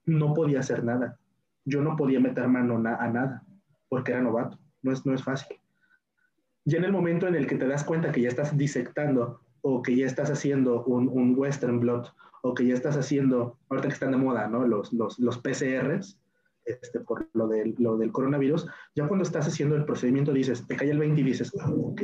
No 0.05 0.33
podía 0.33 0.59
hacer 0.59 0.83
nada. 0.83 1.17
Yo 1.65 1.81
no 1.81 1.95
podía 1.95 2.19
meter 2.19 2.47
mano 2.47 2.75
a 2.77 3.07
nada, 3.07 3.43
porque 3.89 4.11
era 4.11 4.21
novato. 4.21 4.59
No 4.81 4.91
es, 4.91 5.05
no 5.05 5.13
es 5.13 5.23
fácil. 5.23 5.57
Ya 6.65 6.77
en 6.77 6.83
el 6.83 6.91
momento 6.91 7.27
en 7.27 7.35
el 7.35 7.47
que 7.47 7.55
te 7.55 7.67
das 7.67 7.83
cuenta 7.83 8.11
que 8.11 8.21
ya 8.21 8.29
estás 8.29 8.55
disectando 8.57 9.41
o 9.61 9.81
que 9.81 9.95
ya 9.95 10.05
estás 10.05 10.31
haciendo 10.31 10.83
un, 10.85 11.09
un 11.09 11.37
Western 11.37 11.79
Blot, 11.79 12.13
o 12.41 12.53
que 12.53 12.65
ya 12.65 12.73
estás 12.73 12.95
haciendo, 12.95 13.57
ahorita 13.69 13.89
que 13.89 13.93
están 13.93 14.11
de 14.11 14.17
moda, 14.17 14.47
¿no? 14.47 14.65
Los, 14.65 14.93
los, 14.93 15.19
los 15.19 15.37
PCRs, 15.39 16.19
este, 16.69 16.99
por 16.99 17.27
lo 17.33 17.47
del, 17.47 17.75
lo 17.77 17.97
del 17.97 18.11
coronavirus, 18.11 18.67
ya 18.95 19.07
cuando 19.07 19.23
estás 19.23 19.47
haciendo 19.47 19.75
el 19.75 19.85
procedimiento 19.85 20.33
dices, 20.33 20.65
te 20.67 20.75
cae 20.75 20.91
el 20.91 20.99
20 20.99 21.21
y 21.21 21.23
dices, 21.23 21.51
ah, 21.59 21.71
ok. 21.71 22.01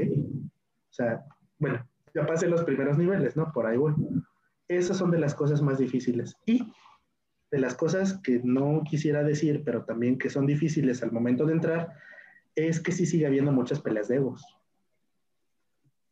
O 0.89 0.93
sea, 0.93 1.23
bueno, 1.59 1.87
ya 2.13 2.25
pasé 2.25 2.47
los 2.47 2.63
primeros 2.63 2.97
niveles, 2.97 3.35
¿no? 3.35 3.51
Por 3.51 3.65
ahí 3.65 3.77
voy. 3.77 3.93
Esas 4.67 4.97
son 4.97 5.11
de 5.11 5.19
las 5.19 5.35
cosas 5.35 5.61
más 5.61 5.77
difíciles. 5.77 6.35
Y 6.45 6.73
de 7.51 7.59
las 7.59 7.75
cosas 7.75 8.19
que 8.21 8.41
no 8.43 8.83
quisiera 8.83 9.23
decir, 9.23 9.63
pero 9.63 9.83
también 9.85 10.17
que 10.17 10.29
son 10.29 10.45
difíciles 10.45 11.03
al 11.03 11.11
momento 11.11 11.45
de 11.45 11.53
entrar, 11.53 11.93
es 12.55 12.79
que 12.79 12.91
sí 12.91 13.05
sigue 13.05 13.27
habiendo 13.27 13.51
muchas 13.51 13.79
peleas 13.79 14.07
de 14.07 14.15
egos 14.15 14.43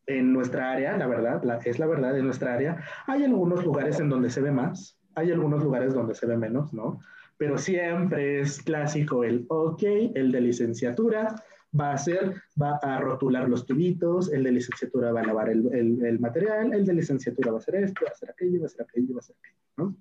en 0.05 0.33
nuestra 0.33 0.71
área, 0.71 0.97
la 0.97 1.07
verdad, 1.07 1.41
es 1.65 1.79
la 1.79 1.87
verdad, 1.87 2.17
en 2.17 2.25
nuestra 2.25 2.53
área, 2.53 2.83
hay 3.07 3.23
algunos 3.23 3.63
lugares 3.63 3.99
en 3.99 4.09
donde 4.09 4.29
se 4.29 4.41
ve 4.41 4.51
más, 4.51 4.99
hay 5.15 5.31
algunos 5.31 5.63
lugares 5.63 5.93
donde 5.93 6.15
se 6.15 6.25
ve 6.25 6.37
menos, 6.37 6.73
¿no? 6.73 6.99
Pero 7.43 7.57
siempre 7.57 8.39
es 8.39 8.61
clásico 8.61 9.25
el, 9.25 9.45
ok, 9.49 9.83
el 10.15 10.31
de 10.31 10.39
licenciatura 10.39 11.35
va 11.77 11.91
a 11.91 11.95
hacer, 11.95 12.41
va 12.59 12.77
a 12.81 13.01
rotular 13.01 13.49
los 13.49 13.65
tubitos, 13.65 14.31
el 14.31 14.45
de 14.45 14.53
licenciatura 14.53 15.11
va 15.11 15.19
a 15.19 15.25
lavar 15.25 15.49
el, 15.49 15.67
el, 15.73 16.19
material, 16.19 16.73
el 16.73 16.85
de 16.85 16.93
licenciatura 16.93 17.51
va 17.51 17.57
a 17.57 17.59
hacer 17.59 17.75
esto, 17.75 17.99
va 18.05 18.11
a 18.11 18.13
hacer 18.13 18.29
aquello, 18.29 18.61
va 18.61 18.63
a 18.63 18.67
hacer 18.67 18.81
aquello, 18.83 19.13
va 19.13 19.17
a 19.17 19.19
hacer 19.19 19.35
aquello, 19.41 19.57
¿no? 19.75 19.97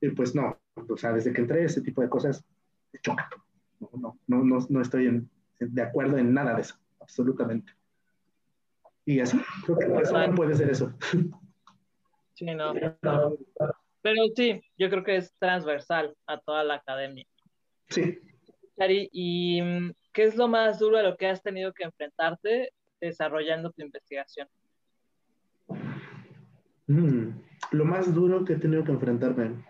Y 0.00 0.10
pues 0.10 0.36
no, 0.36 0.56
o 0.88 0.96
sea, 0.96 1.12
desde 1.12 1.32
que 1.32 1.40
entré 1.40 1.64
ese 1.64 1.80
tipo 1.80 2.00
de 2.00 2.08
cosas, 2.08 2.44
choca. 3.02 3.28
No, 3.80 4.16
no, 4.28 4.44
no, 4.44 4.66
no 4.68 4.80
estoy 4.80 5.28
de 5.58 5.82
acuerdo 5.82 6.16
en 6.16 6.32
nada 6.32 6.54
de 6.54 6.60
eso, 6.60 6.76
absolutamente. 7.00 7.72
Y 9.04 9.18
así, 9.18 9.36
creo 9.64 9.78
que 9.78 10.32
puede 10.36 10.54
ser 10.54 10.70
eso. 10.70 10.92
Sí, 12.34 12.44
no, 12.54 12.72
Pero 14.04 14.20
sí, 14.36 14.60
yo 14.76 14.90
creo 14.90 15.02
que 15.02 15.16
es 15.16 15.34
transversal 15.38 16.14
a 16.26 16.38
toda 16.38 16.62
la 16.62 16.74
academia. 16.74 17.24
Sí. 17.88 18.18
Cari, 18.76 19.08
¿y 19.10 19.62
mm, 19.62 19.94
qué 20.12 20.24
es 20.24 20.36
lo 20.36 20.46
más 20.46 20.78
duro 20.78 20.98
a 20.98 21.02
lo 21.02 21.16
que 21.16 21.26
has 21.26 21.42
tenido 21.42 21.72
que 21.72 21.84
enfrentarte 21.84 22.68
desarrollando 23.00 23.70
tu 23.70 23.80
investigación? 23.80 24.46
Mm, 26.86 27.30
lo 27.70 27.84
más 27.86 28.14
duro 28.14 28.44
que 28.44 28.52
he 28.52 28.58
tenido 28.58 28.84
que 28.84 28.92
enfrentarme. 28.92 29.64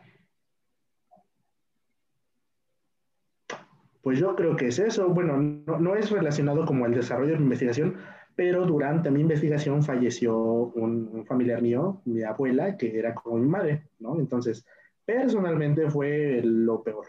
Pues 4.03 4.19
yo 4.19 4.35
creo 4.35 4.57
que 4.57 4.67
es 4.67 4.81
eso. 4.81 5.11
Bueno, 5.11 5.37
no, 5.37 5.79
no 5.79 5.95
es 5.95 6.11
relacionado 6.11 6.67
como 6.67 6.87
el 6.87 6.95
desarrollo 6.95 7.35
de 7.35 7.39
mi 7.39 7.45
investigación, 7.45 7.99
pero 8.37 8.67
durante 8.67 9.11
mi 9.11 9.21
investigación 9.21 9.83
falleció 9.83 10.37
un, 10.37 11.25
familiar 11.27 11.63
mío, 11.63 12.01
mi 12.05 12.23
abuela, 12.23 12.77
que 12.77 12.99
era 12.99 13.15
como 13.15 13.39
mi 13.39 13.49
madre, 13.49 13.89
¿no? 13.99 14.19
Entonces, 14.19 14.67
personalmente 15.05 15.91
fue 15.91 16.41
lo 16.43 16.83
peor, 16.83 17.07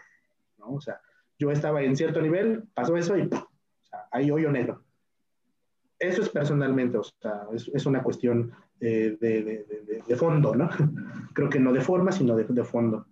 ¿no? 0.58 0.74
O 0.74 0.80
sea, 0.80 1.00
yo 1.38 1.50
estaba 1.50 1.82
en 1.82 1.96
cierto 1.96 2.20
nivel, 2.20 2.64
pasó 2.74 2.96
eso 2.96 3.16
y 3.16 3.22
o 3.22 3.28
sea, 3.82 4.06
hay 4.10 4.30
hoyo 4.30 4.50
negro. 4.50 4.82
Eso 5.98 6.22
es 6.22 6.28
personalmente, 6.28 6.98
o 6.98 7.02
sea, 7.02 7.46
es, 7.52 7.70
es 7.74 7.86
una 7.86 8.02
cuestión 8.02 8.52
de, 8.80 9.16
de, 9.16 10.02
de, 10.06 10.16
fondo, 10.16 10.54
¿no? 10.54 10.68
creo 11.32 11.48
que 11.48 11.60
no 11.60 11.72
de 11.72 11.80
forma, 11.80 12.12
sino 12.12 12.36
de, 12.36 12.64
fondo. 12.64 13.06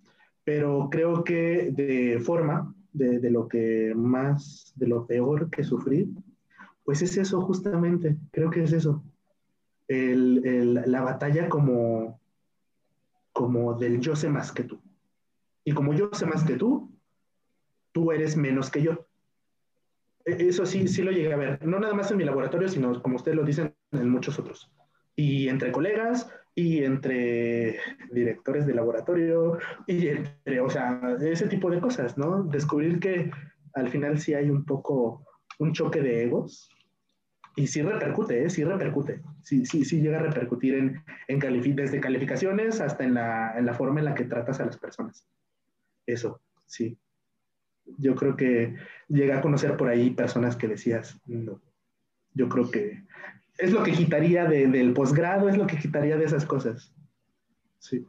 Pero 0.44 0.88
creo 0.90 1.24
que 1.24 1.70
de 1.72 2.20
forma, 2.20 2.74
de, 2.92 3.30
lo 3.30 3.48
que 3.48 3.92
más, 3.96 4.72
de 4.76 4.86
lo 4.86 5.06
peor 5.06 5.50
que 5.50 5.64
sufrí, 5.64 6.14
pues 6.84 7.00
es 7.02 7.16
eso 7.16 7.40
justamente, 7.40 8.16
creo 8.30 8.50
que 8.50 8.62
es 8.62 8.72
eso. 8.72 9.02
la 9.88 11.02
batalla 11.02 11.48
como, 11.48 12.20
como 13.32 13.74
del 13.74 14.00
yo 14.00 14.14
sé 14.14 14.28
más 14.28 14.52
que 14.52 14.64
tú. 14.64 14.80
Y 15.64 15.72
como 15.72 15.94
yo 15.94 16.10
sé 16.12 16.26
más 16.26 16.44
que 16.44 16.56
tú, 16.56 16.92
tú 17.92 18.12
eres 18.12 18.36
menos 18.36 18.70
que 18.70 18.82
yo. 18.82 19.06
E, 20.26 20.48
eso 20.48 20.66
sí, 20.66 20.86
sí 20.88 21.02
lo 21.02 21.10
llegué 21.10 21.32
a 21.32 21.36
ver. 21.36 21.66
No 21.66 21.80
nada 21.80 21.94
más 21.94 22.10
en 22.10 22.18
mi 22.18 22.24
laboratorio, 22.24 22.68
sino 22.68 23.00
como 23.02 23.16
ustedes 23.16 23.36
lo 23.36 23.44
dicen, 23.44 23.74
en 23.92 24.08
muchos 24.10 24.38
otros. 24.38 24.70
Y 25.16 25.48
entre 25.48 25.72
colegas, 25.72 26.28
y 26.54 26.84
entre 26.84 27.78
directores 28.12 28.66
de 28.66 28.74
laboratorio, 28.74 29.58
y 29.86 30.08
entre, 30.08 30.60
o 30.60 30.68
sea, 30.68 31.16
ese 31.20 31.46
tipo 31.48 31.70
de 31.70 31.80
cosas, 31.80 32.18
¿no? 32.18 32.42
Descubrir 32.42 33.00
que 33.00 33.30
al 33.72 33.88
final 33.88 34.18
sí 34.18 34.34
hay 34.34 34.50
un 34.50 34.64
poco 34.64 35.24
un 35.58 35.72
choque 35.72 36.00
de 36.00 36.24
egos 36.24 36.73
y 37.56 37.66
sí 37.66 37.82
repercute, 37.82 38.44
¿eh? 38.44 38.50
sí 38.50 38.64
repercute, 38.64 39.22
sí, 39.42 39.64
sí, 39.64 39.84
sí 39.84 40.00
llega 40.00 40.18
a 40.18 40.22
repercutir 40.22 40.74
en, 40.74 41.04
en 41.28 41.76
desde 41.76 42.00
calificaciones 42.00 42.80
hasta 42.80 43.04
en 43.04 43.14
la, 43.14 43.56
en 43.56 43.66
la 43.66 43.74
forma 43.74 44.00
en 44.00 44.06
la 44.06 44.14
que 44.14 44.24
tratas 44.24 44.60
a 44.60 44.66
las 44.66 44.76
personas. 44.76 45.26
Eso, 46.06 46.40
sí. 46.66 46.98
Yo 47.98 48.14
creo 48.14 48.34
que 48.34 48.74
llega 49.08 49.38
a 49.38 49.42
conocer 49.42 49.76
por 49.76 49.88
ahí 49.88 50.10
personas 50.10 50.56
que 50.56 50.68
decías, 50.68 51.20
no, 51.26 51.60
yo 52.32 52.48
creo 52.48 52.70
que 52.70 53.04
es 53.58 53.72
lo 53.72 53.82
que 53.82 53.92
quitaría 53.92 54.46
del 54.46 54.92
posgrado, 54.92 55.48
es 55.48 55.56
lo 55.56 55.66
que 55.66 55.78
quitaría 55.78 56.16
de 56.16 56.24
esas 56.24 56.44
cosas. 56.44 56.92
Sí. 57.78 58.04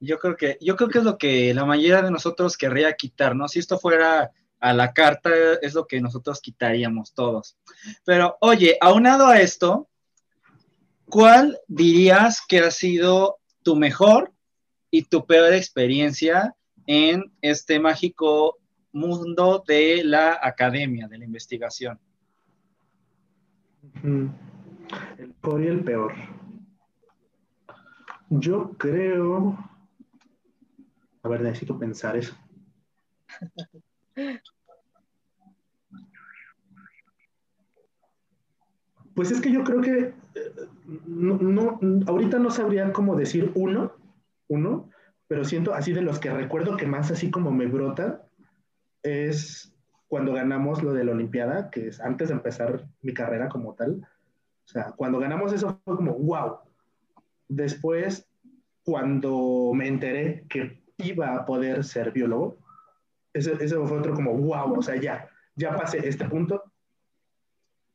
Yo 0.00 0.18
creo 0.18 0.36
que, 0.36 0.58
yo 0.60 0.76
creo 0.76 0.90
que 0.90 0.98
es 0.98 1.04
lo 1.04 1.16
que 1.16 1.54
la 1.54 1.64
mayoría 1.64 2.02
de 2.02 2.10
nosotros 2.10 2.58
querría 2.58 2.92
quitar, 2.94 3.34
¿no? 3.34 3.48
Si 3.48 3.58
esto 3.58 3.78
fuera 3.78 4.30
a 4.60 4.72
la 4.72 4.92
carta 4.92 5.30
es 5.60 5.74
lo 5.74 5.86
que 5.86 6.00
nosotros 6.00 6.40
quitaríamos 6.40 7.14
todos. 7.14 7.58
Pero 8.04 8.36
oye, 8.40 8.76
aunado 8.80 9.26
a 9.26 9.40
esto, 9.40 9.88
¿cuál 11.04 11.58
dirías 11.68 12.42
que 12.46 12.60
ha 12.60 12.70
sido 12.70 13.38
tu 13.62 13.76
mejor 13.76 14.32
y 14.90 15.02
tu 15.02 15.26
peor 15.26 15.54
experiencia 15.54 16.54
en 16.86 17.32
este 17.40 17.80
mágico 17.80 18.58
mundo 18.92 19.62
de 19.66 20.02
la 20.04 20.38
academia, 20.42 21.08
de 21.08 21.18
la 21.18 21.24
investigación? 21.24 22.00
El 24.02 25.34
peor 25.40 25.62
y 25.62 25.66
el 25.66 25.84
peor. 25.84 26.14
Yo 28.30 28.72
creo. 28.78 29.56
A 31.22 31.28
ver, 31.28 31.40
necesito 31.40 31.78
pensar 31.78 32.16
eso. 32.16 32.36
Pues 39.14 39.30
es 39.30 39.40
que 39.40 39.50
yo 39.50 39.64
creo 39.64 39.80
que 39.80 40.14
eh, 40.34 40.52
no, 41.06 41.78
ahorita 42.06 42.38
no 42.38 42.50
sabría 42.50 42.92
cómo 42.92 43.16
decir 43.16 43.50
uno, 43.54 43.92
uno, 44.48 44.90
pero 45.26 45.44
siento 45.44 45.72
así 45.72 45.92
de 45.92 46.02
los 46.02 46.18
que 46.18 46.30
recuerdo 46.30 46.76
que 46.76 46.86
más 46.86 47.10
así 47.10 47.30
como 47.30 47.50
me 47.50 47.66
brota 47.66 48.26
es 49.02 49.74
cuando 50.08 50.32
ganamos 50.32 50.82
lo 50.82 50.92
de 50.92 51.04
la 51.04 51.12
Olimpiada, 51.12 51.70
que 51.70 51.88
es 51.88 52.00
antes 52.00 52.28
de 52.28 52.34
empezar 52.34 52.86
mi 53.02 53.14
carrera 53.14 53.48
como 53.48 53.74
tal. 53.74 54.06
O 54.64 54.68
sea, 54.68 54.92
cuando 54.92 55.18
ganamos 55.18 55.52
eso 55.52 55.80
fue 55.84 55.96
como, 55.96 56.12
wow. 56.14 56.58
Después, 57.48 58.28
cuando 58.84 59.72
me 59.74 59.88
enteré 59.88 60.44
que 60.48 60.82
iba 60.98 61.34
a 61.34 61.44
poder 61.44 61.84
ser 61.84 62.12
biólogo, 62.12 62.58
ese, 63.38 63.52
ese 63.60 63.76
fue 63.76 63.98
otro 63.98 64.14
como, 64.14 64.34
wow, 64.34 64.78
o 64.78 64.82
sea, 64.82 64.96
ya, 64.96 65.28
ya 65.54 65.76
pasé 65.76 66.06
este 66.06 66.24
punto, 66.26 66.62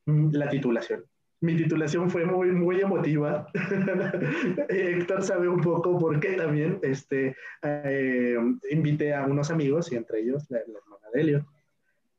la 0.06 0.50
titulación. 0.50 1.04
Mi 1.42 1.56
titulación 1.56 2.10
fue 2.10 2.24
muy, 2.26 2.52
muy 2.52 2.82
emotiva. 2.82 3.48
Héctor 4.70 5.24
sabe 5.24 5.48
un 5.48 5.60
poco 5.60 5.98
por 5.98 6.20
qué 6.20 6.34
también. 6.34 6.80
Este, 6.84 7.36
eh, 7.64 8.38
invité 8.70 9.16
a 9.16 9.26
unos 9.26 9.50
amigos 9.50 9.92
y 9.92 9.96
entre 9.96 10.20
ellos 10.20 10.46
la, 10.50 10.60
hermana 10.60 11.08
de 11.12 11.22
Helio. 11.22 11.48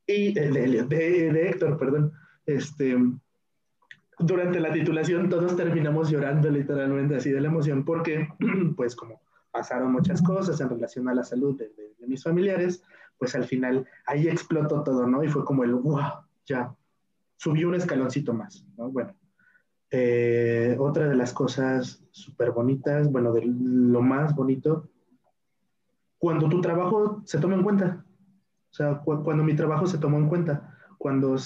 Y 0.05 0.37
eh, 0.37 0.49
de, 0.49 0.83
de, 0.83 1.31
de, 1.31 1.49
Héctor, 1.49 1.77
perdón. 1.77 2.11
Este, 2.45 2.97
durante 4.19 4.59
la 4.59 4.73
titulación 4.73 5.29
todos 5.29 5.55
terminamos 5.55 6.09
llorando 6.09 6.49
literalmente 6.49 7.15
así 7.15 7.31
de 7.31 7.39
la 7.39 7.47
emoción 7.47 7.85
porque 7.85 8.27
pues 8.75 8.95
como 8.95 9.21
pasaron 9.51 9.91
muchas 9.91 10.21
cosas 10.21 10.59
en 10.61 10.69
relación 10.69 11.07
a 11.07 11.13
la 11.13 11.23
salud 11.23 11.57
de, 11.57 11.69
de, 11.69 12.07
mis 12.07 12.23
familiares, 12.23 12.83
pues 13.23 13.35
al 13.35 13.45
final 13.45 13.87
ahí 14.05 14.27
explotó 14.27 14.83
todo, 14.83 15.07
¿no? 15.07 15.23
Y 15.23 15.29
fue 15.29 15.45
como 15.45 15.63
el, 15.63 15.73
wow, 15.75 16.25
ya, 16.45 16.75
subí 17.37 17.63
un 17.63 17.73
escaloncito 17.73 18.33
más, 18.33 18.65
¿no? 18.75 18.91
Bueno, 18.91 19.15
eh, 19.91 20.75
otra 20.77 21.07
de 21.07 21.15
las 21.15 21.31
cosas 21.31 22.03
súper 22.11 22.51
bonitas, 22.51 23.09
bueno, 23.09 23.31
de 23.31 23.45
lo 23.45 24.01
más 24.01 24.35
bonito, 24.35 24.89
cuando 26.17 26.49
tu 26.49 26.59
trabajo 26.59 27.21
se 27.23 27.39
toma 27.39 27.55
en 27.55 27.63
cuenta, 27.63 28.03
o 28.71 28.73
sea, 28.73 28.97
cuando 28.97 29.41
mi 29.41 29.55
trabajo 29.55 29.87
se 29.87 29.99
tomó 29.99 30.17
en 30.17 30.27
cuenta, 30.27 30.75
cuando 30.97 31.37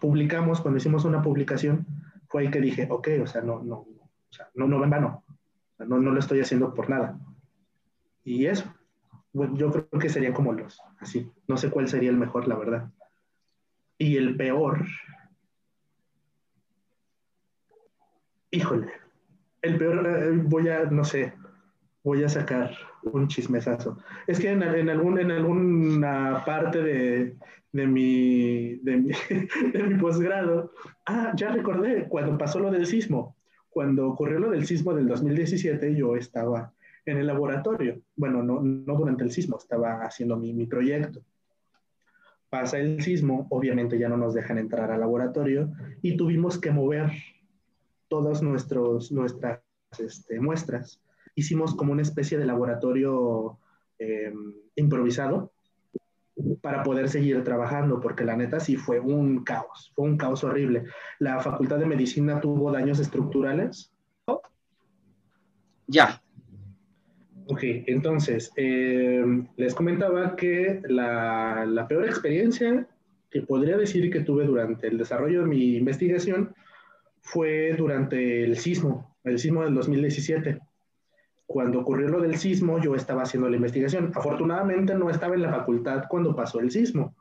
publicamos, 0.00 0.60
cuando 0.60 0.78
hicimos 0.78 1.04
una 1.04 1.22
publicación, 1.22 1.86
fue 2.26 2.42
ahí 2.42 2.50
que 2.50 2.60
dije, 2.60 2.88
ok, 2.90 3.08
o 3.22 3.26
sea, 3.28 3.40
no, 3.40 3.62
no, 3.62 3.76
o 3.76 4.32
sea, 4.32 4.48
no, 4.54 4.66
no 4.66 4.82
en 4.82 4.90
vano, 4.90 5.22
no, 5.78 6.00
no 6.00 6.10
lo 6.10 6.18
estoy 6.18 6.40
haciendo 6.40 6.74
por 6.74 6.90
nada. 6.90 7.20
Y 8.24 8.46
eso, 8.46 8.64
bueno, 9.34 9.56
yo 9.56 9.70
creo 9.70 10.00
que 10.00 10.08
serían 10.08 10.32
como 10.32 10.52
los, 10.52 10.80
así, 11.00 11.28
no 11.48 11.56
sé 11.56 11.68
cuál 11.68 11.88
sería 11.88 12.10
el 12.10 12.16
mejor, 12.16 12.46
la 12.46 12.56
verdad. 12.56 12.90
Y 13.98 14.16
el 14.16 14.36
peor, 14.36 14.86
híjole, 18.52 18.92
el 19.60 19.76
peor, 19.76 20.06
eh, 20.06 20.30
voy 20.44 20.68
a, 20.68 20.84
no 20.84 21.04
sé, 21.04 21.32
voy 22.04 22.22
a 22.22 22.28
sacar 22.28 22.76
un 23.02 23.26
chismesazo. 23.26 23.98
Es 24.28 24.38
que 24.38 24.50
en, 24.50 24.62
algún, 24.62 25.18
en 25.18 25.32
alguna 25.32 26.44
parte 26.46 26.80
de, 26.80 27.36
de 27.72 27.86
mi, 27.88 28.76
de 28.76 28.96
mi, 28.98 29.12
de 29.72 29.82
mi 29.82 29.94
posgrado, 29.96 30.70
ah, 31.06 31.32
ya 31.34 31.50
recordé, 31.50 32.06
cuando 32.08 32.38
pasó 32.38 32.60
lo 32.60 32.70
del 32.70 32.86
sismo, 32.86 33.36
cuando 33.68 34.06
ocurrió 34.06 34.38
lo 34.38 34.50
del 34.50 34.64
sismo 34.64 34.94
del 34.94 35.08
2017, 35.08 35.96
yo 35.96 36.14
estaba 36.14 36.72
en 37.06 37.18
el 37.18 37.26
laboratorio. 37.26 38.00
Bueno, 38.16 38.42
no, 38.42 38.60
no 38.60 38.96
durante 38.96 39.24
el 39.24 39.30
sismo, 39.30 39.58
estaba 39.58 40.02
haciendo 40.02 40.36
mi, 40.36 40.52
mi 40.52 40.66
proyecto. 40.66 41.20
Pasa 42.48 42.78
el 42.78 43.02
sismo, 43.02 43.46
obviamente 43.50 43.98
ya 43.98 44.08
no 44.08 44.16
nos 44.16 44.34
dejan 44.34 44.58
entrar 44.58 44.90
al 44.90 45.00
laboratorio 45.00 45.72
y 46.02 46.16
tuvimos 46.16 46.58
que 46.58 46.70
mover 46.70 47.10
todas 48.08 48.42
nuestros, 48.42 49.10
nuestras 49.10 49.60
este, 49.98 50.40
muestras. 50.40 51.00
Hicimos 51.34 51.74
como 51.74 51.92
una 51.92 52.02
especie 52.02 52.38
de 52.38 52.46
laboratorio 52.46 53.58
em, 53.98 54.54
improvisado 54.76 55.52
para 56.60 56.82
poder 56.82 57.08
seguir 57.08 57.42
trabajando, 57.44 58.00
porque 58.00 58.24
la 58.24 58.36
neta 58.36 58.60
sí 58.60 58.76
fue 58.76 59.00
un 59.00 59.44
caos, 59.44 59.92
fue 59.94 60.04
un 60.04 60.16
caos 60.16 60.44
horrible. 60.44 60.84
La 61.18 61.40
Facultad 61.40 61.78
de 61.78 61.86
Medicina 61.86 62.40
tuvo 62.40 62.72
daños 62.72 62.98
estructurales. 63.00 63.92
Ya. 65.86 66.23
Ok, 67.46 67.60
entonces, 67.86 68.50
em, 68.56 69.46
les 69.56 69.74
comentaba 69.74 70.34
que 70.34 70.80
la, 70.88 71.66
la 71.66 71.86
peor 71.86 72.06
experiencia 72.06 72.86
que 73.30 73.42
podría 73.42 73.76
decir 73.76 74.10
que 74.10 74.20
tuve 74.20 74.46
durante 74.46 74.86
el 74.86 74.96
desarrollo 74.96 75.40
de 75.40 75.48
mi 75.48 75.76
investigación 75.76 76.54
fue 77.20 77.74
durante 77.76 78.44
el 78.44 78.56
sismo, 78.56 79.16
el 79.24 79.38
sismo 79.38 79.64
del 79.64 79.74
2017. 79.74 80.60
Cuando 81.46 81.80
ocurrió 81.80 82.08
lo 82.08 82.20
del 82.20 82.36
sismo, 82.36 82.80
yo 82.80 82.94
estaba 82.94 83.22
haciendo 83.22 83.48
la 83.48 83.56
investigación. 83.56 84.12
Afortunadamente 84.14 84.94
no 84.94 85.10
estaba 85.10 85.34
en 85.34 85.42
la 85.42 85.50
facultad 85.50 86.04
cuando 86.08 86.34
pasó 86.34 86.60
el 86.60 86.70
sismo, 86.70 87.14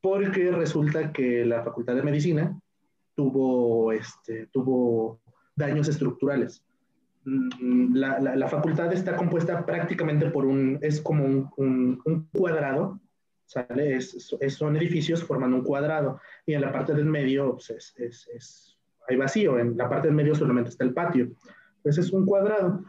porque 0.00 0.50
resulta 0.50 1.12
que 1.12 1.44
la 1.44 1.62
facultad 1.62 1.94
de 1.94 2.02
medicina 2.02 2.58
tuvo, 3.14 3.92
este, 3.92 4.46
tuvo 4.46 5.20
daños 5.54 5.88
estructurales. 5.88 6.64
Mm, 7.28 7.94
la, 7.94 8.48
facultad 8.48 8.92
está 8.92 9.16
compuesta 9.16 9.66
prácticamente 9.66 10.30
por 10.30 10.46
un, 10.46 10.78
es 10.80 11.00
como 11.00 11.52
un, 11.56 12.28
cuadrado. 12.32 13.00
Es, 13.76 14.36
es, 14.40 14.54
son 14.54 14.76
edificios 14.76 15.24
formando 15.24 15.56
un 15.56 15.64
cuadrado 15.64 16.20
y 16.44 16.52
en 16.52 16.60
la 16.60 16.70
parte 16.70 16.92
del 16.92 17.06
medio 17.06 17.52
pues, 17.66 17.94
es, 17.96 18.78
hay 19.08 19.16
vacío, 19.16 19.58
en 19.58 19.74
la 19.74 19.88
parte 19.88 20.08
del 20.08 20.16
medio 20.16 20.34
solamente 20.34 20.70
está 20.70 20.84
el 20.84 20.92
patio. 20.92 21.30
Ese 21.82 22.02
es 22.02 22.12
un 22.12 22.26
cuadrado. 22.26 22.84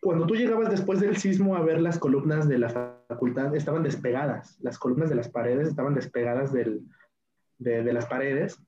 Cuando 0.00 0.26
tú 0.26 0.34
llegabas 0.34 0.70
después 0.70 0.98
del 1.00 1.16
sismo 1.16 1.56
a 1.56 1.62
ver 1.62 1.80
las 1.80 1.98
columnas 1.98 2.48
de 2.48 2.58
la 2.58 2.98
facultad, 3.08 3.54
estaban 3.54 3.82
despegadas, 3.82 4.58
las 4.60 4.78
columnas 4.78 5.10
de 5.10 5.16
las 5.16 5.28
paredes 5.28 5.68
estaban 5.68 5.94
despegadas 5.94 6.52
del, 6.52 6.82
de, 7.58 7.84
de 7.84 7.92
las 7.92 8.06
paredes 8.06 8.58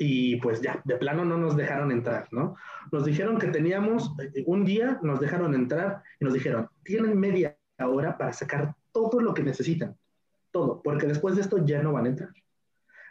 y 0.00 0.36
pues 0.36 0.62
ya, 0.62 0.80
de 0.84 0.96
plano 0.96 1.24
no 1.24 1.36
nos 1.36 1.56
dejaron 1.56 1.90
entrar, 1.90 2.28
¿no? 2.30 2.54
Nos 2.92 3.04
dijeron 3.04 3.36
que 3.36 3.48
teníamos, 3.48 4.12
eh, 4.20 4.44
un 4.46 4.64
día 4.64 5.00
nos 5.02 5.18
dejaron 5.18 5.56
entrar 5.56 6.02
y 6.20 6.24
nos 6.24 6.34
dijeron, 6.34 6.68
tienen 6.84 7.18
media 7.18 7.56
hora 7.80 8.16
para 8.16 8.32
sacar 8.32 8.76
todo 8.92 9.20
lo 9.20 9.34
que 9.34 9.42
necesitan, 9.42 9.96
todo, 10.52 10.80
porque 10.82 11.08
después 11.08 11.34
de 11.34 11.42
esto 11.42 11.66
ya 11.66 11.82
no 11.82 11.92
van 11.92 12.06
a 12.06 12.10
entrar. 12.10 12.30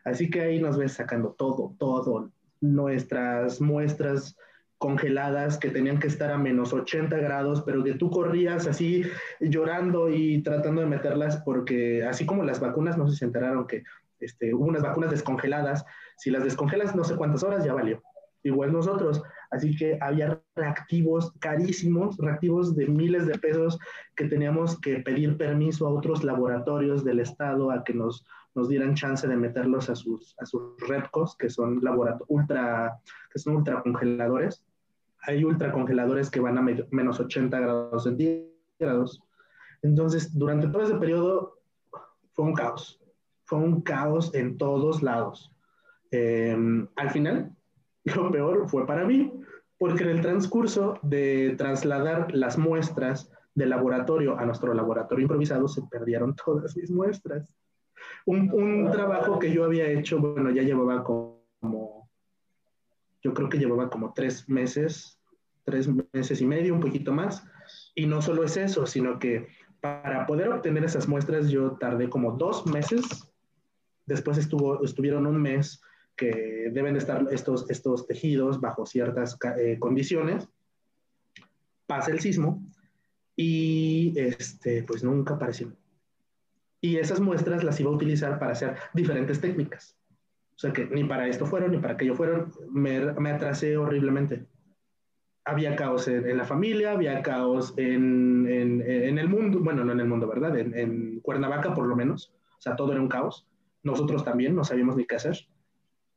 Así 0.06 0.30
que 0.30 0.42
ahí 0.42 0.62
nos 0.62 0.78
ves 0.78 0.94
sacando 0.94 1.36
todo, 1.38 1.76
todo, 1.78 2.32
nuestras 2.62 3.60
muestras 3.60 4.38
congeladas 4.78 5.58
que 5.58 5.70
tenían 5.70 6.00
que 6.00 6.08
estar 6.08 6.32
a 6.32 6.38
menos 6.38 6.72
80 6.72 7.18
grados, 7.18 7.64
pero 7.64 7.84
que 7.84 7.96
tú 7.96 8.10
corrías 8.10 8.66
así 8.66 9.04
llorando 9.42 10.10
y 10.10 10.42
tratando 10.42 10.82
de 10.82 10.88
meterlas 10.88 11.38
porque 11.44 12.06
así 12.06 12.26
como 12.26 12.46
las 12.46 12.62
vacunas, 12.62 12.98
no 12.98 13.08
sé 13.08 13.14
si 13.14 13.20
se 13.20 13.26
enteraron 13.26 13.68
que 13.68 13.84
este, 14.20 14.54
hubo 14.54 14.66
unas 14.66 14.84
vacunas 14.84 15.12
descongeladas, 15.12 15.86
si 16.18 16.30
las 16.30 16.43
descongelas 16.43 16.95
no 16.95 17.03
sé 17.03 17.15
cuántas 17.15 17.43
horas 17.43 17.63
ya 17.63 17.74
valió. 17.74 18.01
Igual 18.43 18.72
nosotros, 18.72 19.22
así 19.51 19.76
que 19.76 19.97
había 19.99 20.41
reactivos 20.55 21.34
carísimos, 21.39 22.18
reactivos 22.18 22.76
de 22.76 22.88
miles 22.88 23.26
de 23.26 23.38
pesos 23.38 23.78
que 24.15 24.26
teníamos 24.26 24.80
que 24.80 24.99
pedir 24.99 25.38
permiso 25.38 25.88
a 25.88 25.91
otros 25.91 26.24
laboratorios 26.24 27.03
del 27.03 27.20
estado 27.20 27.72
a 27.72 27.84
que 27.84 27.93
nos 27.93 28.26
nos 28.57 28.70
dieran 28.70 28.95
chance 28.95 29.28
de 29.28 29.38
meterlos 29.38 29.88
a 29.88 29.95
sus, 29.95 30.36
a 30.39 30.45
sus 30.47 30.76
repcos, 30.88 31.38
que 31.38 31.47
son 31.47 31.80
ultra, 32.28 32.99
que 33.32 33.38
son 33.38 33.57
ultra 33.57 33.84
congeladores. 33.84 34.63
Hay 35.22 35.43
ultra 35.43 35.72
congeladores 35.72 36.32
que 36.32 36.39
van 36.39 36.57
a 36.57 36.65
menos 36.89 37.20
80 37.20 37.59
grados 37.59 38.03
centígrados. 38.03 39.22
Entonces, 39.84 40.36
durante 40.36 40.70
todo 40.70 40.82
ese 40.82 40.95
periodo 40.95 41.59
fue 42.34 42.45
un 42.45 42.55
caos. 42.55 42.99
Fue 43.43 43.59
un 43.59 43.82
caos 43.82 44.34
en 44.34 44.57
todos 44.57 45.03
lados. 45.03 45.53
Em, 46.12 46.88
al 46.95 47.10
final, 47.10 47.55
lo 48.16 48.32
peor 48.32 48.68
fue 48.70 48.86
para 48.86 49.05
mí, 49.05 49.32
porque 49.78 50.03
en 50.03 50.10
el 50.10 50.22
transcurso 50.22 50.99
de 51.03 51.55
trasladar 51.58 52.34
las 52.34 52.58
muestras 52.58 53.32
del 53.55 53.70
laboratorio 53.70 54.38
a 54.38 54.45
nuestro 54.45 54.74
laboratorio 54.74 55.24
improvisado 55.24 55.68
se 55.68 55.82
perdieron 55.84 56.36
todas 56.36 56.76
mis 56.78 56.91
muestras 56.91 57.47
un, 58.26 58.89
trabajo 58.91 59.39
que 59.39 59.51
yo 59.51 59.64
había 59.64 59.88
hecho, 59.88 60.20
bueno, 60.20 60.49
ya 60.51 60.64
llevaba 60.64 61.03
como 61.03 62.10
Yo 63.22 63.34
creo 63.34 63.49
que 63.49 63.58
llevaba 63.58 63.89
como 63.89 64.14
tres 64.14 64.47
meses, 64.49 65.20
tres 65.64 65.89
meses 66.14 66.41
y 66.41 66.45
medio, 66.45 66.74
un 66.74 66.82
poquito 66.82 67.12
más. 67.12 67.43
Y 67.95 68.05
no 68.05 68.22
solo 68.22 68.43
es 68.43 68.58
eso, 68.58 68.86
sino 68.86 69.20
que 69.20 69.47
para 69.82 70.26
poder 70.26 70.49
obtener 70.49 70.84
esas 70.84 71.08
muestras 71.08 71.49
yo 71.49 71.74
tardé 71.74 72.10
como 72.10 72.34
dos 72.34 72.66
meses. 72.66 73.32
Después 74.05 74.38
estuvo, 74.38 74.84
estuvieron 74.84 75.26
un 75.26 75.41
mes 75.41 75.82
que 76.18 76.70
deben 76.74 76.97
estar 76.97 77.26
estos, 77.32 77.70
estos 77.70 78.07
tejidos 78.07 78.59
bajo 78.59 78.86
ciertas 78.86 79.38
eh, 79.57 79.78
condiciones. 79.80 80.49
Pasa 81.86 82.11
el 82.11 82.20
sismo 82.20 82.61
y 83.36 84.13
este, 84.18 84.84
pues 84.84 85.03
nunca 85.03 85.36
apareció. 85.36 85.72
Y 86.82 86.97
esas 86.97 87.20
muestras 87.20 87.63
las 87.63 87.80
iba 87.80 87.89
a 87.89 87.93
utilizar 87.93 88.39
para 88.39 88.51
hacer 88.51 88.76
diferentes 88.93 89.39
técnicas. 89.39 89.95
O 90.55 90.59
sea 90.59 90.74
que 90.74 90.86
ni 90.88 91.03
para 91.03 91.28
esto 91.28 91.45
fueron, 91.45 91.72
ni 91.72 91.78
para 91.78 91.93
aquello 91.93 92.15
fueron. 92.15 92.51
Me, 92.72 93.13
me 93.13 93.32
atrasé 93.32 93.78
horriblemente. 93.78 94.45
Había 95.45 95.76
caos 95.78 96.07
en, 96.09 96.36
la 96.36 96.43
familia, 96.43 96.91
había 96.91 97.22
caos 97.22 97.74
en, 97.78 98.45
en, 98.49 98.82
en, 98.82 99.18
el 99.18 99.30
mundo, 99.30 99.61
bueno, 99.61 99.86
no 99.86 99.93
en 99.93 99.99
el 100.01 100.07
mundo, 100.07 100.28
¿verdad? 100.28 100.57
En 100.57 101.22
Cuernavaca 101.22 101.74
por 101.74 101.86
lo 101.86 101.95
menos. 101.95 102.34
O 102.57 102.61
sea, 102.61 102.76
todo 102.76 102.91
era 102.91 103.01
un 103.01 103.07
caos. 103.07 103.47
Nosotros 103.84 104.26
también 104.26 104.55
no 104.55 104.65
sabíamos 104.65 104.97
ni 104.97 105.05
qué 105.05 105.15
hacer. 105.15 105.47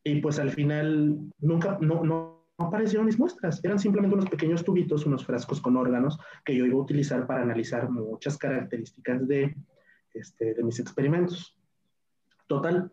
Y 0.04 0.20
pues 0.20 0.38
al 0.38 0.50
final 0.50 1.18
nunca, 1.40 1.78
no, 1.80 2.04
no, 2.04 2.46
aparecieron 2.58 3.06
mis 3.06 3.18
muestras. 3.18 3.62
Eran 3.62 3.78
simplemente 3.78 4.14
unos 4.14 4.30
pequeños 4.30 4.64
tubitos, 4.64 5.06
unos 5.06 5.24
frascos 5.24 5.60
con 5.60 5.76
órganos 5.76 6.18
que 6.44 6.56
yo 6.56 6.64
iba 6.66 6.76
a 6.76 6.82
utilizar 6.82 7.26
para 7.26 7.42
analizar 7.42 7.90
muchas 7.90 8.38
características 8.38 9.26
de, 9.26 9.56
este, 10.14 10.54
de 10.54 10.62
mis 10.62 10.78
experimentos. 10.78 11.56
Total, 12.46 12.90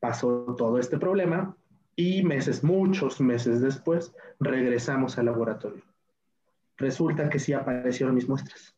pasó 0.00 0.54
todo 0.56 0.78
este 0.78 0.98
problema 0.98 1.56
y 1.96 2.22
meses, 2.22 2.64
muchos 2.64 3.20
meses 3.20 3.60
después, 3.60 4.14
regresamos 4.38 5.18
al 5.18 5.26
laboratorio. 5.26 5.84
Resulta 6.78 7.28
que 7.28 7.38
sí 7.38 7.52
aparecieron 7.52 8.14
mis 8.14 8.28
muestras. 8.28 8.74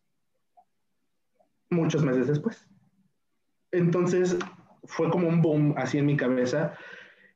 Muchos 1.70 2.02
meses 2.02 2.26
después. 2.26 2.68
Entonces 3.70 4.36
fue 4.84 5.08
como 5.08 5.28
un 5.28 5.40
boom 5.40 5.74
así 5.76 5.98
en 5.98 6.06
mi 6.06 6.16
cabeza 6.16 6.76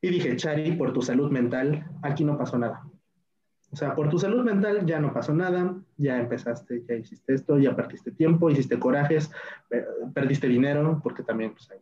y 0.00 0.10
dije, 0.10 0.36
Chari, 0.36 0.72
por 0.72 0.92
tu 0.92 1.02
salud 1.02 1.30
mental, 1.30 1.84
aquí 2.02 2.24
no 2.24 2.36
pasó 2.36 2.58
nada. 2.58 2.82
O 3.70 3.76
sea, 3.76 3.94
por 3.94 4.08
tu 4.08 4.18
salud 4.18 4.44
mental 4.44 4.86
ya 4.86 5.00
no 5.00 5.12
pasó 5.12 5.34
nada, 5.34 5.74
ya 5.96 6.18
empezaste, 6.18 6.84
ya 6.88 6.94
hiciste 6.94 7.34
esto, 7.34 7.58
ya 7.58 7.74
perdiste 7.74 8.12
tiempo, 8.12 8.48
hiciste 8.48 8.78
corajes, 8.78 9.30
perdiste 10.14 10.46
dinero, 10.46 11.00
porque 11.02 11.22
también 11.22 11.52
pues, 11.52 11.70
hay 11.70 11.78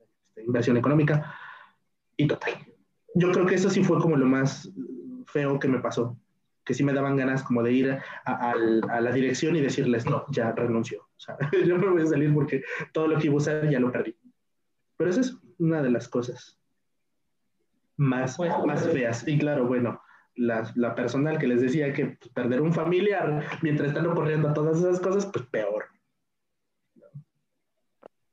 este, 0.00 0.44
inversión 0.44 0.76
económica, 0.76 1.34
y 2.16 2.26
total. 2.26 2.52
Yo 3.14 3.30
creo 3.32 3.46
que 3.46 3.54
eso 3.54 3.70
sí 3.70 3.84
fue 3.84 4.00
como 4.00 4.16
lo 4.16 4.26
más 4.26 4.70
feo 5.26 5.58
que 5.58 5.68
me 5.68 5.78
pasó, 5.78 6.18
que 6.64 6.74
sí 6.74 6.82
me 6.82 6.92
daban 6.92 7.16
ganas 7.16 7.42
como 7.44 7.62
de 7.62 7.72
ir 7.72 7.98
a, 8.24 8.52
a 8.52 9.00
la 9.00 9.12
dirección 9.12 9.54
y 9.56 9.60
decirles, 9.60 10.06
no, 10.06 10.26
ya 10.30 10.52
renuncio. 10.52 11.02
O 11.02 11.20
sea, 11.20 11.38
yo 11.66 11.78
me 11.78 11.88
voy 11.88 12.02
a 12.02 12.06
salir 12.06 12.34
porque 12.34 12.62
todo 12.92 13.06
lo 13.06 13.18
que 13.18 13.26
iba 13.26 13.34
a 13.34 13.38
usar 13.38 13.70
ya 13.70 13.78
lo 13.78 13.92
perdí. 13.92 14.16
Pero 14.96 15.10
esa 15.10 15.20
es 15.20 15.36
una 15.58 15.80
de 15.80 15.90
las 15.90 16.08
cosas 16.08 16.57
más, 17.98 18.36
pues, 18.36 18.52
más 18.64 18.88
feas. 18.88 19.26
Y 19.28 19.38
claro, 19.38 19.66
bueno, 19.66 20.00
la, 20.36 20.70
la, 20.76 20.94
personal 20.94 21.38
que 21.38 21.48
les 21.48 21.60
decía 21.60 21.92
que 21.92 22.16
pues, 22.18 22.32
perder 22.32 22.62
un 22.62 22.72
familiar 22.72 23.44
mientras 23.60 23.88
están 23.88 24.06
ocurriendo 24.06 24.52
todas 24.54 24.78
esas 24.78 25.00
cosas, 25.00 25.26
pues 25.26 25.44
peor. 25.46 25.86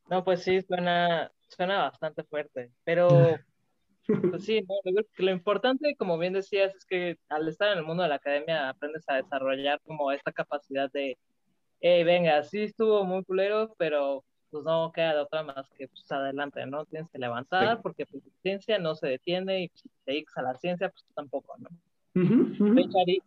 No, 0.10 0.24
pues 0.24 0.44
sí, 0.44 0.62
suena, 0.62 1.32
suena 1.50 1.80
bastante 1.80 2.24
fuerte, 2.24 2.72
pero 2.84 3.38
pues 4.32 4.46
sí, 4.46 4.64
lo 5.18 5.32
importante, 5.32 5.96
como 5.98 6.18
bien 6.20 6.34
decías, 6.34 6.76
es 6.76 6.86
que 6.86 7.18
al 7.28 7.48
estar 7.48 7.72
en 7.72 7.80
el 7.80 7.86
mundo 7.86 8.04
de 8.04 8.10
la 8.10 8.16
academia 8.16 8.70
aprendes 8.70 9.04
a 9.08 9.16
desarrollar 9.16 9.82
como 9.82 10.12
esta 10.12 10.32
capacidad 10.32 10.92
de, 10.92 11.18
hey, 11.80 12.04
venga, 12.04 12.44
sí 12.44 12.64
estuvo 12.64 13.04
muy 13.04 13.24
culero, 13.24 13.74
pero 13.80 14.24
pues 14.56 14.64
no 14.64 14.90
queda 14.94 15.16
de 15.16 15.20
otra 15.20 15.44
más 15.44 15.70
que 15.72 15.90
pues 15.90 16.10
adelante, 16.10 16.66
¿no? 16.66 16.86
Tienes 16.86 17.10
que 17.10 17.20
levantar 17.20 17.82
porque 17.82 18.06
pues, 18.06 18.24
la 18.24 18.32
ciencia 18.42 18.80
no 18.80 18.96
se 18.96 19.08
detiene 19.08 19.64
y 19.64 19.72
si 19.74 19.90
te 20.06 20.14
dedicas 20.14 20.38
a 20.38 20.44
la 20.44 20.56
ciencia, 20.56 20.88
pues 20.88 21.04
tampoco, 21.14 21.56
¿no? 21.58 21.68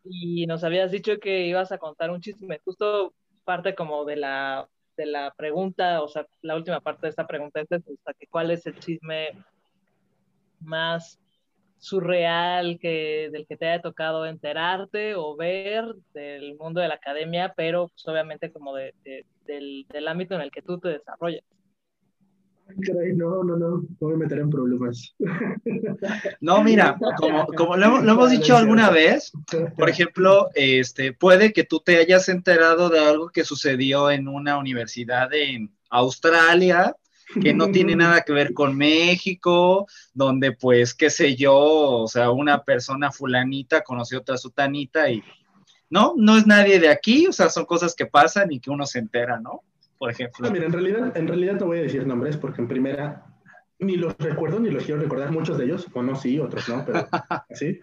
Y 0.05 0.47
nos 0.47 0.64
habías 0.64 0.91
dicho 0.91 1.18
que 1.18 1.47
ibas 1.47 1.70
a 1.70 1.76
contar 1.76 2.11
un 2.11 2.22
chisme, 2.22 2.61
justo 2.64 3.12
parte 3.45 3.74
como 3.74 4.07
de 4.07 4.16
la, 4.16 4.66
de 4.97 5.05
la 5.05 5.35
pregunta, 5.37 6.01
o 6.01 6.09
sea, 6.09 6.26
la 6.41 6.57
última 6.57 6.81
parte 6.81 7.03
de 7.03 7.11
esta 7.11 7.26
pregunta 7.26 7.61
es 7.61 7.70
esta, 7.70 8.14
que 8.14 8.26
cuál 8.29 8.51
es 8.51 8.64
el 8.66 8.79
chisme 8.79 9.33
más 10.61 11.20
surreal 11.79 12.79
que, 12.81 13.31
del 13.33 13.47
que 13.47 13.57
te 13.57 13.68
haya 13.68 13.83
tocado 13.83 14.26
enterarte 14.26 15.14
o 15.14 15.37
ver 15.37 15.85
del 16.12 16.57
mundo 16.57 16.81
de 16.81 16.89
la 16.89 16.95
academia, 16.95 17.55
pero 17.57 17.89
pues, 17.89 18.07
obviamente 18.09 18.53
como 18.53 18.74
de, 18.74 18.95
del, 19.47 19.87
del, 19.89 20.09
ámbito 20.09 20.35
en 20.35 20.43
el 20.43 20.51
que 20.51 20.62
tú 20.62 20.79
te 20.79 20.89
desarrollas. 20.89 21.43
Caray, 22.87 23.14
no, 23.14 23.43
no, 23.43 23.57
no, 23.57 23.68
no 23.79 23.87
voy 23.99 24.14
a 24.14 24.18
meter 24.18 24.39
en 24.41 24.51
problemas. 24.51 25.14
No, 26.41 26.62
mira, 26.62 26.99
como, 27.16 27.47
como 27.47 27.76
lo, 27.76 28.03
lo, 28.03 28.12
hemos 28.12 28.31
dicho 28.31 28.57
alguna 28.57 28.91
vez, 28.91 29.33
por 29.76 29.89
ejemplo, 29.89 30.49
este, 30.55 31.12
puede 31.12 31.53
que 31.53 31.64
tú 31.64 31.81
te 31.81 31.97
hayas 31.97 32.29
enterado 32.29 32.91
de 32.91 33.01
algo 33.01 33.31
que 33.31 33.45
sucedió 33.45 34.11
en 34.11 34.29
una 34.29 34.59
universidad 34.59 35.33
en 35.33 35.72
Australia, 35.91 36.95
que 37.41 37.55
no 37.55 37.70
tiene 37.70 37.97
nada 37.97 38.22
que 38.22 38.33
ver 38.33 38.53
con 38.53 38.76
México, 38.76 39.87
donde 40.14 40.53
pues, 40.53 40.95
qué 40.95 41.11
sé 41.11 41.37
yo, 41.37 41.57
o 41.57 42.09
sea, 42.09 42.31
una 42.31 42.62
persona 42.64 43.11
fulanita 43.11 43.83
conoció 43.83 44.18
a 44.18 44.20
otra 44.22 44.37
sutanita 44.37 45.11
y 45.11 45.22
no, 45.91 46.14
no 46.16 46.37
es 46.37 46.47
nadie 46.47 46.79
de 46.79 46.89
aquí, 46.89 47.26
o 47.26 47.33
sea, 47.33 47.49
son 47.49 47.64
cosas 47.64 47.95
que 47.95 48.07
pasan 48.07 48.53
y 48.53 48.61
que 48.61 48.70
uno 48.70 48.87
se 48.87 48.99
entera, 48.99 49.41
¿no? 49.41 49.62
Por 49.97 50.11
ejemplo. 50.11 50.47
Ah, 50.47 50.51
mira, 50.51 50.66
en 50.66 50.72
realidad, 50.72 51.16
en 51.16 51.26
realidad 51.26 51.59
no 51.59 51.66
voy 51.66 51.79
a 51.79 51.83
decir 51.83 52.07
nombres 52.07 52.37
porque 52.37 52.61
en 52.61 52.68
primera 52.68 53.24
ni 53.81 53.97
los 53.97 54.16
recuerdo 54.18 54.59
ni 54.59 54.70
los 54.70 54.85
quiero 54.85 55.01
recordar, 55.01 55.31
muchos 55.31 55.57
de 55.57 55.64
ellos, 55.64 55.87
o 55.93 56.03
no 56.03 56.16
sí, 56.16 56.39
otros 56.39 56.68
no, 56.68 56.85
pero 56.85 57.09
sí. 57.51 57.81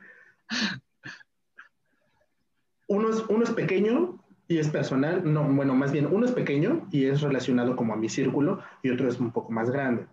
Uno 2.87 3.09
es, 3.09 3.23
uno 3.29 3.43
es 3.43 3.51
pequeño 3.51 4.23
y 4.47 4.59
es 4.59 4.69
personal, 4.69 5.21
no, 5.31 5.43
bueno, 5.43 5.73
más 5.73 5.91
bien 5.91 6.07
uno 6.11 6.25
es 6.25 6.31
pequeño 6.31 6.87
y 6.91 7.05
es 7.05 7.21
relacionado 7.21 7.75
como 7.75 7.93
a 7.93 7.97
mi 7.97 8.09
círculo 8.09 8.59
y 8.83 8.91
otro 8.91 9.07
es 9.07 9.19
un 9.19 9.31
poco 9.31 9.51
más 9.51 9.71
grande. 9.71 10.05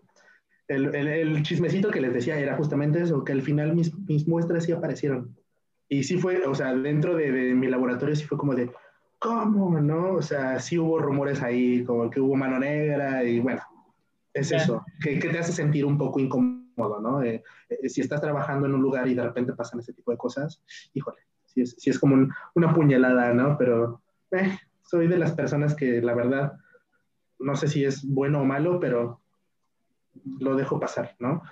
El, 0.69 0.95
el, 0.95 1.07
el 1.07 1.43
chismecito 1.43 1.91
que 1.91 2.01
les 2.01 2.15
decía 2.15 2.39
era 2.39 2.57
justamente 2.57 3.03
eso, 3.03 3.25
que 3.25 3.33
al 3.33 3.43
final 3.43 3.75
mis, 3.75 3.95
mis, 4.09 4.27
muestras 4.27 4.65
sí 4.65 4.73
aparecieron. 4.73 5.37
Y 5.89 6.05
sí 6.05 6.17
fue, 6.17 6.47
o 6.47 6.55
sea, 6.55 6.75
dentro 6.75 7.15
de, 7.15 7.31
de, 7.31 7.55
mi 7.55 7.69
laboratorio 7.69 8.17
sí 8.17 8.25
fue 8.25 8.39
como 8.39 8.55
de, 8.55 8.71
¿cómo? 9.19 9.79
¿No? 9.81 10.15
O 10.15 10.23
sea, 10.23 10.59
sí 10.61 10.79
hubo 10.79 10.99
rumores 10.99 11.43
ahí, 11.43 11.85
como 11.85 12.09
que 12.09 12.21
hubo 12.21 12.35
mano 12.35 12.59
negra 12.59 13.23
y 13.25 13.41
bueno, 13.41 13.61
es 14.33 14.49
yeah. 14.49 14.59
eso, 14.59 14.85
que, 15.03 15.19
que, 15.19 15.29
te 15.29 15.39
hace 15.39 15.53
sentir 15.53 15.85
un 15.85 15.99
poco 15.99 16.21
incómodo, 16.21 17.01
¿no? 17.01 17.23
Eh, 17.23 17.43
eh, 17.69 17.89
si 17.91 18.01
estás 18.01 18.23
trabajando 18.23 18.67
en 18.67 18.75
un 18.75 18.81
lugar 18.81 19.07
y 19.09 19.15
de 19.15 19.25
repente 19.25 19.53
pasan 19.53 19.81
ese 19.81 19.93
tipo 19.93 20.11
de 20.11 20.17
cosas, 20.17 20.63
híjole, 20.95 21.19
sí 21.45 21.61
es, 21.61 21.75
sí 21.79 21.91
es 21.91 21.99
como 21.99 22.15
un, 22.15 22.33
una 22.55 22.73
puñalada, 22.73 23.35
¿no? 23.35 23.59
Pero 23.59 24.02
eh, 24.33 24.59
soy 24.83 25.07
de 25.07 25.19
las 25.19 25.33
personas 25.33 25.75
que 25.75 26.03
la 26.03 26.15
verdad, 26.15 26.53
no 27.39 27.57
sé 27.57 27.69
si 27.69 27.85
es 27.85 28.05
bueno 28.07 28.43
o 28.43 28.45
malo, 28.45 28.81
pero 28.81 29.21
lo 30.39 30.57
dejo 30.57 30.79
pasar, 30.79 31.17
¿no? 31.19 31.43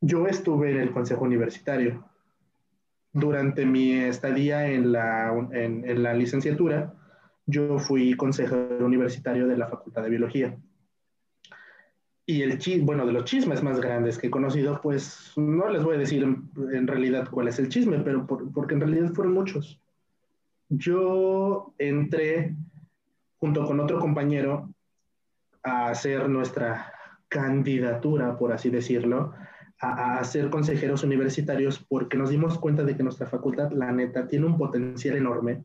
Yo 0.00 0.26
estuve 0.26 0.70
en 0.70 0.78
el 0.78 0.92
Consejo 0.92 1.24
Universitario. 1.24 2.08
Durante 3.12 3.64
mi 3.64 3.92
estadía 3.92 4.68
en 4.68 4.92
la, 4.92 5.32
en, 5.52 5.88
en 5.88 6.02
la 6.02 6.12
licenciatura, 6.14 6.94
yo 7.46 7.78
fui 7.78 8.14
consejero 8.14 8.84
universitario 8.84 9.46
de 9.46 9.56
la 9.56 9.68
Facultad 9.68 10.02
de 10.02 10.10
Biología. 10.10 10.56
Y 12.26 12.42
el 12.42 12.58
chisme, 12.58 12.84
bueno, 12.84 13.06
de 13.06 13.12
los 13.12 13.24
chismes 13.24 13.62
más 13.62 13.80
grandes 13.80 14.18
que 14.18 14.26
he 14.26 14.30
conocido, 14.30 14.80
pues 14.82 15.32
no 15.36 15.68
les 15.70 15.82
voy 15.82 15.96
a 15.96 15.98
decir 15.98 16.22
en, 16.22 16.50
en 16.72 16.86
realidad 16.86 17.28
cuál 17.30 17.48
es 17.48 17.58
el 17.58 17.68
chisme, 17.68 18.00
pero 18.00 18.26
por, 18.26 18.52
porque 18.52 18.74
en 18.74 18.80
realidad 18.80 19.12
fueron 19.14 19.34
muchos 19.34 19.80
yo 20.68 21.74
entré 21.78 22.54
junto 23.38 23.64
con 23.66 23.80
otro 23.80 23.98
compañero 23.98 24.70
a 25.62 25.88
hacer 25.88 26.28
nuestra 26.28 26.92
candidatura, 27.28 28.36
por 28.38 28.52
así 28.52 28.70
decirlo, 28.70 29.34
a, 29.80 30.18
a, 30.18 30.24
ser 30.24 30.48
consejeros 30.48 31.04
universitarios 31.04 31.84
porque 31.88 32.16
nos 32.16 32.30
dimos 32.30 32.58
cuenta 32.58 32.82
de 32.84 32.96
que 32.96 33.02
nuestra 33.02 33.26
facultad, 33.26 33.72
la 33.72 33.92
neta, 33.92 34.26
tiene 34.26 34.46
un 34.46 34.56
potencial 34.56 35.16
enorme. 35.16 35.64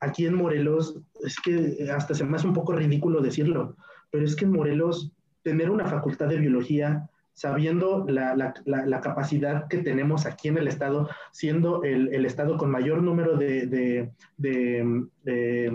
Aquí 0.00 0.26
en 0.26 0.34
Morelos, 0.34 1.00
es 1.24 1.36
que 1.40 1.88
hasta 1.90 2.14
se 2.14 2.24
me 2.24 2.36
hace 2.36 2.46
un 2.46 2.54
poco 2.54 2.72
ridículo 2.72 3.20
decirlo, 3.20 3.76
pero 4.10 4.24
es 4.24 4.36
que 4.36 4.44
en 4.44 4.52
Morelos 4.52 5.12
tener 5.42 5.70
una 5.70 5.86
facultad 5.86 6.28
de 6.28 6.38
biología 6.38 7.08
sabiendo 7.34 8.04
la, 8.08 8.36
la, 8.36 8.54
la, 8.64 9.00
capacidad 9.00 9.66
que 9.68 9.78
tenemos 9.78 10.26
aquí 10.26 10.48
en 10.48 10.58
el 10.58 10.68
Estado, 10.68 11.08
siendo 11.32 11.82
el, 11.82 12.12
el 12.14 12.26
Estado 12.26 12.56
con 12.56 12.70
mayor 12.70 13.02
número 13.02 13.36
de, 13.36 13.66
de, 13.66 14.12
de, 14.36 15.72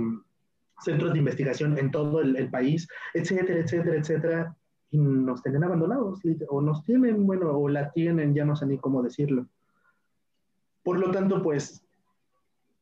centros 0.82 1.14
de 1.14 1.20
investigación 1.20 1.78
en 1.78 1.90
todo 1.90 2.22
el, 2.22 2.50
país, 2.50 2.88
etcétera, 3.14 3.60
etcétera, 3.60 3.98
etcétera. 3.98 4.56
y 4.92 5.00
nos 5.00 5.42
tenían 5.42 5.64
abandonados, 5.64 6.22
o 6.50 6.62
nos 6.62 6.84
tienen, 6.84 7.26
bueno, 7.26 7.52
o 7.52 7.68
la 7.68 7.92
tienen, 7.92 8.36
ya 8.36 8.46
no 8.46 8.56
sé 8.56 8.68
ni 8.68 8.78
cómo 8.78 9.02
decirlo. 9.02 9.48
Por 10.84 11.00
lo 11.00 11.12
tanto, 11.12 11.42
pues, 11.42 11.84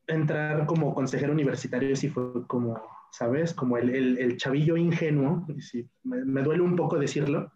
entrar 0.06 0.66
como 0.66 0.94
consejero 0.94 1.32
universitario 1.32 1.96
sí 1.96 2.10
fue 2.10 2.46
como, 2.46 2.80
¿sabes? 3.10 3.54
Como 3.54 3.78
el, 3.78 4.18
el, 4.18 4.36
chavillo 4.36 4.76
ingenuo, 4.76 5.46
sí, 5.58 5.88
me, 6.04 6.24
me, 6.24 6.42
duele 6.42 6.62
un 6.62 6.76
poco 6.76 6.98
decirlo, 6.98 7.50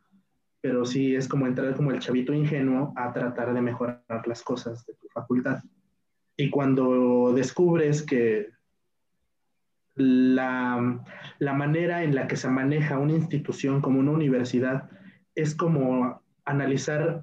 pero 0.61 0.85
sí 0.85 1.15
es 1.15 1.27
como 1.29 1.47
entrar 1.47 1.75
como 1.75 1.91
el 1.91 2.01
chavito 2.01 2.33
ingenuo 2.33 2.93
a 2.97 3.13
tratar 3.13 3.55
de 3.55 3.61
mejorar 3.61 4.03
las 4.27 4.43
cosas 4.43 4.85
de 4.87 4.95
tu 4.95 5.09
facultad. 5.09 5.63
Y 6.37 6.51
cuando 6.51 7.33
descubres 7.35 8.03
que 8.03 8.49
la, 9.95 11.03
la, 11.39 11.53
manera 11.53 12.03
en 12.03 12.15
la 12.15 12.27
que 12.27 12.37
se 12.37 12.49
maneja 12.49 12.99
una 12.99 13.13
institución 13.13 13.81
como 13.81 14.01
una 14.01 14.13
universidad 14.13 14.89
es 15.35 15.55
como 15.55 16.23
analizar 16.45 17.23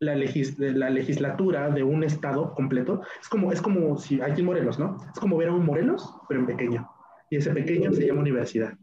la, 0.00 0.14
legis, 0.14 0.58
la, 0.58 0.90
legislatura 0.90 1.70
de 1.70 1.82
un 1.82 2.02
estado 2.02 2.54
completo. 2.54 3.02
Es 3.20 3.28
como, 3.28 3.52
es 3.52 3.60
como 3.60 3.96
si 3.98 4.20
aquí 4.20 4.40
en 4.40 4.46
Morelos, 4.46 4.78
¿no? 4.78 4.96
Es 5.12 5.20
como 5.20 5.36
ver 5.36 5.48
a 5.48 5.52
un 5.52 5.64
Morelos, 5.64 6.12
pero 6.28 6.40
en 6.40 6.46
pequeño. 6.46 6.90
Y 7.30 7.36
ese 7.36 7.52
pequeño 7.52 7.92
se 7.92 8.06
llama 8.06 8.20
universidad. 8.20 8.76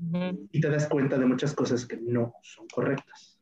Uh 0.00 0.12
-huh. 0.12 0.48
Y 0.52 0.60
te 0.60 0.70
das 0.70 0.86
cuenta 0.88 1.18
de 1.18 1.26
muchas 1.26 1.54
cosas 1.54 1.86
que 1.86 1.96
no 1.96 2.34
son 2.42 2.66
correctas. 2.68 3.38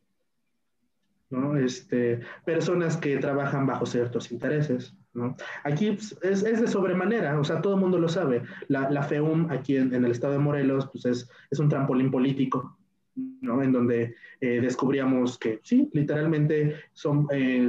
¿no? 1.31 1.57
Este, 1.57 2.21
personas 2.45 2.97
que 2.97 3.19
trabajan 3.19 3.67
bajo 3.67 3.87
ciertos 3.87 4.31
intereses. 4.31 4.95
¿no? 5.15 5.37
Aquí 5.65 5.93
pues, 5.93 6.17
es, 6.23 6.43
es, 6.43 6.61
de 6.61 6.69
sobremanera, 6.69 7.39
o 7.39 7.45
sea, 7.45 7.61
todo 7.61 7.75
el 7.75 7.81
mundo 7.81 7.99
lo 7.99 8.09
sabe. 8.09 8.43
La, 8.69 8.91
la 8.91 9.03
FEUM 9.03 9.51
aquí 9.51 9.77
en, 9.77 9.95
en, 9.95 10.05
el 10.05 10.11
estado 10.11 10.35
de 10.35 10.39
Morelos 10.39 10.89
pues 10.93 11.05
es, 11.07 11.31
es 11.51 11.59
un 11.59 11.69
trampolín 11.69 12.11
político, 12.11 12.79
¿no? 13.15 13.63
En 13.63 13.73
donde 13.73 14.15
eh, 14.41 14.61
descubríamos 14.61 15.39
que 15.39 15.61
sí, 15.63 15.91
literalmente 15.93 16.77
son, 16.93 17.27
eh, 17.33 17.67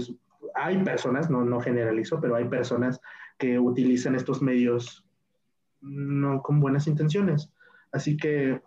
hay 0.56 0.84
personas, 0.84 1.30
no, 1.30 1.44
no 1.46 1.60
generalizo, 1.62 2.20
pero 2.20 2.36
hay 2.36 2.46
personas 2.46 3.00
que 3.38 3.58
utilizan 3.58 4.16
estos 4.16 4.42
medios 4.42 5.06
no 5.82 6.42
con 6.42 6.60
buenas 6.60 6.88
intenciones. 6.88 7.52
Así 7.92 8.18
que 8.18 8.62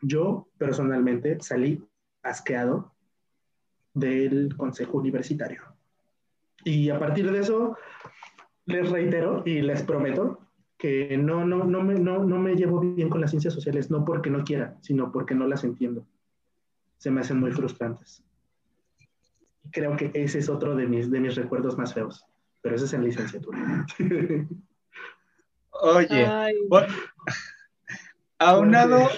yo 0.00 0.48
personalmente 0.58 1.38
salí 1.40 1.82
asqueado 2.22 2.92
del 3.94 4.56
Consejo 4.56 4.98
Universitario. 4.98 5.62
Y 6.64 6.90
a 6.90 6.98
partir 6.98 7.30
de 7.30 7.40
eso, 7.40 7.76
les 8.66 8.90
reitero 8.90 9.42
y 9.46 9.62
les 9.62 9.82
prometo 9.82 10.40
que 10.76 11.16
no, 11.16 11.44
no, 11.44 11.64
no, 11.64 11.82
me, 11.82 11.94
no, 11.94 12.24
no 12.24 12.38
me 12.38 12.54
llevo 12.54 12.80
bien 12.80 13.08
con 13.08 13.20
las 13.20 13.30
ciencias 13.30 13.54
sociales, 13.54 13.90
no 13.90 14.04
porque 14.04 14.30
no 14.30 14.44
quiera, 14.44 14.76
sino 14.80 15.10
porque 15.10 15.34
no 15.34 15.46
las 15.46 15.64
entiendo. 15.64 16.06
Se 16.98 17.10
me 17.10 17.20
hacen 17.20 17.40
muy 17.40 17.50
frustrantes. 17.52 18.22
Y 19.64 19.70
creo 19.70 19.96
que 19.96 20.10
ese 20.14 20.38
es 20.38 20.48
otro 20.48 20.76
de 20.76 20.86
mis, 20.86 21.10
de 21.10 21.20
mis 21.20 21.34
recuerdos 21.34 21.76
más 21.76 21.94
feos, 21.94 22.24
pero 22.62 22.76
ese 22.76 22.84
es 22.84 22.92
en 22.92 23.04
licenciatura. 23.04 23.86
Oye, 25.80 26.26
bueno, 26.68 26.92
aunado 28.38 29.08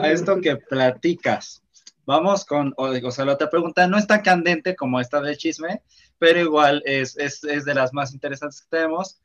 a 0.00 0.10
esto 0.10 0.40
que 0.40 0.56
platicas, 0.56 1.64
Vamos 2.06 2.44
con, 2.44 2.74
o, 2.76 3.10
sea, 3.10 3.24
la 3.24 3.32
otra 3.32 3.48
pregunta 3.48 3.86
no 3.86 3.96
es 3.96 4.06
tan 4.06 4.20
candente 4.20 4.76
como 4.76 5.00
esta 5.00 5.20
del 5.20 5.38
chisme, 5.38 5.82
pero 6.18 6.38
igual 6.38 6.82
es, 6.84 7.16
es, 7.16 7.42
es, 7.44 7.64
de 7.64 7.74
las 7.74 7.94
más 7.94 8.12
interesantes 8.12 8.60
que 8.60 8.76
tenemos. 8.76 9.20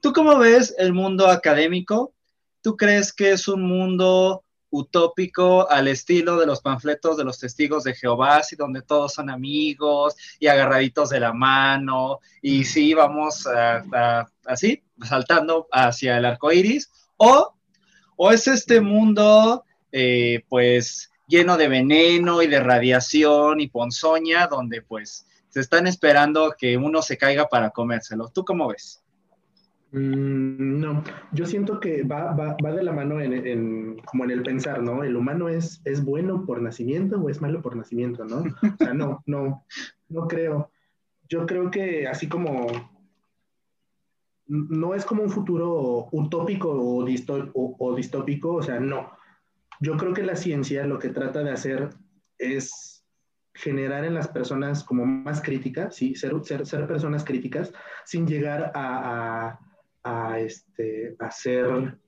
¿Tú 0.00 0.12
cómo 0.12 0.38
ves 0.38 0.74
el 0.78 0.94
mundo 0.94 1.26
académico? 1.28 2.14
¿Tú 2.62 2.76
crees 2.76 3.12
que 3.12 3.32
es 3.32 3.46
un 3.46 3.62
mundo 3.62 4.42
utópico 4.70 5.70
al 5.70 5.86
estilo 5.86 6.38
de 6.38 6.46
los 6.46 6.60
panfletos 6.60 7.16
de 7.16 7.24
los 7.24 7.38
testigos 7.38 7.84
de 7.84 7.94
Jehová, 7.94 8.40
y 8.50 8.56
donde 8.56 8.82
todos 8.82 9.12
son 9.12 9.28
amigos 9.28 10.16
y 10.40 10.46
agarraditos 10.46 11.10
de 11.10 11.20
la 11.20 11.32
mano, 11.32 12.20
y 12.40 12.64
sí, 12.64 12.94
vamos 12.94 13.46
a, 13.46 13.84
a, 13.92 14.28
así, 14.46 14.82
saltando 15.06 15.68
hacia 15.70 16.16
el 16.16 16.24
arco 16.24 16.50
iris? 16.50 16.90
¿O, 17.18 17.54
o 18.16 18.30
es 18.30 18.46
este 18.48 18.80
mundo, 18.80 19.64
eh, 19.92 20.44
pues, 20.48 21.10
lleno 21.26 21.56
de 21.56 21.68
veneno 21.68 22.42
y 22.42 22.46
de 22.46 22.60
radiación 22.60 23.60
y 23.60 23.68
ponzoña, 23.68 24.46
donde 24.46 24.82
pues 24.82 25.26
se 25.48 25.60
están 25.60 25.86
esperando 25.86 26.54
que 26.58 26.76
uno 26.76 27.00
se 27.02 27.16
caiga 27.16 27.46
para 27.46 27.70
comérselo. 27.70 28.28
¿Tú 28.28 28.44
cómo 28.44 28.68
ves? 28.68 29.04
Mm, 29.92 30.80
no, 30.80 31.04
yo 31.32 31.46
siento 31.46 31.78
que 31.78 32.02
va, 32.02 32.32
va, 32.32 32.56
va 32.62 32.72
de 32.72 32.82
la 32.82 32.92
mano 32.92 33.20
en, 33.20 33.32
en, 33.46 33.98
como 33.98 34.24
en 34.24 34.32
el 34.32 34.42
pensar, 34.42 34.82
¿no? 34.82 35.04
El 35.04 35.14
humano 35.14 35.48
es, 35.48 35.80
es 35.84 36.04
bueno 36.04 36.44
por 36.44 36.60
nacimiento 36.60 37.20
o 37.20 37.30
es 37.30 37.40
malo 37.40 37.62
por 37.62 37.76
nacimiento, 37.76 38.24
¿no? 38.24 38.38
O 38.38 38.76
sea, 38.76 38.92
no, 38.92 39.22
no, 39.26 39.64
no 40.08 40.26
creo. 40.26 40.70
Yo 41.28 41.46
creo 41.46 41.70
que 41.70 42.08
así 42.08 42.28
como 42.28 42.66
no 44.46 44.94
es 44.94 45.04
como 45.04 45.22
un 45.22 45.30
futuro 45.30 46.08
utópico 46.12 46.70
o, 46.70 47.04
distópico, 47.94 48.54
o 48.54 48.62
sea, 48.62 48.78
no 48.80 49.10
yo 49.80 49.96
creo 49.96 50.14
que 50.14 50.22
la 50.22 50.36
ciencia 50.36 50.86
lo 50.86 50.98
que 50.98 51.10
trata 51.10 51.42
de 51.42 51.50
hacer 51.50 51.90
es 52.38 53.04
generar 53.52 54.04
en 54.04 54.14
las 54.14 54.28
personas 54.28 54.82
como 54.82 55.04
más 55.06 55.40
críticas, 55.40 55.94
¿sí? 55.94 56.14
ser, 56.14 56.32
ser, 56.42 56.66
ser 56.66 56.86
personas 56.86 57.24
críticas, 57.24 57.72
sin 58.04 58.26
llegar 58.26 58.72
a, 58.74 59.58
a, 60.02 60.40
este, 60.40 61.16
ser 61.30 61.98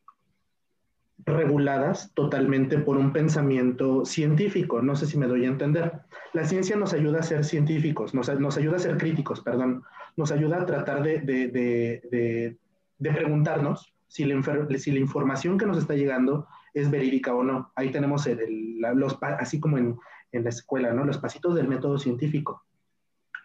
reguladas 1.25 2.13
totalmente 2.15 2.79
por 2.79 2.97
un 2.97 3.13
pensamiento 3.13 4.05
científico. 4.05 4.83
No 4.83 4.97
sé 4.97 5.07
si 5.07 5.19
me 5.19 5.27
doy 5.27 5.45
a 5.45 5.49
entender. 5.49 6.01
La 6.33 6.45
ciencia 6.45 6.77
nos 6.77 6.93
ayuda 6.93 7.21
a 7.21 7.25
ser 7.25 7.45
científicos, 7.45 8.13
nos, 8.13 8.29
nos 8.41 8.57
ayuda 8.57 8.77
a 8.77 8.81
ser 8.81 8.99
críticos, 8.99 9.41
perdón, 9.41 9.85
nos 10.17 10.33
ayuda 10.33 10.63
a 10.63 10.67
tratar 10.67 11.03
de, 11.03 11.21
de, 11.21 11.49
de, 11.49 12.59
de, 12.99 13.13
preguntarnos 13.13 13.93
si 14.09 14.25
la, 14.25 14.43
si 14.79 14.91
la 14.91 14.99
información 14.99 15.59
que 15.59 15.67
nos 15.67 15.79
está 15.79 15.95
llegando 15.95 16.49
es 16.73 16.91
verídica 16.91 17.35
o 17.35 17.43
no. 17.43 17.73
Ahí 17.77 17.91
tenemos 17.91 18.27
el, 18.27 18.41
el, 18.41 18.81
los, 18.95 19.19
así 19.39 19.61
como 19.61 19.79
en, 19.79 19.99
en, 20.33 20.45
la 20.45 20.51
escuela, 20.51 20.93
¿no? 20.93 21.05
Los 21.05 21.19
pasitos 21.19 21.55
del 21.55 21.69
método 21.69 21.99
científico. 21.99 22.65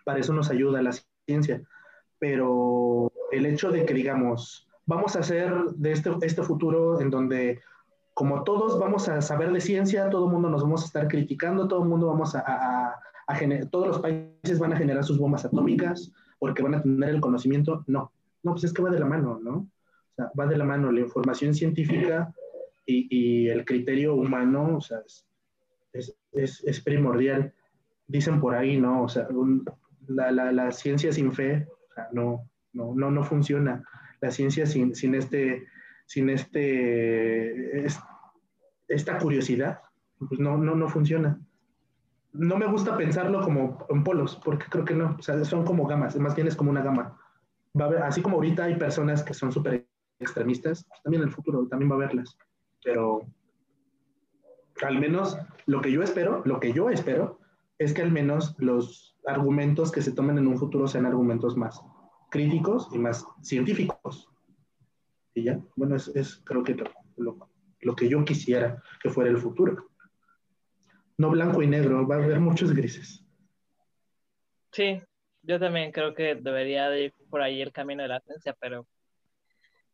Para 0.05 0.19
eso 0.19 0.34
nos 0.34 0.49
ayuda 0.49 0.82
la 0.82 0.93
ciencia. 1.28 1.61
Pero 2.19 3.11
el 3.32 3.45
hecho 3.45 3.69
de 3.72 3.86
que 3.86 3.93
digamos, 3.93 4.67
vamos 4.86 5.15
a 5.15 5.19
hacer 5.19 5.53
de 5.76 5.91
este, 5.91 6.11
este 6.22 6.43
futuro 6.43 7.01
en 7.01 7.09
donde 7.09 7.61
como 8.13 8.43
todos 8.43 8.78
vamos 8.78 9.07
a 9.09 9.22
saber 9.22 9.51
de 9.51 9.61
ciencia, 9.61 10.09
todo 10.09 10.26
el 10.26 10.32
mundo 10.32 10.49
nos 10.49 10.61
vamos 10.63 10.84
a 10.84 10.86
estar 10.86 11.07
criticando, 11.07 11.67
todo 11.67 11.84
el 11.84 11.89
mundo 11.89 12.07
vamos 12.07 12.36
a, 12.36 12.43
a, 12.45 12.99
a 13.26 13.36
generar, 13.36 13.67
todos 13.67 13.88
los 13.88 13.99
países 13.99 14.59
van 14.59 14.74
a 14.74 14.78
generar 14.78 15.03
sus 15.03 15.17
bombas 15.17 15.45
atómicas 15.45 16.11
porque 16.42 16.64
van 16.64 16.74
a 16.74 16.82
tener 16.82 17.10
el 17.10 17.22
conocimiento. 17.22 17.84
No, 17.86 18.12
no, 18.42 18.54
pues 18.54 18.64
es 18.64 18.74
que 18.74 18.82
va 18.82 18.89
de 18.89 19.00
la 19.00 19.06
mano, 19.06 19.39
¿no? 19.44 19.58
O 19.58 20.16
sea, 20.16 20.32
va 20.38 20.48
de 20.48 20.58
la 20.58 20.66
mano 20.66 20.92
la 20.92 21.02
información 21.02 21.54
científica 21.54 22.34
y, 22.84 23.06
y, 23.12 23.48
el 23.50 23.64
criterio 23.64 24.16
humano, 24.16 24.78
o 24.78 24.82
sea, 24.82 25.02
es, 25.94 26.18
es, 26.34 26.82
primordial. 26.82 27.54
Dicen 28.08 28.42
por 28.42 28.56
ahí, 28.56 28.80
¿no? 28.80 29.04
O 29.04 29.08
sea, 29.08 29.28
un, 29.30 29.64
la, 30.08 30.32
la, 30.32 30.52
la, 30.52 30.72
ciencia 30.72 31.12
sin 31.12 31.32
fe, 31.32 31.68
o 31.70 31.94
sea, 31.94 32.08
no, 32.12 32.50
no, 32.74 32.96
no, 32.96 33.12
no 33.12 33.24
funciona. 33.24 33.88
La 34.20 34.32
ciencia 34.32 34.66
sin, 34.66 34.96
sin 34.96 35.14
este, 35.14 35.68
sin 36.08 36.32
este, 36.32 37.86
es, 37.86 38.00
esta 38.88 39.20
curiosidad, 39.20 39.82
pues 40.18 40.39
no, 40.39 40.58
no, 40.58 40.74
no 40.74 40.89
funciona. 40.89 41.39
No 42.34 42.57
me 42.57 42.65
gusta 42.65 42.95
pensarlo 42.97 43.41
como 43.41 43.86
en 43.89 44.03
polos, 44.03 44.39
porque 44.43 44.65
creo 44.69 44.86
que 44.86 44.95
no, 44.95 45.17
o 45.19 45.45
son 45.45 45.65
como 45.65 45.86
gamas, 45.86 46.17
más 46.17 46.36
bien 46.36 46.47
es 46.47 46.55
como 46.55 46.71
una 46.71 46.82
gama. 46.82 47.17
Va 47.79 47.86
a 47.86 47.88
haber, 47.88 48.03
así 48.03 48.21
como 48.21 48.38
ahorita 48.38 48.65
hay 48.65 48.75
personas 48.75 49.23
que 49.23 49.34
son 49.34 49.51
súper 49.51 49.88
extremistas, 50.19 50.86
pues 50.88 51.01
también 51.03 51.23
en 51.23 51.29
el 51.29 51.34
futuro 51.34 51.67
también 51.67 51.91
va 51.91 51.95
a 51.95 51.97
haberlas 51.97 52.38
pero 52.84 53.21
al 54.84 54.99
menos 54.99 55.38
lo 55.65 55.82
que 55.82 55.91
yo 55.91 56.01
espero, 56.01 56.41
lo 56.45 56.59
que 56.59 56.73
yo 56.73 56.89
espero, 56.89 57.39
es 57.77 57.93
que 57.93 58.01
al 58.01 58.11
menos 58.11 58.55
los 58.59 59.17
argumentos 59.25 59.91
que 59.91 60.01
se 60.01 60.11
tomen 60.11 60.38
en 60.38 60.47
un 60.47 60.57
futuro 60.57 60.88
sean 60.88 61.05
argumentos 61.05 61.55
más 61.57 61.82
críticos 62.29 62.89
y 62.91 62.99
más 62.99 63.25
científicos. 63.41 64.29
Y 65.34 65.43
ya, 65.43 65.59
bueno, 65.75 65.95
es, 65.95 66.07
es 66.09 66.41
creo 66.43 66.63
que 66.63 66.75
lo, 66.75 66.86
lo, 67.17 67.49
lo, 67.79 67.95
que 67.95 68.09
yo 68.09 68.23
quisiera 68.25 68.82
que 69.01 69.09
fuera 69.09 69.29
el 69.29 69.38
futuro. 69.38 69.91
No 71.22 71.30
blanco 71.30 71.61
y 71.61 71.67
negro, 71.67 72.07
va 72.07 72.15
a 72.15 72.24
haber 72.24 72.39
muchos 72.39 72.74
grises. 72.74 73.24
Sí, 74.72 74.99
yo 75.43 75.59
también 75.59 75.91
creo 75.91 76.15
que 76.15 76.34
debería 76.34 76.89
de 76.89 77.03
ir 77.03 77.13
por 77.30 77.43
ahí 77.43 77.61
el 77.61 77.72
camino 77.72 78.01
de 78.01 78.09
la 78.09 78.22
ciencia, 78.22 78.55
pero 78.59 78.88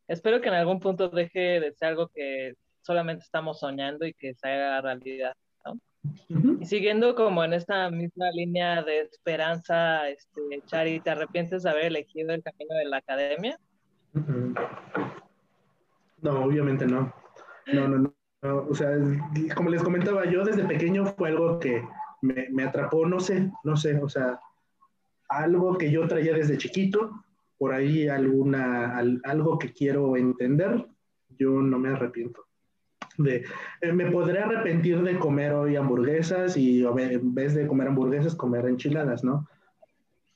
espero 0.06 0.40
que 0.40 0.48
en 0.48 0.54
algún 0.54 0.80
punto 0.80 1.10
deje 1.10 1.60
de 1.60 1.74
ser 1.74 1.88
algo 1.88 2.08
que 2.08 2.54
solamente 2.80 3.24
estamos 3.24 3.60
soñando 3.60 4.06
y 4.06 4.14
que 4.14 4.32
se 4.32 4.48
haga 4.48 4.80
realidad, 4.80 5.34
¿no? 5.66 5.72
Uh 6.30 6.34
-huh. 6.34 6.62
Y 6.62 6.64
siguiendo 6.64 7.14
como 7.14 7.44
en 7.44 7.52
esta 7.52 7.90
misma 7.90 8.30
línea 8.30 8.82
de 8.82 9.00
esperanza, 9.00 10.08
este, 10.08 10.62
Chari, 10.64 11.00
¿te 11.00 11.10
arrepientes 11.10 11.62
de 11.62 11.68
haber 11.68 11.84
elegido 11.84 12.32
el 12.32 12.42
camino 12.42 12.74
de 12.74 12.86
la 12.86 12.96
academia? 12.96 13.58
Uh 14.14 14.18
-huh. 14.20 15.22
No, 16.22 16.44
obviamente 16.44 16.86
no. 16.86 17.12
No, 17.66 17.86
no, 17.86 17.98
no. 17.98 18.17
O 18.42 18.74
sea, 18.74 18.90
como 19.56 19.70
les 19.70 19.82
comentaba, 19.82 20.24
yo 20.26 20.44
desde 20.44 20.64
pequeño 20.64 21.06
fue 21.06 21.30
algo 21.30 21.58
que 21.58 21.82
me, 22.22 22.48
me, 22.50 22.64
atrapó, 22.64 23.06
no 23.06 23.20
sé, 23.20 23.50
no 23.64 23.76
sé, 23.76 23.96
o 24.00 24.08
sea, 24.08 24.40
algo 25.28 25.76
que 25.76 25.90
yo 25.90 26.06
traía 26.06 26.34
desde 26.34 26.58
chiquito, 26.58 27.24
por 27.58 27.72
ahí 27.72 28.08
alguna, 28.08 28.96
algo 29.24 29.58
que 29.58 29.72
quiero 29.72 30.16
entender, 30.16 30.86
yo 31.38 31.50
no 31.50 31.78
me 31.78 31.90
arrepiento. 31.90 32.44
De, 33.16 33.44
eh, 33.80 33.92
me 33.92 34.10
podré 34.12 34.38
arrepentir 34.38 35.02
de 35.02 35.18
comer 35.18 35.52
hoy 35.52 35.74
hamburguesas 35.74 36.56
y 36.56 36.84
en 36.84 37.34
vez 37.34 37.54
de 37.54 37.66
comer 37.66 37.88
hamburguesas, 37.88 38.36
comer 38.36 38.66
enchiladas, 38.66 39.24
¿no? 39.24 39.48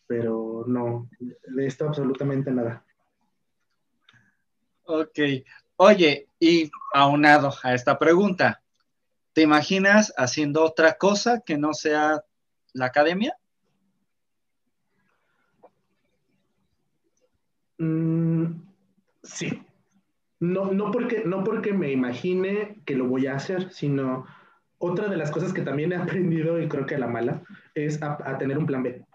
Pero 0.08 0.64
no, 0.66 1.08
de 1.20 1.66
esto 1.66 1.86
absolutamente 1.86 2.50
nada. 2.50 2.84
Ok. 4.84 5.18
Oye, 5.76 6.26
y 6.42 6.72
aunado 6.92 7.54
a 7.62 7.72
esta 7.72 8.00
pregunta, 8.00 8.64
¿te 9.32 9.42
imaginas 9.42 10.12
haciendo 10.16 10.64
otra 10.64 10.94
cosa 10.94 11.40
que 11.46 11.56
no 11.56 11.72
sea 11.72 12.24
la 12.72 12.86
academia? 12.86 13.36
Mm, 17.78 18.60
sí. 19.22 19.62
No, 20.40 20.72
no, 20.72 20.90
porque, 20.90 21.22
no 21.24 21.44
porque 21.44 21.72
me 21.72 21.92
imagine 21.92 22.82
que 22.84 22.96
lo 22.96 23.06
voy 23.06 23.28
a 23.28 23.36
hacer, 23.36 23.72
sino 23.72 24.26
otra 24.78 25.06
de 25.06 25.16
las 25.16 25.30
cosas 25.30 25.52
que 25.52 25.62
también 25.62 25.92
he 25.92 25.96
aprendido, 25.96 26.60
y 26.60 26.66
creo 26.66 26.86
que 26.86 26.98
la 26.98 27.06
mala, 27.06 27.44
es 27.76 28.02
a 28.02 28.36
tener 28.36 28.58
un 28.58 28.66
plan 28.66 28.82
B. 28.82 29.06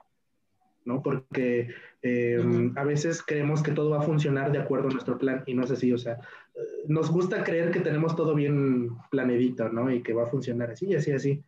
¿no? 0.88 1.04
Porque 1.04 1.68
eh, 2.08 2.72
a 2.76 2.84
veces 2.84 3.22
creemos 3.22 3.62
que 3.62 3.72
todo 3.72 3.90
va 3.90 4.00
a 4.00 4.04
funcionar 4.04 4.52
de 4.52 4.60
acuerdo 4.60 4.88
a 4.88 4.92
nuestro 4.92 5.18
plan 5.18 5.44
y 5.46 5.54
no 5.54 5.64
es 5.64 5.72
así, 5.72 5.92
o 5.92 5.98
sea, 5.98 6.14
eh, 6.56 6.86
nos 6.88 7.12
gusta 7.12 7.44
creer 7.44 7.72
que 7.72 7.82
tenemos 7.82 8.16
todo 8.16 8.34
bien 8.34 8.90
planedito, 9.12 9.70
¿no? 9.70 9.92
Y 9.92 10.02
que 10.02 10.14
va 10.14 10.24
a 10.24 10.28
funcionar 10.28 10.72
así, 10.72 10.96
así, 10.96 11.12
así. 11.12 11.44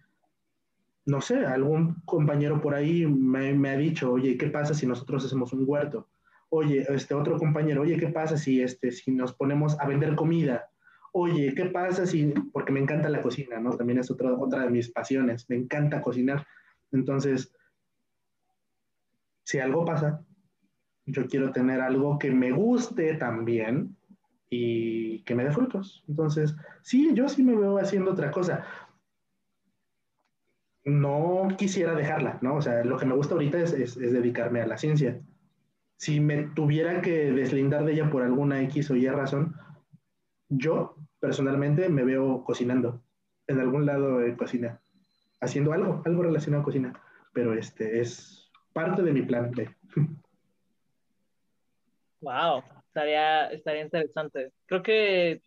No 1.05 1.21
sé, 1.21 1.45
algún 1.45 1.95
compañero 2.05 2.61
por 2.61 2.75
ahí 2.75 3.05
me, 3.05 3.69
ha 3.69 3.77
dicho, 3.77 4.11
oye, 4.11 4.37
¿qué 4.37 4.47
pasa 4.47 4.73
si 4.73 4.85
nosotros 4.85 5.25
hacemos 5.25 5.53
un 5.53 5.63
huerto? 5.65 6.07
Oye, 6.49 6.85
este 6.89 7.13
otro 7.13 7.37
compañero, 7.37 7.81
oye, 7.81 7.97
¿qué 7.97 8.07
pasa 8.07 8.37
si, 8.37 8.61
este, 8.61 8.91
si 8.91 9.11
nos 9.11 9.33
ponemos 9.33 9.79
a 9.79 9.87
vender 9.87 10.15
comida? 10.15 10.69
Oye, 11.13 11.53
¿qué 11.55 11.65
pasa 11.65 12.05
si, 12.05 12.33
porque 12.51 12.71
me 12.71 12.79
encanta 12.79 13.09
la 13.09 13.21
cocina, 13.21 13.59
¿no? 13.59 13.71
También 13.75 13.99
es 13.99 14.11
otra, 14.11 14.33
otra 14.33 14.63
de 14.63 14.69
mis 14.69 14.91
pasiones, 14.91 15.49
me 15.49 15.55
encanta 15.55 16.01
cocinar. 16.01 16.45
Entonces, 16.91 17.51
si 19.49 19.57
algo 19.59 19.83
pasa, 19.83 20.23
yo 21.11 21.27
quiero 21.27 21.51
tener 21.51 21.81
algo 21.81 22.17
que 22.19 22.31
me 22.31 22.51
guste 22.51 23.15
también 23.15 23.95
y 24.49 25.21
que 25.23 25.35
me 25.35 25.43
dé 25.43 25.51
frutos. 25.51 26.03
Entonces, 26.07 26.55
sí, 26.81 27.11
yo 27.13 27.29
sí 27.29 27.43
me 27.43 27.55
veo 27.55 27.77
haciendo 27.77 28.11
otra 28.11 28.31
cosa. 28.31 28.65
No 30.85 31.47
quisiera 31.57 31.93
dejarla, 31.93 32.39
¿no? 32.41 32.55
O 32.55 32.61
sea, 32.61 32.83
lo 32.83 32.97
que 32.97 33.05
me 33.05 33.15
gusta 33.15 33.35
ahorita 33.35 33.59
es, 33.59 33.95
dedicarme 33.95 34.61
a 34.61 34.67
la 34.67 34.77
ciencia. 34.77 35.21
Si 35.97 36.19
me 36.19 36.43
tuviera 36.43 37.01
que 37.01 37.31
deslindar 37.31 37.85
de 37.85 37.93
ella 37.93 38.09
por 38.09 38.23
alguna 38.23 38.61
X 38.63 38.89
o 38.89 38.95
Y 38.95 39.07
razón, 39.07 39.55
yo 40.47 40.95
personalmente 41.19 41.89
me 41.89 42.05
veo 42.05 42.43
cocinando 42.43 43.03
en 43.47 43.59
algún 43.59 43.85
lado 43.85 44.19
de 44.19 44.35
cocina, 44.37 44.79
haciendo 45.41 45.73
algo, 45.73 46.01
algo 46.05 46.23
relacionado 46.23 46.61
a 46.61 46.65
cocina, 46.65 46.93
pero 47.33 47.53
este 47.53 47.99
es 47.99 48.49
parte 48.73 49.01
de 49.01 49.11
mi 49.11 49.23
plan 49.23 49.51
B. 49.51 49.69
Wow, 52.21 52.63
estaría, 52.87 53.47
estaría 53.51 53.83
interesante. 53.83 54.51
Creo 54.65 54.83
que 54.83 55.41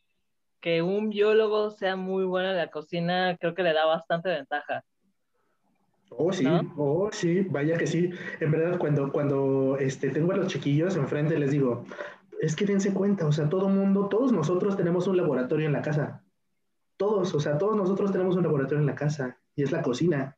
que 0.62 0.80
un 0.80 1.10
biólogo 1.10 1.72
sea 1.72 1.96
muy 1.96 2.24
bueno 2.24 2.50
en 2.50 2.56
la 2.56 2.70
cocina, 2.70 3.36
creo 3.38 3.52
que 3.52 3.64
le 3.64 3.74
da 3.74 3.84
bastante 3.84 4.30
ventaja. 4.30 4.84
Oh, 6.10 6.32
sí, 6.32 6.46
oh, 6.76 7.10
sí, 7.10 7.40
vaya 7.50 7.76
que 7.76 7.86
sí. 7.86 8.10
En 8.38 8.52
verdad, 8.52 8.78
cuando, 8.78 9.10
cuando 9.10 9.76
este, 9.78 10.10
tengo 10.10 10.32
a 10.32 10.36
los 10.36 10.46
chiquillos 10.46 10.96
enfrente, 10.96 11.38
les 11.38 11.50
digo, 11.50 11.84
es 12.40 12.54
que 12.54 12.64
dense 12.64 12.94
cuenta, 12.94 13.26
o 13.26 13.32
sea, 13.32 13.48
todo 13.48 13.68
mundo, 13.68 14.08
todos 14.08 14.30
nosotros 14.30 14.76
tenemos 14.76 15.08
un 15.08 15.16
laboratorio 15.16 15.66
en 15.66 15.72
la 15.72 15.82
casa. 15.82 16.22
Todos, 16.96 17.34
o 17.34 17.40
sea, 17.40 17.58
todos 17.58 17.76
nosotros 17.76 18.12
tenemos 18.12 18.36
un 18.36 18.44
laboratorio 18.44 18.78
en 18.78 18.86
la 18.86 18.94
casa 18.94 19.38
y 19.56 19.64
es 19.64 19.72
la 19.72 19.82
cocina 19.82 20.36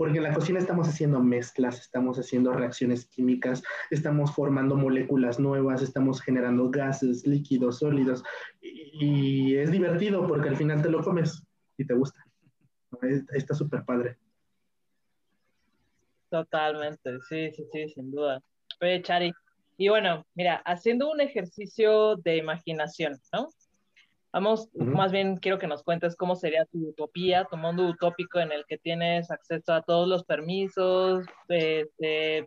porque 0.00 0.16
en 0.16 0.24
la 0.24 0.32
cocina 0.32 0.58
estamos 0.58 0.88
haciendo 0.88 1.20
mezclas, 1.20 1.78
estamos 1.78 2.18
haciendo 2.18 2.54
reacciones 2.54 3.04
químicas, 3.04 3.62
estamos 3.90 4.34
formando 4.34 4.74
moléculas 4.74 5.38
nuevas, 5.38 5.82
estamos 5.82 6.22
generando 6.22 6.70
gases, 6.70 7.26
líquidos, 7.26 7.80
sólidos, 7.80 8.24
y, 8.62 9.56
es 9.56 9.70
divertido 9.70 10.26
porque 10.26 10.48
al 10.48 10.56
final 10.56 10.80
te 10.80 10.88
lo 10.88 11.02
comes 11.02 11.42
y 11.76 11.84
te 11.84 11.92
gusta. 11.92 12.24
Está 13.34 13.54
súper 13.54 13.84
padre. 13.84 14.16
Totalmente, 16.30 17.18
sí, 17.28 17.50
sí, 17.52 17.66
sí, 17.70 17.88
sin 17.90 18.10
duda. 18.10 18.40
Oye, 18.80 19.02
Chari, 19.02 19.34
y 19.76 19.90
bueno, 19.90 20.24
mira, 20.34 20.62
haciendo 20.64 21.10
un 21.10 21.20
ejercicio 21.20 22.16
de 22.16 22.38
imaginación, 22.38 23.20
¿no? 23.34 23.50
Vamos, 24.32 24.68
más 24.74 25.10
bien 25.10 25.38
quiero 25.38 25.58
que 25.58 25.66
nos 25.66 25.82
cuentes 25.82 26.14
cómo 26.14 26.36
sería 26.36 26.64
tu 26.66 26.90
utopía, 26.90 27.46
tu 27.50 27.56
mundo 27.56 27.88
utópico 27.88 28.38
en 28.38 28.52
el 28.52 28.64
que 28.68 28.78
tienes 28.78 29.28
acceso 29.30 29.72
a 29.72 29.82
todos 29.82 30.08
los 30.08 30.24
permisos, 30.24 31.26
de, 31.48 32.46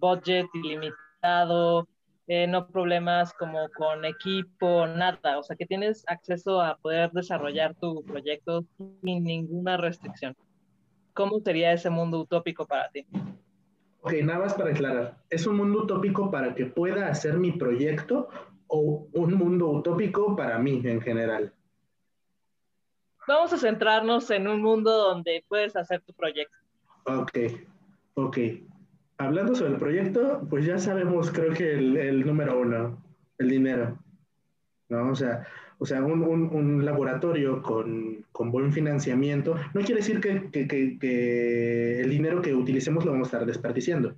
budget 0.00 0.46
ilimitado, 0.54 1.88
eh, 2.28 2.46
no 2.46 2.68
problemas 2.68 3.32
como 3.32 3.68
con 3.76 4.04
equipo, 4.04 4.86
nada, 4.86 5.38
o 5.38 5.42
sea, 5.42 5.56
que 5.56 5.66
tienes 5.66 6.04
acceso 6.06 6.60
a 6.60 6.76
poder 6.76 7.10
desarrollar 7.10 7.74
tu 7.74 8.04
proyecto 8.04 8.64
sin 9.02 9.24
ninguna 9.24 9.76
restricción. 9.76 10.36
¿Cómo 11.12 11.40
sería 11.40 11.72
ese 11.72 11.90
mundo 11.90 12.20
utópico 12.20 12.66
para 12.66 12.88
ti? 12.90 13.04
Ok, 14.00 14.12
nada 14.22 14.38
más 14.38 14.54
para 14.54 14.70
aclarar. 14.70 15.16
¿Es 15.28 15.44
un 15.48 15.56
mundo 15.56 15.82
utópico 15.82 16.30
para 16.30 16.54
que 16.54 16.66
pueda 16.66 17.08
hacer 17.08 17.38
mi 17.38 17.50
proyecto 17.50 18.28
o 18.68 19.08
un 19.12 19.34
mundo 19.34 19.68
utópico 19.68 20.34
para 20.36 20.58
mí 20.58 20.80
en 20.84 21.00
general? 21.00 21.52
Vamos 23.26 23.52
a 23.52 23.58
centrarnos 23.58 24.30
en 24.30 24.46
un 24.46 24.62
mundo 24.62 24.90
donde 24.90 25.44
puedes 25.48 25.74
hacer 25.76 26.00
tu 26.02 26.12
proyecto. 26.12 26.56
Ok, 27.04 27.38
ok. 28.14 28.38
Hablando 29.18 29.54
sobre 29.54 29.72
el 29.72 29.78
proyecto, 29.78 30.46
pues 30.48 30.64
ya 30.64 30.78
sabemos, 30.78 31.30
creo 31.32 31.52
que 31.52 31.72
el, 31.74 32.24
número 32.24 32.60
uno, 32.60 33.02
el 33.38 33.48
dinero. 33.48 33.98
¿no? 34.88 35.10
O 35.10 35.14
sea, 35.16 35.44
o 35.78 35.86
sea 35.86 36.02
un, 36.02 36.22
un, 36.22 36.84
laboratorio 36.84 37.62
con, 37.62 38.24
con, 38.30 38.52
buen 38.52 38.72
financiamiento 38.72 39.56
no 39.74 39.80
quiere 39.80 40.00
decir 40.00 40.20
que, 40.20 40.50
que, 40.50 40.68
que, 40.68 42.00
el 42.00 42.10
dinero 42.10 42.40
que 42.40 42.54
utilicemos 42.54 43.04
lo 43.04 43.12
vamos 43.12 43.26
a 43.26 43.30
estar 43.38 43.46
desperdiciando. 43.46 44.14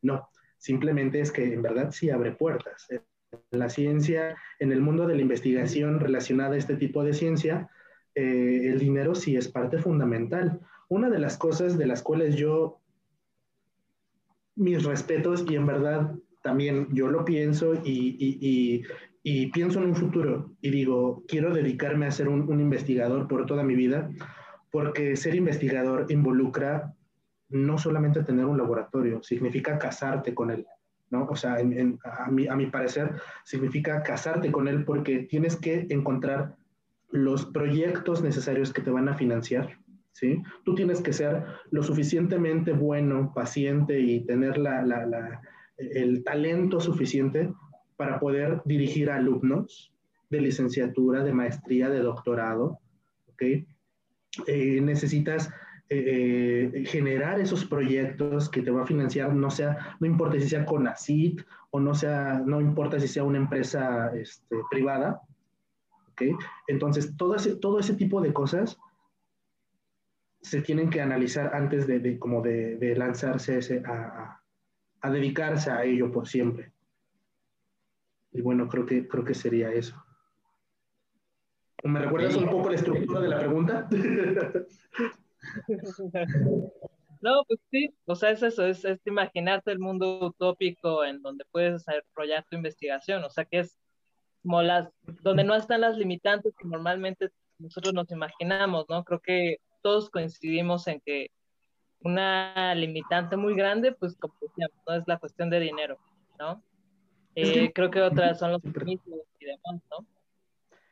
No, 0.00 0.30
simplemente 0.56 1.20
es 1.20 1.32
que 1.32 1.52
en 1.52 1.60
verdad 1.60 1.90
sí 1.90 2.08
abre 2.08 2.32
puertas 2.32 2.88
la 3.50 3.68
ciencia, 3.68 4.36
en 4.58 4.72
el 4.72 4.80
mundo 4.80 5.06
de 5.06 5.14
la 5.14 5.22
investigación 5.22 6.00
relacionada 6.00 6.54
a 6.54 6.58
este 6.58 6.76
tipo 6.76 7.04
de 7.04 7.12
ciencia, 7.12 7.70
eh, 8.14 8.62
el 8.64 8.78
dinero 8.78 9.14
sí 9.14 9.36
es 9.36 9.48
parte 9.48 9.78
fundamental. 9.78 10.60
Una 10.88 11.10
de 11.10 11.18
las 11.18 11.36
cosas 11.36 11.76
de 11.78 11.86
las 11.86 12.02
cuales 12.02 12.36
yo, 12.36 12.80
mis 14.56 14.82
respetos 14.84 15.44
y 15.48 15.54
en 15.56 15.66
verdad 15.66 16.14
también 16.42 16.88
yo 16.92 17.08
lo 17.08 17.24
pienso 17.24 17.74
y, 17.84 18.82
pienso 19.52 19.80
en 19.80 19.88
un 19.90 19.94
futuro 19.94 20.52
y 20.62 20.70
digo, 20.70 21.22
quiero 21.28 21.52
dedicarme 21.52 22.06
a 22.06 22.10
ser 22.10 22.28
un 22.28 22.60
investigador 22.60 23.28
por 23.28 23.44
toda 23.44 23.62
mi 23.62 23.74
vida, 23.74 24.10
porque 24.70 25.16
ser 25.16 25.34
investigador 25.34 26.06
involucra 26.08 26.94
no 27.50 27.76
solamente 27.76 28.24
tener 28.24 28.46
un 28.46 28.56
laboratorio, 28.56 29.22
significa 29.22 29.78
casarte 29.78 30.34
con 30.34 30.50
él 30.50 30.66
¿no? 31.10 31.24
O 31.24 31.36
sea, 31.36 31.56
a, 31.56 32.30
mi, 32.30 32.46
a 32.46 32.56
mi 32.56 32.66
parecer, 32.66 33.14
significa 33.44 34.02
casarte 34.02 34.52
con 34.52 34.68
él 34.68 34.84
porque 34.84 35.20
tienes 35.20 35.56
que 35.56 35.86
encontrar 35.90 36.56
los 37.10 37.46
proyectos 37.46 38.22
necesarios 38.22 38.72
que 38.72 38.82
te 38.82 38.90
van 38.90 39.08
a 39.08 39.14
financiar, 39.14 39.78
¿sí? 40.12 40.42
Tú 40.64 40.74
tienes 40.74 41.00
que 41.00 41.12
ser 41.12 41.44
lo 41.70 41.82
suficientemente 41.82 42.72
bueno, 42.72 43.32
paciente 43.34 43.98
y 43.98 44.20
tener 44.26 44.58
la, 44.58 44.82
la, 44.82 45.40
el 45.78 46.22
talento 46.24 46.80
suficiente 46.80 47.52
para 47.96 48.20
poder 48.20 48.60
dirigir 48.64 49.10
alumnos 49.10 49.92
de 50.30 50.40
licenciatura, 50.40 51.24
de 51.24 51.32
maestría, 51.32 51.88
de 51.88 52.00
doctorado, 52.00 52.78
¿ok? 53.32 53.42
Eh, 54.46 54.80
necesitas 54.82 55.50
eh, 55.90 56.84
generar 56.86 57.40
esos 57.40 57.64
proyectos 57.64 58.50
que 58.50 58.60
te 58.60 58.70
va 58.70 58.82
a 58.82 58.86
financiar, 58.86 59.34
no 59.34 59.50
sea, 59.50 59.96
no 60.00 60.06
importa 60.06 60.38
si 60.38 60.46
sea 60.46 60.66
con 60.66 60.86
ACID 60.86 61.40
o 61.70 61.80
no 61.80 61.94
sea, 61.94 62.42
no 62.44 62.60
importa 62.60 63.00
si 63.00 63.08
sea 63.08 63.24
una 63.24 63.38
empresa 63.38 64.14
este, 64.14 64.56
privada, 64.70 65.22
¿ok? 66.12 66.22
Entonces, 66.66 67.16
todo 67.16 67.36
ese, 67.36 67.56
todo 67.56 67.78
ese 67.78 67.94
tipo 67.94 68.20
de 68.20 68.34
cosas 68.34 68.78
se 70.42 70.60
tienen 70.60 70.90
que 70.90 71.00
analizar 71.00 71.54
antes 71.54 71.86
de, 71.86 72.18
como 72.18 72.42
de, 72.42 72.94
lanzarse 72.96 73.58
ese, 73.58 73.82
a, 73.86 74.42
a, 75.00 75.10
dedicarse 75.10 75.70
a 75.70 75.84
ello 75.84 76.12
por 76.12 76.28
siempre. 76.28 76.72
Y 78.32 78.42
bueno, 78.42 78.68
creo 78.68 78.84
que, 78.84 79.08
creo 79.08 79.24
que 79.24 79.34
sería 79.34 79.72
eso. 79.72 79.96
¿Me 81.82 82.00
recuerdas 82.00 82.36
un 82.36 82.50
poco 82.50 82.68
la 82.68 82.76
estructura 82.76 83.20
de 83.20 83.28
la 83.28 83.38
pregunta? 83.38 83.88
No, 87.20 87.42
pues 87.48 87.58
sí, 87.72 87.92
o 88.06 88.14
sea, 88.14 88.30
es 88.30 88.42
eso, 88.44 88.64
es, 88.64 88.84
es 88.84 89.04
imaginarte 89.04 89.72
el 89.72 89.80
mundo 89.80 90.20
utópico 90.24 91.04
en 91.04 91.20
donde 91.20 91.44
puedes 91.50 91.72
desarrollar 91.72 92.46
tu 92.48 92.56
investigación, 92.56 93.24
o 93.24 93.30
sea, 93.30 93.44
que 93.44 93.58
es 93.60 93.76
como 94.42 94.62
las, 94.62 94.88
donde 95.22 95.42
no 95.42 95.56
están 95.56 95.80
las 95.80 95.96
limitantes 95.96 96.54
que 96.56 96.68
normalmente 96.68 97.30
nosotros 97.58 97.92
nos 97.92 98.10
imaginamos, 98.12 98.86
¿no? 98.88 99.02
Creo 99.02 99.20
que 99.20 99.56
todos 99.82 100.10
coincidimos 100.10 100.86
en 100.86 101.00
que 101.00 101.30
una 102.00 102.74
limitante 102.76 103.36
muy 103.36 103.54
grande, 103.56 103.92
pues 103.92 104.16
como 104.16 104.34
decíamos, 104.40 104.76
no 104.86 104.94
es 104.94 105.02
la 105.08 105.18
cuestión 105.18 105.50
de 105.50 105.58
dinero, 105.58 105.98
¿no? 106.38 106.62
Eh, 107.34 107.72
creo 107.72 107.90
que 107.90 108.00
otras 108.00 108.38
son 108.38 108.52
los 108.52 108.62
permisos 108.62 109.06
y 109.40 109.44
demás, 109.44 109.82
¿no? 109.90 110.06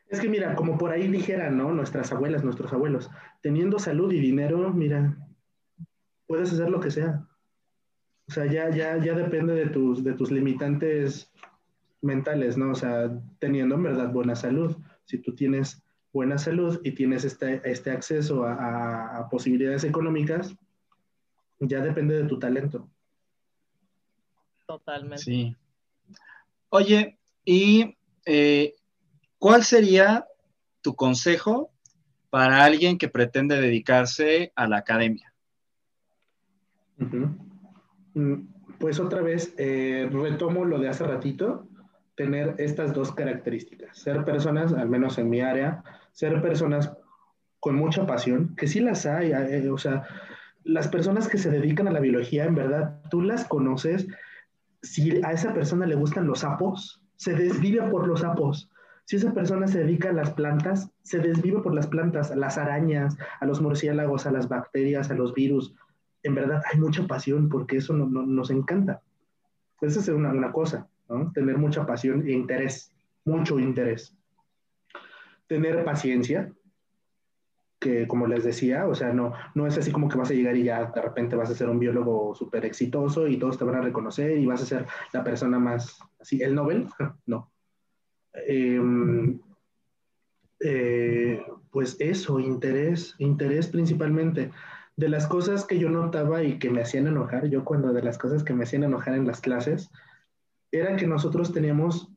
Es 0.09 0.21
que 0.21 0.29
mira, 0.29 0.55
como 0.55 0.79
por 0.79 0.93
ahí 0.93 1.09
dijeran, 1.09 1.59
¿no? 1.59 1.73
Nuestras 1.73 2.13
abuelas, 2.13 2.45
nuestros 2.45 2.73
abuelos, 2.73 3.11
teniendo 3.43 3.79
salud 3.79 4.13
y 4.13 4.21
dinero, 4.21 4.73
mira, 4.73 5.17
puedes 6.27 6.53
hacer 6.53 6.71
lo 6.71 6.81
que 6.81 6.91
sea. 6.91 7.27
O 8.29 8.33
sea, 8.33 8.47
ya, 8.47 8.71
ya, 8.71 8.99
ya 8.99 9.15
depende 9.15 9.55
de 9.55 9.67
tus, 9.67 10.05
de 10.05 10.15
tus 10.15 10.31
limitantes 10.31 11.33
mentales, 12.03 12.57
¿no? 12.57 12.71
O 12.71 12.75
sea, 12.75 13.11
teniendo 13.39 13.75
en 13.75 13.83
verdad 13.83 14.13
buena 14.13 14.37
salud. 14.37 14.77
Si 15.05 15.19
tú 15.19 15.35
tienes 15.35 15.83
buena 16.13 16.39
salud 16.39 16.81
y 16.83 16.93
tienes 16.93 17.25
este, 17.25 17.61
este 17.69 17.91
acceso 17.91 18.45
a, 18.45 19.29
posibilidades 19.31 19.85
económicas, 19.85 20.57
ya 21.59 21.81
depende 21.81 22.23
de 22.23 22.29
tu 22.29 22.39
talento. 22.39 22.89
Totalmente. 24.67 25.23
Sí. 25.23 25.57
Oye, 26.71 27.19
¿y 27.45 27.97
eh, 28.25 28.75
cuál 29.47 29.63
sería 29.63 30.27
tu 30.83 30.97
consejo 30.97 31.71
para 32.31 32.65
alguien 32.65 32.99
que 32.99 33.07
pretende 33.07 33.61
dedicarse 33.61 34.51
a 34.57 34.67
la 34.67 34.79
academia? 34.79 35.33
Mm, 36.97 38.39
pues 38.81 38.99
otra 38.99 39.23
vez, 39.23 39.55
eh, 39.57 40.11
retomo 40.11 40.65
lo 40.65 40.81
de 40.81 40.89
hace 40.89 41.05
ratito, 41.05 41.69
tener 42.17 42.57
estas 42.59 42.93
dos 42.93 43.13
características, 43.13 43.97
ser 43.97 44.25
personas, 44.25 44.73
al 44.73 44.89
menos 44.89 45.17
en 45.17 45.31
mi 45.31 45.41
área, 45.41 45.85
ser 46.11 46.43
personas 46.43 46.91
con 47.61 47.77
mucha 47.77 48.05
pasión, 48.05 48.57
que 48.57 48.67
sí 48.67 48.81
las 48.81 49.07
hay, 49.07 49.31
eh, 49.31 49.71
o 49.71 49.79
sea, 49.79 50.09
las 50.65 50.89
personas 50.89 51.29
que 51.29 51.39
se 51.39 51.53
dedican 51.53 51.87
a 51.87 51.93
la 51.93 52.01
biología, 52.01 52.47
en 52.47 52.57
verdad, 52.57 53.01
tú 53.11 53.23
las 53.23 53.45
conoces, 53.45 54.09
si 54.83 55.23
a 55.23 55.31
esa 55.31 55.55
persona 55.55 55.87
le 55.87 55.95
gustan 55.95 56.27
los 56.27 56.41
sapos, 56.41 57.01
se 57.15 57.35
desvive 57.35 57.89
por 57.93 58.09
los 58.09 58.23
sapos. 58.23 58.69
Si 59.07 59.17
esa 59.17 59.33
persona 59.33 59.67
se 59.67 59.79
dedica 59.79 60.11
a 60.11 60.13
las 60.13 60.33
plantas, 60.33 60.91
se 61.03 61.19
desvive 61.21 61.61
por 61.61 61.75
las 61.75 61.87
plantas, 61.87 62.35
las 62.37 62.59
arañas, 62.59 63.17
a 63.41 63.47
los 63.47 63.61
murciélagos, 63.61 64.27
a 64.27 64.33
las 64.33 64.49
bacterias, 64.49 65.11
a 65.11 65.15
los 65.15 65.33
virus 65.33 65.75
en 66.27 66.35
verdad 66.35 66.63
hay 66.73 66.81
mucha 66.81 67.07
pasión 67.07 67.49
porque 67.49 67.77
eso 67.77 67.95
nos 67.95 68.51
encanta. 68.51 69.01
Esa 69.81 70.01
es 70.01 70.09
una, 70.09 70.31
una 70.31 70.53
cosa, 70.53 70.89
¿no? 71.09 71.31
Tener 71.33 71.57
mucha 71.57 71.87
pasión 71.87 72.27
e 72.27 72.33
interés, 72.33 72.93
mucho 73.25 73.59
interés. 73.59 74.17
Tener 75.47 75.85
paciencia, 75.85 76.53
que 77.79 78.09
como 78.09 78.27
les 78.27 78.43
decía, 78.43 78.89
o 78.89 78.95
sea, 78.95 79.13
no, 79.13 79.35
no 79.55 79.67
es 79.67 79.79
así 79.79 79.93
como 79.93 80.09
que 80.09 80.19
vas 80.19 80.31
a 80.31 80.35
llegar 80.35 80.57
y 80.57 80.65
ya 80.65 80.87
de 80.87 81.01
repente 81.01 81.37
vas 81.37 81.51
a 81.51 81.55
ser 81.55 81.69
un 81.69 81.79
biólogo 81.79 82.35
súper 82.35 82.65
exitoso 82.65 83.29
y 83.29 83.39
todos 83.39 83.59
te 83.59 83.65
van 83.65 83.77
a 83.77 83.83
reconocer 83.83 84.37
y 84.37 84.47
vas 84.47 84.63
a 84.63 84.67
ser 84.67 84.87
la 85.13 85.23
persona 85.23 85.59
más, 85.59 86.01
así, 86.19 86.43
el 86.43 86.55
Nobel, 86.55 86.89
no. 87.27 87.53
Em, 88.47 89.41
eh, 90.61 91.43
pues 91.71 91.97
eso, 92.01 92.41
interés, 92.41 93.15
interés 93.19 93.69
principalmente 93.69 94.51
de 94.97 95.09
las 95.09 95.27
cosas 95.27 95.67
que 95.67 95.79
yo 95.79 95.91
notaba 95.91 96.43
y 96.43 96.59
que 96.59 96.71
me 96.71 96.81
hacían 96.81 97.07
enojar, 97.07 97.49
yo 97.49 97.65
cuando 97.65 97.93
de 97.93 98.03
las 98.03 98.17
cosas 98.17 98.43
que 98.43 98.55
me 98.55 98.65
hacían 98.65 98.85
enojar 98.85 99.15
en 99.15 99.27
las 99.27 99.41
clases, 99.41 99.91
era 100.73 100.97
que 100.97 101.07
nosotros 101.07 101.53
teníamos 101.53 102.11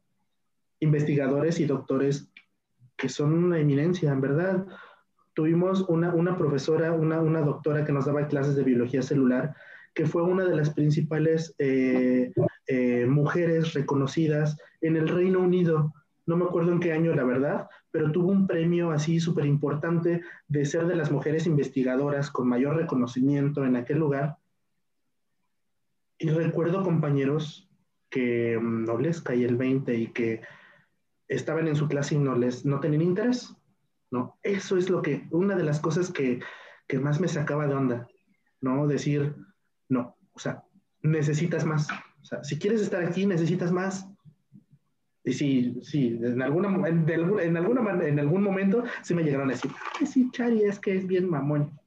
investigadores 0.80 1.60
y 1.60 1.66
doctores 1.66 2.30
que 2.96 3.10
son 3.10 3.34
una 3.34 3.60
eminencia, 3.60 4.12
en 4.12 4.22
verdad. 4.22 4.66
Tuvimos 5.34 5.82
una, 5.90 6.14
una 6.14 6.38
profesora, 6.38 6.92
una, 6.92 7.22
una, 7.22 7.42
doctora 7.42 7.86
que 7.86 7.94
nos 7.94 8.06
daba 8.06 8.28
clases 8.28 8.56
de 8.56 8.64
biología 8.64 9.02
celular, 9.02 9.56
que 9.94 10.06
fue 10.06 10.24
una 10.24 10.46
de 10.46 10.56
las 10.56 10.70
principales 10.70 11.56
eh, 11.60 12.32
eh, 12.68 13.06
mujeres 13.06 13.74
reconocidas 13.74 14.58
en 14.82 14.98
el 14.98 15.08
Reino 15.08 15.40
Unido 15.40 15.94
no 16.30 16.38
me 16.38 16.46
acuerdo 16.46 16.72
en 16.72 16.80
qué 16.80 16.94
año, 16.94 17.16
la 17.16 17.24
verdad, 17.24 17.68
pero 17.90 18.12
tuvo 18.12 18.28
un 18.28 18.46
premio 18.46 18.92
así 18.92 19.20
súper 19.20 19.48
importante 19.48 20.22
de 20.48 20.66
ser 20.66 20.86
de 20.86 20.96
las 20.96 21.12
mujeres 21.12 21.48
investigadoras 21.48 22.30
con 22.30 22.48
mayor 22.48 22.76
reconocimiento 22.76 23.66
en 23.66 23.76
aquel 23.76 23.98
lugar. 23.98 24.38
Y 26.20 26.30
recuerdo 26.30 26.84
compañeros 26.84 27.68
que 28.12 28.60
mm, 28.62 28.86
no 28.86 29.00
les 29.00 29.22
caía 29.22 29.48
el 29.48 29.58
20 29.58 29.96
y 29.96 30.08
que 30.14 30.42
estaban 31.28 31.68
en 31.68 31.76
su 31.76 31.88
clase 31.88 32.14
y 32.14 32.20
no 32.20 32.36
les 32.36 32.64
no 32.64 32.80
tenían 32.80 33.02
interés. 33.02 33.56
¿no? 34.12 34.38
Eso 34.44 34.78
es 34.78 34.92
lo 34.92 35.02
que, 35.02 35.28
una 35.32 35.56
de 35.56 35.64
las 35.64 35.80
cosas 35.80 36.12
que, 36.12 36.42
que 36.88 37.00
más 37.00 37.20
me 37.20 37.28
sacaba 37.28 37.66
de 37.66 37.74
onda, 37.74 38.08
¿no? 38.62 38.86
Decir, 38.86 39.36
no, 39.88 40.16
o 40.34 40.40
sea, 40.40 40.64
necesitas 41.02 41.66
más. 41.66 41.88
O 42.22 42.26
sea, 42.26 42.44
si 42.44 42.60
quieres 42.60 42.82
estar 42.82 43.04
aquí, 43.04 43.26
necesitas 43.26 43.72
más. 43.72 44.08
Sí, 45.26 45.78
sí, 45.82 46.18
en 46.22 46.42
alguna, 46.42 46.88
en, 46.88 47.08
en, 47.10 47.58
alguna, 47.58 48.08
en 48.08 48.20
algún 48.20 48.42
momento 48.42 48.84
sí 49.04 49.14
me 49.14 49.24
llegaron 49.24 49.50
a 49.50 49.54
decir, 49.54 49.70
ay, 50.00 50.08
sí, 50.08 50.30
Chari, 50.32 50.64
es 50.64 50.80
que 50.80 50.96
es 50.96 51.06
bien 51.06 51.30
mamón. 51.30 51.78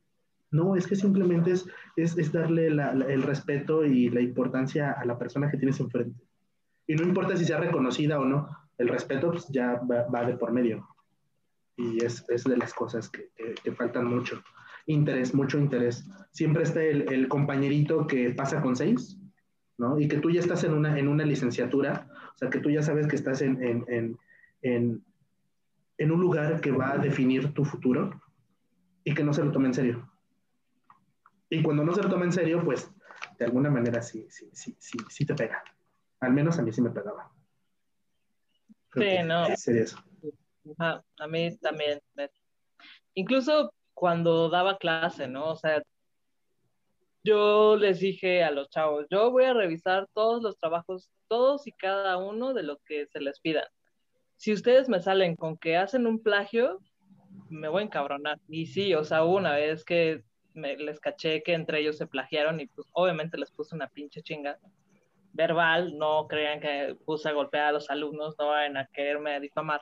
No, 0.51 0.77
es 0.77 0.87
que 0.87 0.95
simplemente 0.95 1.53
es, 1.53 1.67
es, 1.97 2.17
es 2.19 2.31
darle 2.31 2.71
la, 2.71 2.91
el 2.93 3.23
respeto 3.23 3.87
y 3.87 4.11
la 4.11 4.21
importancia 4.21 4.93
a 4.93 5.05
la 5.07 5.19
persona 5.19 5.51
que 5.51 5.57
tienes 5.57 5.81
enfrente. 5.81 6.23
Y 6.87 6.95
no 6.95 7.05
importa 7.05 7.37
si 7.37 7.47
sea 7.47 7.59
reconocida 7.59 8.21
o 8.21 8.27
no, 8.27 8.49
el 8.77 8.89
respeto 8.89 9.31
pues, 9.31 9.49
ya 9.49 9.81
va, 9.81 10.25
de 10.25 10.37
por 10.37 10.53
medio. 10.53 10.87
Y 11.77 12.05
es, 12.05 12.25
es 12.29 12.45
de 12.45 12.59
las 12.59 12.75
cosas 12.75 13.09
que, 13.09 13.31
que, 13.65 13.73
faltan 13.73 14.07
mucho. 14.07 14.43
Interés, 14.87 15.35
mucho 15.35 15.59
interés. 15.59 16.07
Siempre 16.33 16.65
está 16.65 16.83
el, 16.83 17.11
el 17.11 17.29
compañerito 17.29 18.07
que 18.07 18.31
pasa 18.31 18.61
con 18.61 18.77
seis, 18.77 19.19
¿no? 19.79 19.99
Y 19.99 20.07
que 20.07 20.19
tú 20.19 20.31
ya 20.31 20.41
estás 20.41 20.65
en 20.65 20.75
una, 20.75 20.99
en 20.99 21.09
una 21.09 21.25
licenciatura 21.25 22.09
o 22.35 22.39
sea, 22.39 22.51
que 22.51 22.59
tú 22.59 22.71
ya 22.71 22.83
sabes 22.83 23.07
que 23.07 23.17
estás 23.17 23.43
en, 23.43 23.63
en, 23.63 23.85
en, 24.63 25.05
en, 25.99 26.13
un 26.13 26.21
lugar 26.21 26.61
que 26.61 26.71
va 26.71 26.93
a 26.93 26.99
definir 26.99 27.53
tu 27.55 27.65
futuro 27.65 28.21
y 29.05 29.15
que 29.15 29.25
no 29.25 29.33
se 29.33 29.45
lo 29.45 29.53
tome 29.53 29.69
en 29.69 29.75
serio. 29.75 30.11
Y 31.51 31.63
cuando 31.63 31.85
no 31.85 31.95
se 31.95 32.03
lo 32.03 32.09
toma 32.09 32.25
en 32.25 32.33
serio, 32.33 32.63
pues 32.65 32.91
de 33.39 33.45
alguna 33.45 33.71
manera 33.71 34.03
sí, 34.03 34.27
sí, 34.31 34.51
sí, 34.53 34.77
sí, 34.79 34.99
sí 35.09 35.27
te 35.27 35.35
pega. 35.35 35.63
Al 36.21 36.33
menos 36.33 36.59
a 36.59 36.63
mí 36.63 36.73
sí 36.73 36.81
me 36.81 36.91
pegaba. 36.91 37.31
sí, 38.95 39.23
no. 39.25 39.47
Sería 39.57 39.83
eso. 39.83 39.99
a 40.79 41.27
mí 41.29 41.57
también. 41.59 42.01
Incluso 43.15 43.75
cuando 43.95 44.49
daba 44.49 44.79
clase, 44.79 45.29
¿no? 45.29 45.51
O 45.51 45.57
sea, 45.57 45.83
yo 47.25 47.77
les 47.77 48.01
dije 48.01 48.43
a 48.43 48.51
los 48.51 48.69
chavos, 48.71 49.07
yo 49.11 49.31
voy 49.31 49.45
a 49.45 49.55
revisar 49.55 50.09
todos 50.15 50.43
los 50.43 50.57
trabajos, 50.59 51.11
todos 51.29 51.67
y 51.67 51.73
cada 51.73 52.17
uno 52.17 52.53
de 52.55 52.63
lo 52.63 52.79
que 52.79 53.07
se 53.07 53.21
les 53.21 53.41
pida. 53.41 53.71
Si 54.37 54.53
ustedes 54.53 54.89
me 54.89 55.01
salen 55.01 55.37
con 55.37 55.57
que 55.57 55.77
hacen 55.77 56.07
un 56.07 56.23
plagio, 56.23 56.81
me 57.49 57.69
voy 57.69 57.83
a 57.83 57.87
encabronar. 57.87 58.39
Y 58.49 58.67
sí, 58.67 58.95
o 58.95 59.05
sea, 59.05 59.25
una 59.25 59.55
vez 59.55 59.85
que 59.85 60.25
me, 60.55 60.77
les 60.77 61.01
caché 61.01 61.43
que 61.43 61.55
entre 61.55 61.81
ellos 61.81 61.97
se 61.97 62.07
plagiaron 62.07 62.61
y 62.61 62.67
pues 62.67 62.89
obviamente 62.93 63.39
les 63.39 63.51
puse 63.53 63.75
una 63.75 63.89
pinche 63.89 64.23
chinga 64.23 64.59
verbal, 65.33 65.97
no 65.97 66.27
crean 66.29 66.61
que 66.61 66.97
puse 67.07 67.29
a 67.29 67.33
golpear 67.33 67.67
a 67.69 67.73
los 67.73 67.89
alumnos, 67.89 68.35
no 68.39 68.49
vayan 68.49 68.77
a 68.77 68.87
quererme 68.87 69.41
difamar. 69.41 69.81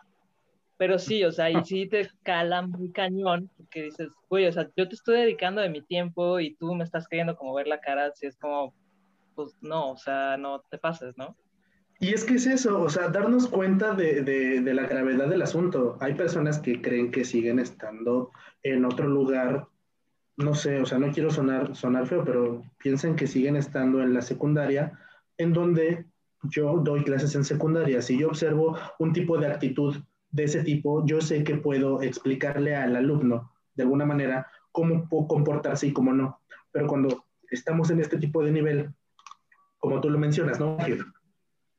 Pero 0.80 0.98
sí, 0.98 1.22
o 1.24 1.30
sea, 1.30 1.50
y 1.50 1.62
sí 1.62 1.86
te 1.86 2.10
cala 2.22 2.62
muy 2.62 2.90
cañón, 2.90 3.50
porque 3.58 3.82
dices, 3.82 4.08
güey, 4.30 4.46
o 4.46 4.52
sea, 4.52 4.66
yo 4.76 4.88
te 4.88 4.94
estoy 4.94 5.20
dedicando 5.20 5.60
de 5.60 5.68
mi 5.68 5.82
tiempo 5.82 6.40
y 6.40 6.54
tú 6.54 6.74
me 6.74 6.84
estás 6.84 7.06
queriendo 7.06 7.36
como 7.36 7.52
ver 7.52 7.66
la 7.66 7.82
cara, 7.82 8.10
si 8.14 8.26
es 8.26 8.36
como, 8.38 8.74
pues 9.34 9.54
no, 9.60 9.90
o 9.90 9.96
sea, 9.98 10.38
no 10.38 10.62
te 10.70 10.78
pases, 10.78 11.14
¿no? 11.18 11.36
Y 11.98 12.14
es 12.14 12.24
que 12.24 12.36
es 12.36 12.46
eso, 12.46 12.80
o 12.80 12.88
sea, 12.88 13.08
darnos 13.10 13.46
cuenta 13.46 13.92
de, 13.92 14.22
de, 14.22 14.62
de, 14.62 14.74
la 14.74 14.86
gravedad 14.86 15.28
del 15.28 15.42
asunto. 15.42 15.98
Hay 16.00 16.14
personas 16.14 16.58
que 16.58 16.80
creen 16.80 17.10
que 17.10 17.26
siguen 17.26 17.58
estando 17.58 18.30
en 18.62 18.86
otro 18.86 19.06
lugar, 19.06 19.66
no 20.38 20.54
sé, 20.54 20.80
o 20.80 20.86
sea, 20.86 20.98
no 20.98 21.12
quiero 21.12 21.30
sonar, 21.30 21.76
sonar 21.76 22.06
feo, 22.06 22.24
pero 22.24 22.62
piensen 22.78 23.16
que 23.16 23.26
siguen 23.26 23.56
estando 23.56 24.00
en 24.00 24.14
la 24.14 24.22
secundaria, 24.22 24.98
en 25.36 25.52
donde 25.52 26.06
yo 26.44 26.78
doy 26.78 27.04
clases 27.04 27.34
en 27.34 27.44
secundaria. 27.44 28.00
Si 28.00 28.18
yo 28.18 28.28
observo 28.28 28.78
un 28.98 29.12
tipo 29.12 29.36
de 29.36 29.48
actitud 29.48 29.96
de 30.30 30.44
ese 30.44 30.62
tipo, 30.62 31.04
yo 31.06 31.20
sé 31.20 31.42
que 31.44 31.56
puedo 31.56 32.02
explicarle 32.02 32.76
al 32.76 32.96
alumno 32.96 33.52
de 33.74 33.82
alguna 33.82 34.06
manera 34.06 34.46
cómo 34.72 35.08
comportarse 35.26 35.88
y 35.88 35.92
cómo 35.92 36.12
no. 36.12 36.40
Pero 36.72 36.86
cuando 36.86 37.24
estamos 37.50 37.90
en 37.90 38.00
este 38.00 38.18
tipo 38.18 38.42
de 38.42 38.52
nivel, 38.52 38.94
como 39.78 40.00
tú 40.00 40.10
lo 40.10 40.18
mencionas, 40.18 40.60
¿no? 40.60 40.76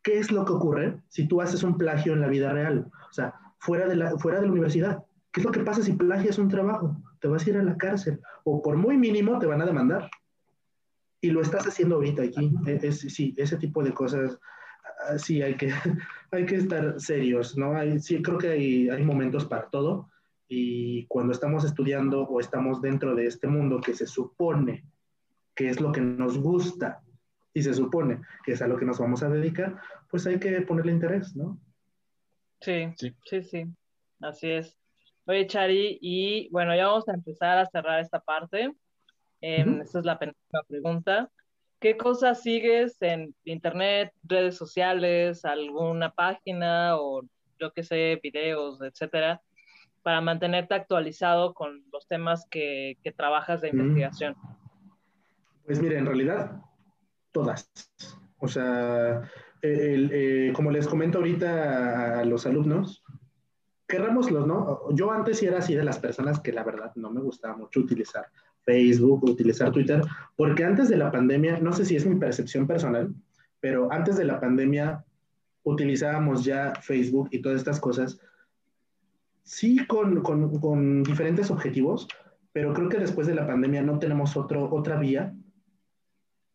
¿Qué 0.03 0.17
es 0.17 0.31
lo 0.31 0.45
que 0.45 0.53
ocurre 0.53 1.01
si 1.09 1.27
tú 1.27 1.41
haces 1.41 1.63
un 1.63 1.77
plagio 1.77 2.13
en 2.13 2.21
la 2.21 2.27
vida 2.27 2.51
real? 2.51 2.91
O 3.09 3.13
sea, 3.13 3.35
fuera 3.59 3.87
de 3.87 3.95
la, 3.95 4.17
fuera 4.17 4.39
de 4.39 4.47
la 4.47 4.51
universidad. 4.51 5.05
¿Qué 5.31 5.41
es 5.41 5.45
lo 5.45 5.51
que 5.51 5.61
pasa 5.61 5.83
si 5.83 5.93
plagias 5.93 6.39
un 6.39 6.49
trabajo? 6.49 6.97
Te 7.19 7.27
vas 7.27 7.45
a 7.45 7.49
ir 7.49 7.57
a 7.57 7.63
la 7.63 7.77
cárcel 7.77 8.19
o 8.43 8.61
por 8.61 8.75
muy 8.75 8.97
mínimo 8.97 9.37
te 9.39 9.45
van 9.45 9.61
a 9.61 9.65
demandar. 9.65 10.09
Y 11.21 11.29
lo 11.29 11.41
estás 11.41 11.67
haciendo 11.67 11.95
ahorita 11.95 12.23
aquí. 12.23 12.51
E, 12.65 12.79
es, 12.81 13.01
sí, 13.01 13.35
ese 13.37 13.57
tipo 13.57 13.83
de 13.83 13.93
cosas, 13.93 14.39
sí, 15.17 15.41
hay 15.41 15.55
que, 15.55 15.71
hay 16.31 16.45
que 16.45 16.55
estar 16.55 16.99
serios, 16.99 17.57
¿no? 17.57 17.75
Hay, 17.75 17.99
sí, 17.99 18.21
creo 18.21 18.37
que 18.37 18.49
hay, 18.49 18.89
hay 18.89 19.03
momentos 19.03 19.45
para 19.45 19.69
todo. 19.69 20.09
Y 20.47 21.05
cuando 21.07 21.31
estamos 21.31 21.63
estudiando 21.63 22.23
o 22.23 22.39
estamos 22.39 22.81
dentro 22.81 23.15
de 23.15 23.25
este 23.25 23.47
mundo 23.47 23.79
que 23.79 23.93
se 23.93 24.05
supone 24.05 24.83
que 25.55 25.69
es 25.69 25.79
lo 25.79 25.91
que 25.91 26.01
nos 26.01 26.37
gusta 26.37 27.01
y 27.53 27.63
se 27.63 27.73
supone 27.73 28.21
que 28.43 28.53
es 28.53 28.61
a 28.61 28.67
lo 28.67 28.77
que 28.77 28.85
nos 28.85 28.99
vamos 28.99 29.23
a 29.23 29.29
dedicar, 29.29 29.79
pues 30.09 30.25
hay 30.27 30.39
que 30.39 30.61
ponerle 30.61 30.91
interés, 30.91 31.35
¿no? 31.35 31.59
Sí, 32.59 32.93
sí, 32.97 33.15
sí, 33.25 33.43
sí. 33.43 33.65
Así 34.19 34.51
es. 34.51 34.77
Oye, 35.25 35.47
Chari, 35.47 35.97
y 36.01 36.49
bueno, 36.49 36.75
ya 36.75 36.87
vamos 36.87 37.07
a 37.09 37.13
empezar 37.13 37.57
a 37.57 37.65
cerrar 37.65 37.99
esta 37.99 38.19
parte. 38.19 38.73
Em, 39.41 39.81
esta 39.81 39.99
es 39.99 40.05
la 40.05 40.19
penúltima 40.19 40.63
pregunta. 40.67 41.31
¿Qué 41.81 41.97
cosas 41.97 42.43
sigues 42.43 43.01
en 43.01 43.33
internet, 43.43 44.13
redes 44.21 44.55
sociales, 44.55 45.43
alguna 45.43 46.13
página 46.13 46.95
o 46.95 47.23
yo 47.59 47.73
qué 47.73 47.81
sé, 47.81 48.19
videos, 48.21 48.79
etcétera, 48.83 49.41
para 50.03 50.21
mantenerte 50.21 50.75
actualizado 50.75 51.55
con 51.55 51.83
los 51.91 52.07
temas 52.07 52.45
que, 52.51 52.99
que 53.03 53.11
trabajas 53.11 53.61
de 53.61 53.73
mm. 53.73 53.79
investigación? 53.79 54.35
Pues 55.65 55.81
mire, 55.81 55.97
en 55.97 56.05
realidad, 56.05 56.61
todas. 57.31 57.71
O 58.37 58.47
sea, 58.47 59.23
eh, 59.63 60.53
como 60.55 60.69
les 60.69 60.87
comento 60.87 61.17
ahorita 61.17 62.19
a 62.19 62.25
los 62.25 62.45
alumnos, 62.45 63.03
querrámoslos, 63.87 64.45
¿no? 64.45 64.87
Yo 64.91 65.11
antes 65.11 65.39
sí 65.39 65.47
era 65.47 65.57
así 65.57 65.73
de 65.73 65.83
las 65.83 65.97
personas 65.97 66.39
que 66.39 66.53
la 66.53 66.63
verdad 66.63 66.91
no 66.93 67.09
me 67.09 67.21
gustaba 67.21 67.57
mucho 67.57 67.79
utilizar 67.79 68.27
Facebook, 68.63 69.23
utilizar 69.23 69.71
Twitter, 69.71 70.01
porque 70.35 70.63
antes 70.63 70.89
de 70.89 70.97
la 70.97 71.11
pandemia, 71.11 71.59
no 71.59 71.73
sé 71.73 71.85
si 71.85 71.95
es 71.95 72.05
mi 72.05 72.15
percepción 72.15 72.67
personal, 72.67 73.13
pero 73.59 73.91
antes 73.91 74.17
de 74.17 74.25
la 74.25 74.39
pandemia 74.39 75.03
utilizábamos 75.63 76.43
ya 76.43 76.73
Facebook 76.81 77.29
y 77.31 77.41
todas 77.41 77.59
estas 77.59 77.79
cosas, 77.79 78.19
sí 79.43 79.85
con, 79.87 80.21
con, 80.21 80.59
con 80.59 81.03
diferentes 81.03 81.51
objetivos, 81.51 82.07
pero 82.53 82.73
creo 82.73 82.89
que 82.89 82.97
después 82.97 83.27
de 83.27 83.35
la 83.35 83.47
pandemia 83.47 83.81
no 83.81 83.99
tenemos 83.99 84.35
otro, 84.35 84.69
otra 84.71 84.97
vía 84.99 85.33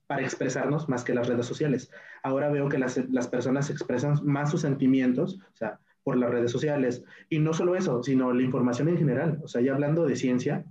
para 0.07 0.22
expresarnos 0.22 0.88
más 0.88 1.04
que 1.04 1.14
las 1.14 1.26
redes 1.26 1.46
sociales. 1.46 1.90
Ahora 2.22 2.48
veo 2.50 2.68
que 2.68 2.78
las, 2.78 2.96
las, 3.11 3.28
personas 3.28 3.70
expresan 3.70 4.18
más 4.24 4.50
sus 4.50 4.61
sentimientos, 4.61 5.40
o 5.52 5.57
sea, 5.57 5.80
por 6.04 6.16
las 6.16 6.30
redes 6.30 6.52
sociales. 6.52 7.02
Y 7.28 7.40
no 7.40 7.52
solo 7.52 7.74
eso, 7.74 8.02
sino 8.02 8.32
la 8.32 8.42
información 8.42 8.88
en 8.88 8.98
general. 8.98 9.40
O 9.42 9.48
sea, 9.48 9.61
ya 9.62 9.74
hablando 9.74 10.07
de 10.07 10.14
ciencia, 10.14 10.64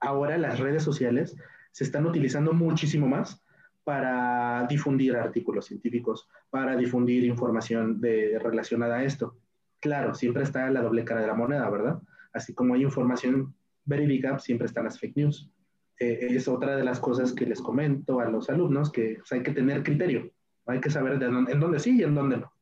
ahora 0.00 0.38
las 0.38 0.58
redes 0.58 0.82
sociales 0.82 1.36
se 1.72 1.84
están 1.84 2.06
utilizando 2.06 2.52
muchísimo 2.52 3.06
más 3.06 3.42
para 3.84 4.66
difundir 4.68 5.16
artículos 5.16 5.66
científicos, 5.66 6.28
para 6.50 6.76
difundir 6.76 7.24
información 7.24 8.00
de, 8.00 8.38
relacionada 8.38 8.98
a 8.98 9.04
esto. 9.04 9.38
Claro, 9.80 10.14
siempre 10.14 10.42
está 10.42 10.68
la 10.70 10.82
doble 10.82 11.04
cara 11.04 11.22
de 11.22 11.26
la 11.26 11.34
moneda, 11.34 11.70
¿verdad? 11.70 11.98
Así 12.32 12.52
como 12.52 12.74
hay 12.74 12.82
información 12.82 13.54
verídica, 13.84 14.38
siempre 14.38 14.66
están 14.66 14.84
las 14.84 15.00
fake 15.00 15.16
news. 15.16 15.50
Eh, 15.98 16.18
es 16.20 16.46
otra 16.48 16.76
de 16.76 16.84
las 16.84 17.00
cosas 17.00 17.32
que 17.32 17.46
les 17.46 17.60
comento 17.60 18.20
a 18.20 18.28
los 18.28 18.50
alumnos, 18.50 18.92
que 18.92 19.16
pues, 19.18 19.32
hay 19.32 19.42
que 19.42 19.52
tener 19.52 19.82
criterio, 19.82 20.30
hay 20.66 20.80
que 20.80 20.90
saber 20.90 21.18
de 21.18 21.26
dónde, 21.26 21.52
en 21.52 21.60
dónde 21.60 21.78
sí 21.78 21.96
y 21.98 22.02
en 22.02 22.14
dónde 22.14 22.36
no. 22.36 22.52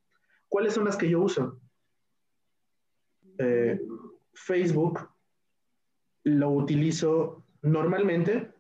¿Cuáles 0.49 0.75
son 0.75 0.85
las 0.85 0.97
que 0.97 1.11
yo 1.11 1.21
uso? 1.21 1.61
Eh, 3.39 3.81
Facebook 4.33 5.09
lo 6.27 6.51
utilizo 6.51 7.45
normalmente 7.63 8.51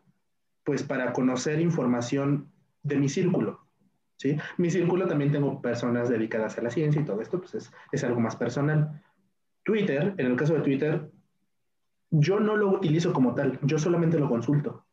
pues 0.63 0.85
para 0.85 1.13
conocer 1.13 1.61
información 1.61 2.49
de 2.85 2.97
mi 2.97 3.09
círculo. 3.09 3.67
¿sí? 4.17 4.37
Mi 4.57 4.71
círculo 4.71 5.07
también 5.09 5.33
tengo 5.33 5.61
personas 5.61 6.09
dedicadas 6.09 6.57
a 6.59 6.63
la 6.63 6.71
ciencia 6.71 7.01
y 7.01 7.05
todo 7.05 7.21
esto 7.21 7.41
pues 7.41 7.71
es, 7.93 8.05
algo 8.05 8.21
más 8.21 8.37
personal. 8.37 9.03
Twitter, 9.65 10.15
en 10.17 10.27
el 10.27 10.37
caso 10.37 10.55
de 10.55 10.61
Twitter, 10.61 11.11
yo 12.11 12.39
no 12.39 12.57
lo 12.57 12.69
utilizo 12.69 13.13
como 13.13 13.35
tal, 13.35 13.59
yo 13.63 13.79
solamente 13.81 14.19
lo 14.19 14.29
consulto. 14.29 14.87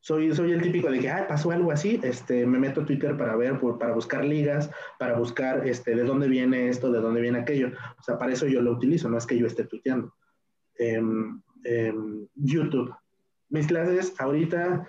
Soy, 0.00 0.34
soy 0.34 0.50
el 0.50 0.62
típico 0.62 0.90
de 0.90 0.98
que, 0.98 1.10
ah, 1.10 1.26
pasó 1.28 1.52
algo 1.52 1.70
así, 1.70 2.00
este, 2.02 2.44
me 2.44 2.58
meto 2.58 2.80
a 2.80 2.86
Twitter 2.86 3.16
para 3.16 3.36
ver, 3.36 3.60
para 3.78 3.94
buscar 3.94 4.24
ligas, 4.24 4.68
para 4.98 5.16
buscar 5.16 5.64
este, 5.68 5.94
de 5.94 6.02
dónde 6.02 6.26
viene 6.26 6.68
esto, 6.68 6.90
de 6.90 7.00
dónde 7.00 7.20
viene 7.20 7.38
aquello. 7.38 7.70
O 7.98 8.02
sea, 8.02 8.18
para 8.18 8.32
eso 8.32 8.48
yo 8.48 8.62
lo 8.62 8.72
utilizo, 8.72 9.08
no 9.08 9.18
es 9.18 9.26
que 9.26 9.38
yo 9.38 9.46
esté 9.46 9.64
tuiteando. 9.64 10.14
Em, 10.74 11.40
em, 11.64 12.26
YouTube. 12.34 12.94
Mis 13.48 13.66
clases 13.66 14.14
ahorita 14.20 14.86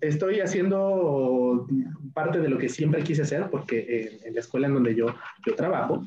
estoy 0.00 0.40
haciendo 0.40 1.66
parte 2.14 2.40
de 2.40 2.48
lo 2.48 2.58
que 2.58 2.68
siempre 2.68 3.02
quise 3.02 3.22
hacer, 3.22 3.50
porque 3.50 4.20
en, 4.24 4.34
la 4.34 4.40
escuela 4.40 4.66
en 4.66 4.74
donde 4.74 4.94
yo, 4.94 5.06
yo 5.46 5.54
trabajo, 5.54 6.06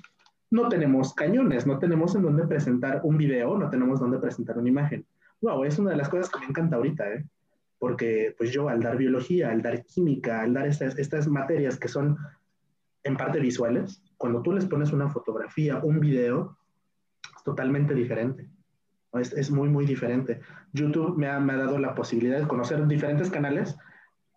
no 0.51 0.67
tenemos 0.67 1.13
cañones, 1.13 1.67
no 1.67 1.77
tenemos 1.77 2.15
en 2.15 2.23
dónde 2.23 2.47
presentar 2.47 3.01
un 3.03 3.17
video, 3.17 3.57
no 3.57 3.69
tenemos 3.69 3.99
dónde 3.99 4.17
presentar 4.17 4.57
una 4.57 4.69
imagen. 4.69 5.05
Wow, 5.41 5.63
es 5.63 5.77
una 5.77 5.91
de 5.91 5.97
las 5.97 6.09
cosas 6.09 6.29
que 6.29 6.39
me 6.39 6.45
encanta 6.47 6.77
ahorita, 6.77 7.13
¿eh? 7.13 7.25
porque 7.77 8.35
pues 8.37 8.51
yo 8.51 8.67
al 8.67 8.81
dar 8.81 8.97
biología, 8.97 9.51
al 9.51 9.61
dar 9.61 9.85
química, 9.85 10.41
al 10.41 10.53
dar 10.53 10.67
estas, 10.67 10.97
estas 10.97 11.27
materias 11.27 11.77
que 11.77 11.87
son 11.87 12.17
en 13.03 13.15
parte 13.15 13.39
visuales, 13.39 14.01
cuando 14.17 14.41
tú 14.41 14.51
les 14.51 14.65
pones 14.65 14.91
una 14.91 15.09
fotografía, 15.09 15.77
un 15.77 15.99
video, 15.99 16.57
es 17.37 17.43
totalmente 17.43 17.93
diferente. 17.93 18.49
Es, 19.13 19.33
es 19.33 19.49
muy, 19.51 19.69
muy 19.69 19.85
diferente. 19.85 20.41
YouTube 20.73 21.17
me 21.17 21.27
ha, 21.27 21.39
me 21.39 21.53
ha, 21.53 21.57
dado 21.57 21.79
la 21.79 21.95
posibilidad 21.95 22.39
de 22.39 22.47
conocer 22.47 22.85
diferentes 22.87 23.29
canales 23.29 23.75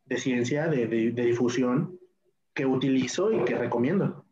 de 0.06 0.16
ciencia, 0.16 0.68
de, 0.68 0.86
de, 0.86 1.12
de 1.12 1.24
difusión, 1.24 1.98
que 2.54 2.66
utilizo 2.66 3.32
y 3.32 3.44
que 3.44 3.56
recomiendo. 3.56 4.24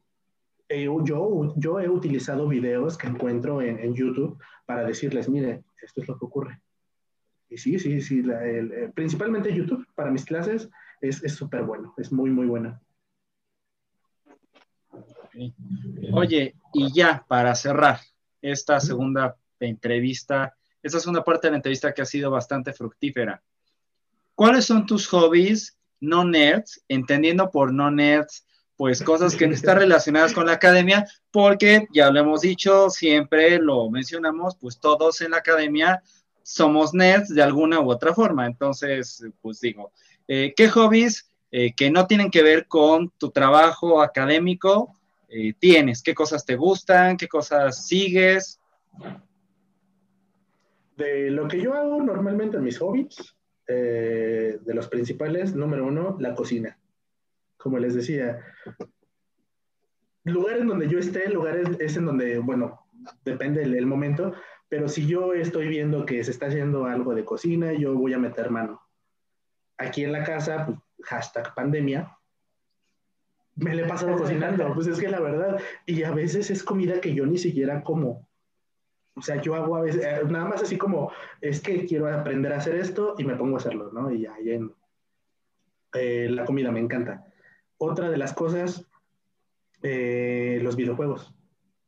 Eh, 0.68 0.84
yo, 0.84 1.54
yo 1.56 1.80
he 1.80 1.88
utilizado 1.88 2.46
videos 2.46 2.96
que 2.96 3.08
encuentro 3.08 3.60
en, 3.60 3.78
en, 3.80 3.94
YouTube 3.94 4.38
para 4.66 4.84
decirles, 4.84 5.28
mire, 5.28 5.64
esto 5.82 6.00
es 6.00 6.08
lo 6.08 6.18
que 6.18 6.24
ocurre. 6.24 6.60
Y 7.48 7.58
sí, 7.58 7.78
sí, 7.78 8.00
sí, 8.00 8.20
el, 8.20 8.92
principalmente 8.94 9.54
YouTube 9.54 9.86
para 9.94 10.10
mis 10.10 10.24
clases 10.24 10.70
es 11.00 11.34
súper 11.34 11.64
bueno, 11.64 11.94
es 11.96 12.12
muy, 12.12 12.30
muy 12.30 12.46
buena. 12.46 12.80
Oye, 16.12 16.54
y 16.72 16.92
ya 16.92 17.24
para 17.26 17.54
cerrar 17.54 17.98
esta 18.42 18.80
segunda 18.80 19.36
entrevista, 19.60 20.56
esta 20.82 21.00
segunda 21.00 21.24
parte 21.24 21.46
de 21.46 21.52
la 21.52 21.56
entrevista 21.56 21.92
que 21.92 22.02
ha 22.02 22.06
sido 22.06 22.30
bastante 22.30 22.72
fructífera, 22.72 23.42
¿cuáles 24.34 24.64
son 24.64 24.86
tus 24.86 25.06
hobbies 25.08 25.76
no 26.00 26.24
nerds? 26.24 26.82
Entendiendo 26.88 27.50
por 27.50 27.72
no 27.72 27.90
nerds 27.90 28.44
pues 28.80 29.02
cosas 29.02 29.36
que 29.36 29.46
no 29.46 29.52
están 29.52 29.76
relacionadas 29.76 30.32
con 30.32 30.46
la 30.46 30.52
academia, 30.52 31.06
porque 31.30 31.86
ya 31.92 32.10
lo 32.10 32.20
hemos 32.20 32.40
dicho, 32.40 32.88
siempre 32.88 33.58
lo 33.58 33.90
mencionamos, 33.90 34.56
pues 34.56 34.80
todos 34.80 35.20
en 35.20 35.32
la 35.32 35.36
academia 35.36 36.02
somos 36.42 36.94
nerds 36.94 37.28
de 37.28 37.42
alguna 37.42 37.78
u 37.80 37.90
otra 37.90 38.14
forma. 38.14 38.46
Entonces, 38.46 39.22
pues 39.42 39.60
digo, 39.60 39.92
eh, 40.26 40.54
¿qué 40.56 40.70
hobbies 40.70 41.28
eh, 41.50 41.74
que 41.74 41.90
no 41.90 42.06
tienen 42.06 42.30
que 42.30 42.42
ver 42.42 42.68
con 42.68 43.10
tu 43.18 43.30
trabajo 43.30 44.00
académico 44.00 44.96
eh, 45.28 45.52
tienes? 45.58 46.02
¿Qué 46.02 46.14
cosas 46.14 46.46
te 46.46 46.56
gustan? 46.56 47.18
¿Qué 47.18 47.28
cosas 47.28 47.86
sigues? 47.86 48.60
De 51.00 51.30
lo 51.30 51.48
que 51.48 51.60
yo 51.60 51.74
hago 51.74 52.02
normalmente 52.02 52.58
en 52.58 52.64
mis 52.64 52.78
hobbies, 52.78 53.34
de 53.66 54.74
los 54.74 54.88
principales, 54.88 55.54
número 55.54 55.86
uno, 55.86 56.16
la 56.20 56.34
cocina 56.34 56.80
como 57.60 57.78
les 57.78 57.94
decía, 57.94 58.40
lugar 60.24 60.58
en 60.58 60.66
donde 60.66 60.88
yo 60.88 60.98
esté, 60.98 61.28
lugares 61.28 61.68
es 61.78 61.96
en 61.96 62.06
donde, 62.06 62.38
bueno, 62.38 62.86
depende 63.24 63.60
del, 63.60 63.86
momento, 63.86 64.34
pero 64.68 64.88
si 64.88 65.06
yo 65.06 65.34
estoy 65.34 65.68
viendo 65.68 66.06
que 66.06 66.24
se 66.24 66.30
está 66.30 66.46
haciendo 66.46 66.86
algo 66.86 67.14
de 67.14 67.24
cocina, 67.24 67.72
yo 67.72 67.94
voy 67.94 68.14
a 68.14 68.18
meter 68.18 68.50
mano. 68.50 68.80
Aquí 69.76 70.04
en 70.04 70.12
la 70.12 70.24
casa, 70.24 70.66
pues, 70.66 70.78
hashtag 71.04 71.54
pandemia, 71.54 72.16
me 73.56 73.74
le 73.74 73.82
he 73.82 73.88
pasado 73.88 74.16
cocinando, 74.16 74.72
pues 74.74 74.86
es 74.86 74.98
que 74.98 75.08
la 75.08 75.20
verdad, 75.20 75.60
y 75.84 76.02
a 76.02 76.12
veces 76.12 76.50
es 76.50 76.62
comida 76.62 77.00
que 77.00 77.14
yo 77.14 77.26
ni 77.26 77.36
siquiera 77.36 77.82
como. 77.82 78.26
O 79.14 79.22
sea, 79.22 79.40
yo 79.40 79.54
hago 79.54 79.76
a 79.76 79.82
veces, 79.82 80.04
eh, 80.04 80.22
nada 80.28 80.46
más 80.46 80.62
así 80.62 80.78
como, 80.78 81.12
es 81.40 81.60
que 81.60 81.84
quiero 81.84 82.12
aprender 82.12 82.52
a 82.52 82.58
hacer 82.58 82.76
esto 82.76 83.14
y 83.18 83.24
me 83.24 83.36
pongo 83.36 83.56
a 83.56 83.58
hacerlo, 83.58 83.90
¿no? 83.92 84.10
Y 84.10 84.22
ya, 84.22 84.34
ya 84.42 84.58
eh, 85.94 86.28
la 86.30 86.44
comida 86.44 86.70
me 86.70 86.80
encanta 86.80 87.26
otra 87.78 88.10
de 88.10 88.18
las 88.18 88.34
cosas, 88.34 88.86
eh, 89.82 90.60
los 90.62 90.76
videojuegos. 90.76 91.30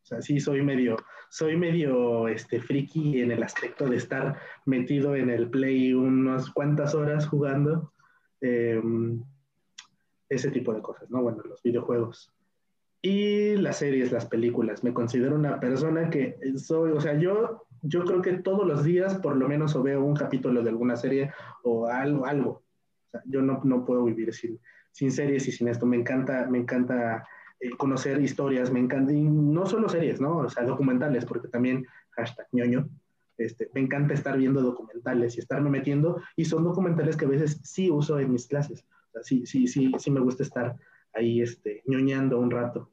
O 0.03 0.05
sea, 0.05 0.23
sí, 0.23 0.40
soy 0.40 0.62
medio, 0.62 0.97
soy 1.28 1.57
medio 1.57 2.28
este, 2.28 2.61
friki 2.61 3.20
en 3.20 3.31
el 3.31 3.43
aspecto 3.43 3.86
de 3.86 3.97
estar 3.97 4.40
metido 4.65 5.15
en 5.15 5.31
el 5.31 5.51
play 5.51 5.93
unas 5.93 6.51
cuantas 6.51 6.94
horas 6.94 7.28
jugando. 7.28 7.93
Em, 8.40 9.23
ese 10.28 10.51
tipo 10.51 10.73
de 10.73 10.81
cosas, 10.81 11.11
¿no? 11.11 11.23
Bueno, 11.23 11.43
los 11.44 11.62
videojuegos. 11.62 12.32
Y 13.03 13.57
las 13.57 13.79
series, 13.79 14.12
las 14.12 14.27
películas. 14.27 14.85
Me 14.85 14.95
considero 14.95 15.35
una 15.35 15.59
persona 15.59 16.09
que 16.09 16.39
soy, 16.57 16.93
o 16.93 17.01
sea, 17.01 17.19
yo, 17.19 17.66
yo 17.83 18.05
creo 18.05 18.23
que 18.23 18.35
todos 18.35 18.65
los 18.65 18.85
días 18.85 19.16
por 19.16 19.37
lo 19.37 19.49
menos 19.49 19.74
o 19.74 19.83
veo 19.83 20.05
un 20.05 20.15
capítulo 20.15 20.62
de 20.62 20.70
alguna 20.70 20.95
serie 20.95 21.33
o 21.65 21.89
algo, 21.89 22.27
algo. 22.27 22.51
O 22.51 23.11
sea, 23.11 23.23
yo 23.27 23.43
no, 23.43 23.61
no 23.65 23.85
puedo 23.85 24.05
vivir 24.05 24.33
sin, 24.33 24.61
sin 24.93 25.11
series 25.11 25.49
y 25.49 25.53
sin 25.53 25.66
esto. 25.66 25.85
Me 25.85 25.97
encanta, 25.97 26.47
me 26.49 26.59
encanta 26.59 27.27
eh, 27.62 27.70
conocer 27.77 28.20
historias, 28.20 28.73
me 28.73 28.81
encanta, 28.81 29.12
y 29.12 29.23
no 29.23 29.66
solo 29.66 29.89
series, 29.89 30.20
¿no? 30.20 30.39
O 30.39 30.49
sea, 30.49 30.65
documentales, 30.65 31.24
porque 31.24 31.47
también, 31.47 31.87
hashtag 32.11 32.47
ñoño, 32.51 32.89
este, 33.39 33.70
me 33.73 33.81
encanta 33.81 34.15
estar 34.15 34.37
viendo 34.37 34.62
documentales 34.62 35.37
y 35.37 35.41
estarme 35.41 35.70
metiendo, 35.70 36.20
y 36.35 36.45
son 36.45 36.65
documentales 36.65 37.16
que 37.16 37.24
a 37.24 37.29
veces 37.29 37.61
sí 37.62 37.89
uso 37.89 38.19
en 38.19 38.33
mis 38.33 38.49
clases. 38.49 38.85
O 39.09 39.12
sea, 39.12 39.23
sí, 39.23 39.47
sí, 39.47 39.69
sí, 39.69 39.93
sí 39.97 40.11
me 40.11 40.19
gusta 40.19 40.43
estar 40.43 40.77
ahí 41.15 41.41
este, 41.41 41.83
ñoñando 41.87 42.39
un 42.39 42.51
rato. 42.51 42.91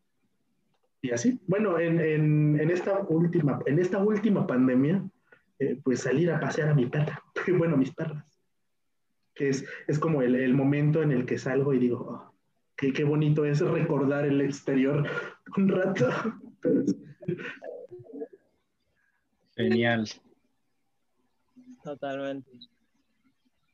Y 1.02 1.12
así, 1.12 1.40
bueno, 1.48 1.80
en, 1.80 2.00
en, 2.00 2.60
en 2.60 2.70
esta, 2.70 3.00
última, 3.00 3.62
en 3.66 3.80
esta 3.80 4.00
última 4.00 4.46
pandemia, 4.46 5.04
eh, 5.60 5.80
pues 5.84 6.02
salir 6.02 6.32
a 6.32 6.40
pasear 6.40 6.70
a 6.70 6.76
mi 6.76 6.86
perra, 6.86 7.24
bueno, 7.58 7.78
mis 7.78 7.94
perras, 7.94 8.26
que 9.34 9.50
es, 9.50 9.66
es 9.88 10.00
como 10.00 10.22
el, 10.22 10.36
el, 10.36 10.54
momento 10.54 11.02
en 11.02 11.12
el 11.12 11.26
que 11.26 11.38
salgo 11.38 11.74
y 11.74 11.80
digo, 11.80 12.00
oh, 12.00 12.34
qué, 12.76 12.92
qué 12.92 13.04
bonito 13.04 13.46
es 13.46 13.62
recordar 13.62 14.26
el 14.26 14.42
exterior 14.42 15.08
un 15.58 15.70
rato. 15.70 16.10
Genial. 19.56 20.08
Totalmente. 21.84 22.50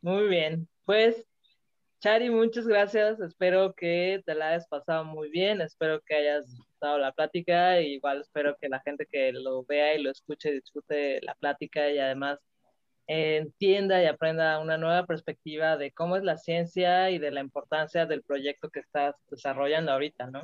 Muy 0.02 0.28
bien, 0.28 0.68
pues 0.86 1.26
Chari, 2.06 2.30
muchas 2.30 2.68
gracias. 2.68 3.20
Espero 3.20 3.74
que 3.74 4.22
te 4.28 4.36
la 4.36 4.50
hayas 4.50 4.68
pasado 4.68 5.04
muy 5.06 5.28
bien. 5.32 5.60
Espero 5.60 6.00
que 6.06 6.14
hayas 6.14 6.46
disfrutado 6.46 7.00
la 7.00 7.12
plática. 7.12 7.82
igual 7.82 8.22
espero 8.22 8.56
que 8.62 8.70
la 8.70 8.80
gente 8.82 9.08
que 9.12 9.32
lo 9.32 9.64
vea 9.64 9.96
y 9.96 10.04
lo 10.04 10.12
escuche 10.12 10.52
disfrute 10.52 11.20
la 11.24 11.34
plática 11.34 11.90
y 11.90 11.98
además 11.98 12.38
entienda 13.08 14.04
y 14.04 14.06
aprenda 14.06 14.60
una 14.60 14.78
nueva 14.78 15.08
perspectiva 15.08 15.78
de 15.78 15.94
cómo 15.94 16.16
es 16.16 16.24
la 16.24 16.38
ciencia 16.38 17.10
y 17.10 17.18
de 17.18 17.32
la 17.32 17.42
importancia 17.42 18.06
del 18.06 18.22
proyecto 18.22 18.70
que 18.70 18.82
estás 18.82 19.16
desarrollando 19.32 19.92
ahorita, 19.92 20.28
¿no? 20.28 20.44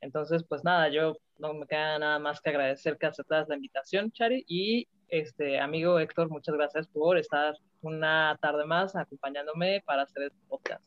Entonces, 0.00 0.44
pues 0.48 0.62
nada, 0.62 0.88
yo 0.88 1.16
no 1.40 1.52
me 1.52 1.66
queda 1.66 1.98
nada 1.98 2.20
más 2.20 2.40
que 2.40 2.50
agradecer 2.50 2.96
que 2.96 3.06
aceptas 3.06 3.48
la 3.48 3.56
invitación, 3.56 4.12
Chari, 4.12 4.44
y 4.46 4.86
este 5.08 5.58
amigo 5.58 5.98
Héctor, 5.98 6.30
muchas 6.30 6.54
gracias 6.54 6.86
por 6.86 7.18
estar 7.18 7.56
una 7.86 8.36
tarde 8.40 8.64
más 8.66 8.94
acompañándome 8.96 9.82
para 9.86 10.02
hacer 10.02 10.24
este 10.24 10.38
podcast. 10.48 10.84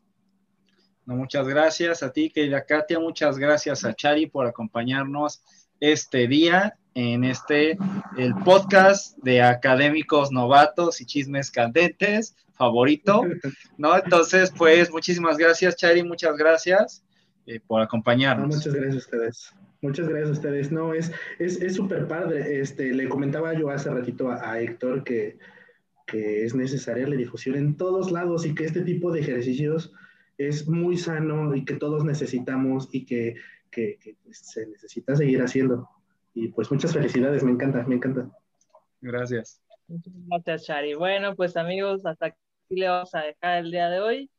No, 1.06 1.16
muchas 1.16 1.48
gracias 1.48 2.04
a 2.04 2.12
ti, 2.12 2.30
querida 2.30 2.64
Katia, 2.66 3.00
muchas 3.00 3.38
gracias 3.38 3.84
a 3.84 3.94
Chari 3.94 4.28
por 4.28 4.46
acompañarnos 4.46 5.42
este 5.80 6.28
día 6.28 6.78
en 6.94 7.24
este, 7.24 7.78
el 8.18 8.36
podcast 8.44 9.18
de 9.20 9.42
académicos 9.42 10.32
novatos 10.32 11.02
y 11.02 11.06
chismes 11.06 11.50
candentes 11.50 12.36
favorito, 12.54 13.24
¿no? 13.78 13.98
Entonces, 13.98 14.52
pues, 14.56 14.92
muchísimas 14.92 15.38
gracias, 15.38 15.78
Chari, 15.78 16.04
muchas 16.04 16.36
gracias 16.36 17.04
eh, 17.48 17.60
por 17.66 17.82
acompañarnos. 17.82 18.58
muchas 18.58 18.74
gracias 18.74 18.96
a 18.96 18.98
ustedes. 18.98 19.54
Muchas 19.82 20.10
gracias 20.10 20.30
a 20.30 20.34
ustedes. 20.34 20.72
No, 20.72 20.94
es 20.94 21.12
súper 21.74 22.00
es, 22.00 22.06
padre. 22.06 22.60
Este, 22.60 22.94
le 22.94 23.08
comentaba 23.08 23.54
yo 23.54 23.70
hace 23.70 23.90
ratito 23.90 24.30
a, 24.30 24.52
a 24.52 24.60
Héctor 24.60 25.06
que, 25.06 25.40
que, 26.10 26.46
es 26.46 26.56
necesaria 26.56 27.08
la 27.08 27.16
difusión 27.16 27.56
en 27.56 27.78
todos 27.78 28.12
lados 28.12 28.46
y 28.46 28.56
que 28.56 28.66
este 28.66 28.82
tipo 28.82 29.12
de 29.12 29.22
ejercicios 29.22 29.94
es 30.38 30.68
muy 30.68 30.98
sano 30.98 31.54
y 31.56 31.66
que 31.66 31.76
todos 31.76 32.04
necesitamos 32.04 32.90
y 32.92 33.06
que, 33.06 33.36
que, 33.72 33.98
que 34.00 34.16
pues, 34.24 34.40
se 34.40 34.68
necesita 34.68 35.16
seguir 35.16 35.42
haciendo. 35.42 35.90
Y 36.34 36.50
pues 36.50 36.72
muchas 36.72 36.94
felicidades, 36.94 37.44
me 37.44 37.52
encanta, 37.52 37.84
me 37.84 37.96
encanta. 37.96 38.30
Gracias. 39.02 39.62
Muchas 39.88 40.14
gracias, 40.28 40.68
Shari. 40.68 40.94
Bueno, 40.94 41.36
pues 41.36 41.58
amigos, 41.58 42.06
hasta 42.06 42.28
aquí 42.28 42.38
le 42.70 42.88
vamos 42.88 43.14
a 43.16 43.22
dejar 43.22 43.58
el 43.60 43.72
día 43.72 43.90
de 43.90 44.00
hoy. 44.00 44.30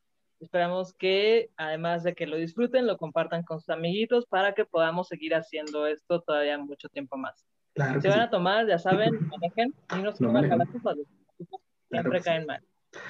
Esperamos 0.41 0.95
que, 0.95 1.51
además 1.57 2.03
de 2.03 2.15
que 2.15 2.27
lo 2.27 2.37
disfruten, 2.37 2.87
lo 2.87 2.97
compartan 2.97 3.43
con 3.43 3.61
sus 3.61 3.69
amiguitos 3.69 4.25
para 4.27 4.55
que 4.55 4.65
podamos 4.65 5.09
seguir 5.09 5.35
haciendo 5.35 5.87
esto 5.87 6.23
todavía 6.23 6.57
mucho 6.57 6.89
tiempo 6.89 7.19
más. 7.19 7.45
Claro 7.75 8.01
Se 8.01 8.09
van 8.09 8.19
sí. 8.19 8.25
a 8.25 8.31
tomar, 8.31 8.67
ya 8.67 8.79
saben, 8.79 9.29
manejen 9.29 9.75
y 9.99 10.03
no 10.03 10.13
se 10.13 10.25
no 10.25 10.33
la 10.33 10.67
copa. 10.67 10.95
Siempre 11.91 12.21
claro 12.21 12.25
caen 12.25 12.47
mal. 12.47 12.63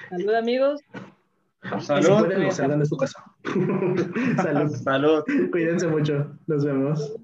Salud, 0.09 0.35
amigos. 0.35 0.81
Salud. 1.81 2.19
Si 2.19 2.25
pueden, 2.25 2.53
salgan 2.53 2.81
de 2.81 2.87
su 2.87 2.97
casa. 2.97 3.25
Salud. 4.37 4.71
Salud. 4.77 5.25
Cuídense 5.51 5.87
mucho. 5.87 6.27
Nos 6.47 6.65
vemos. 6.65 7.21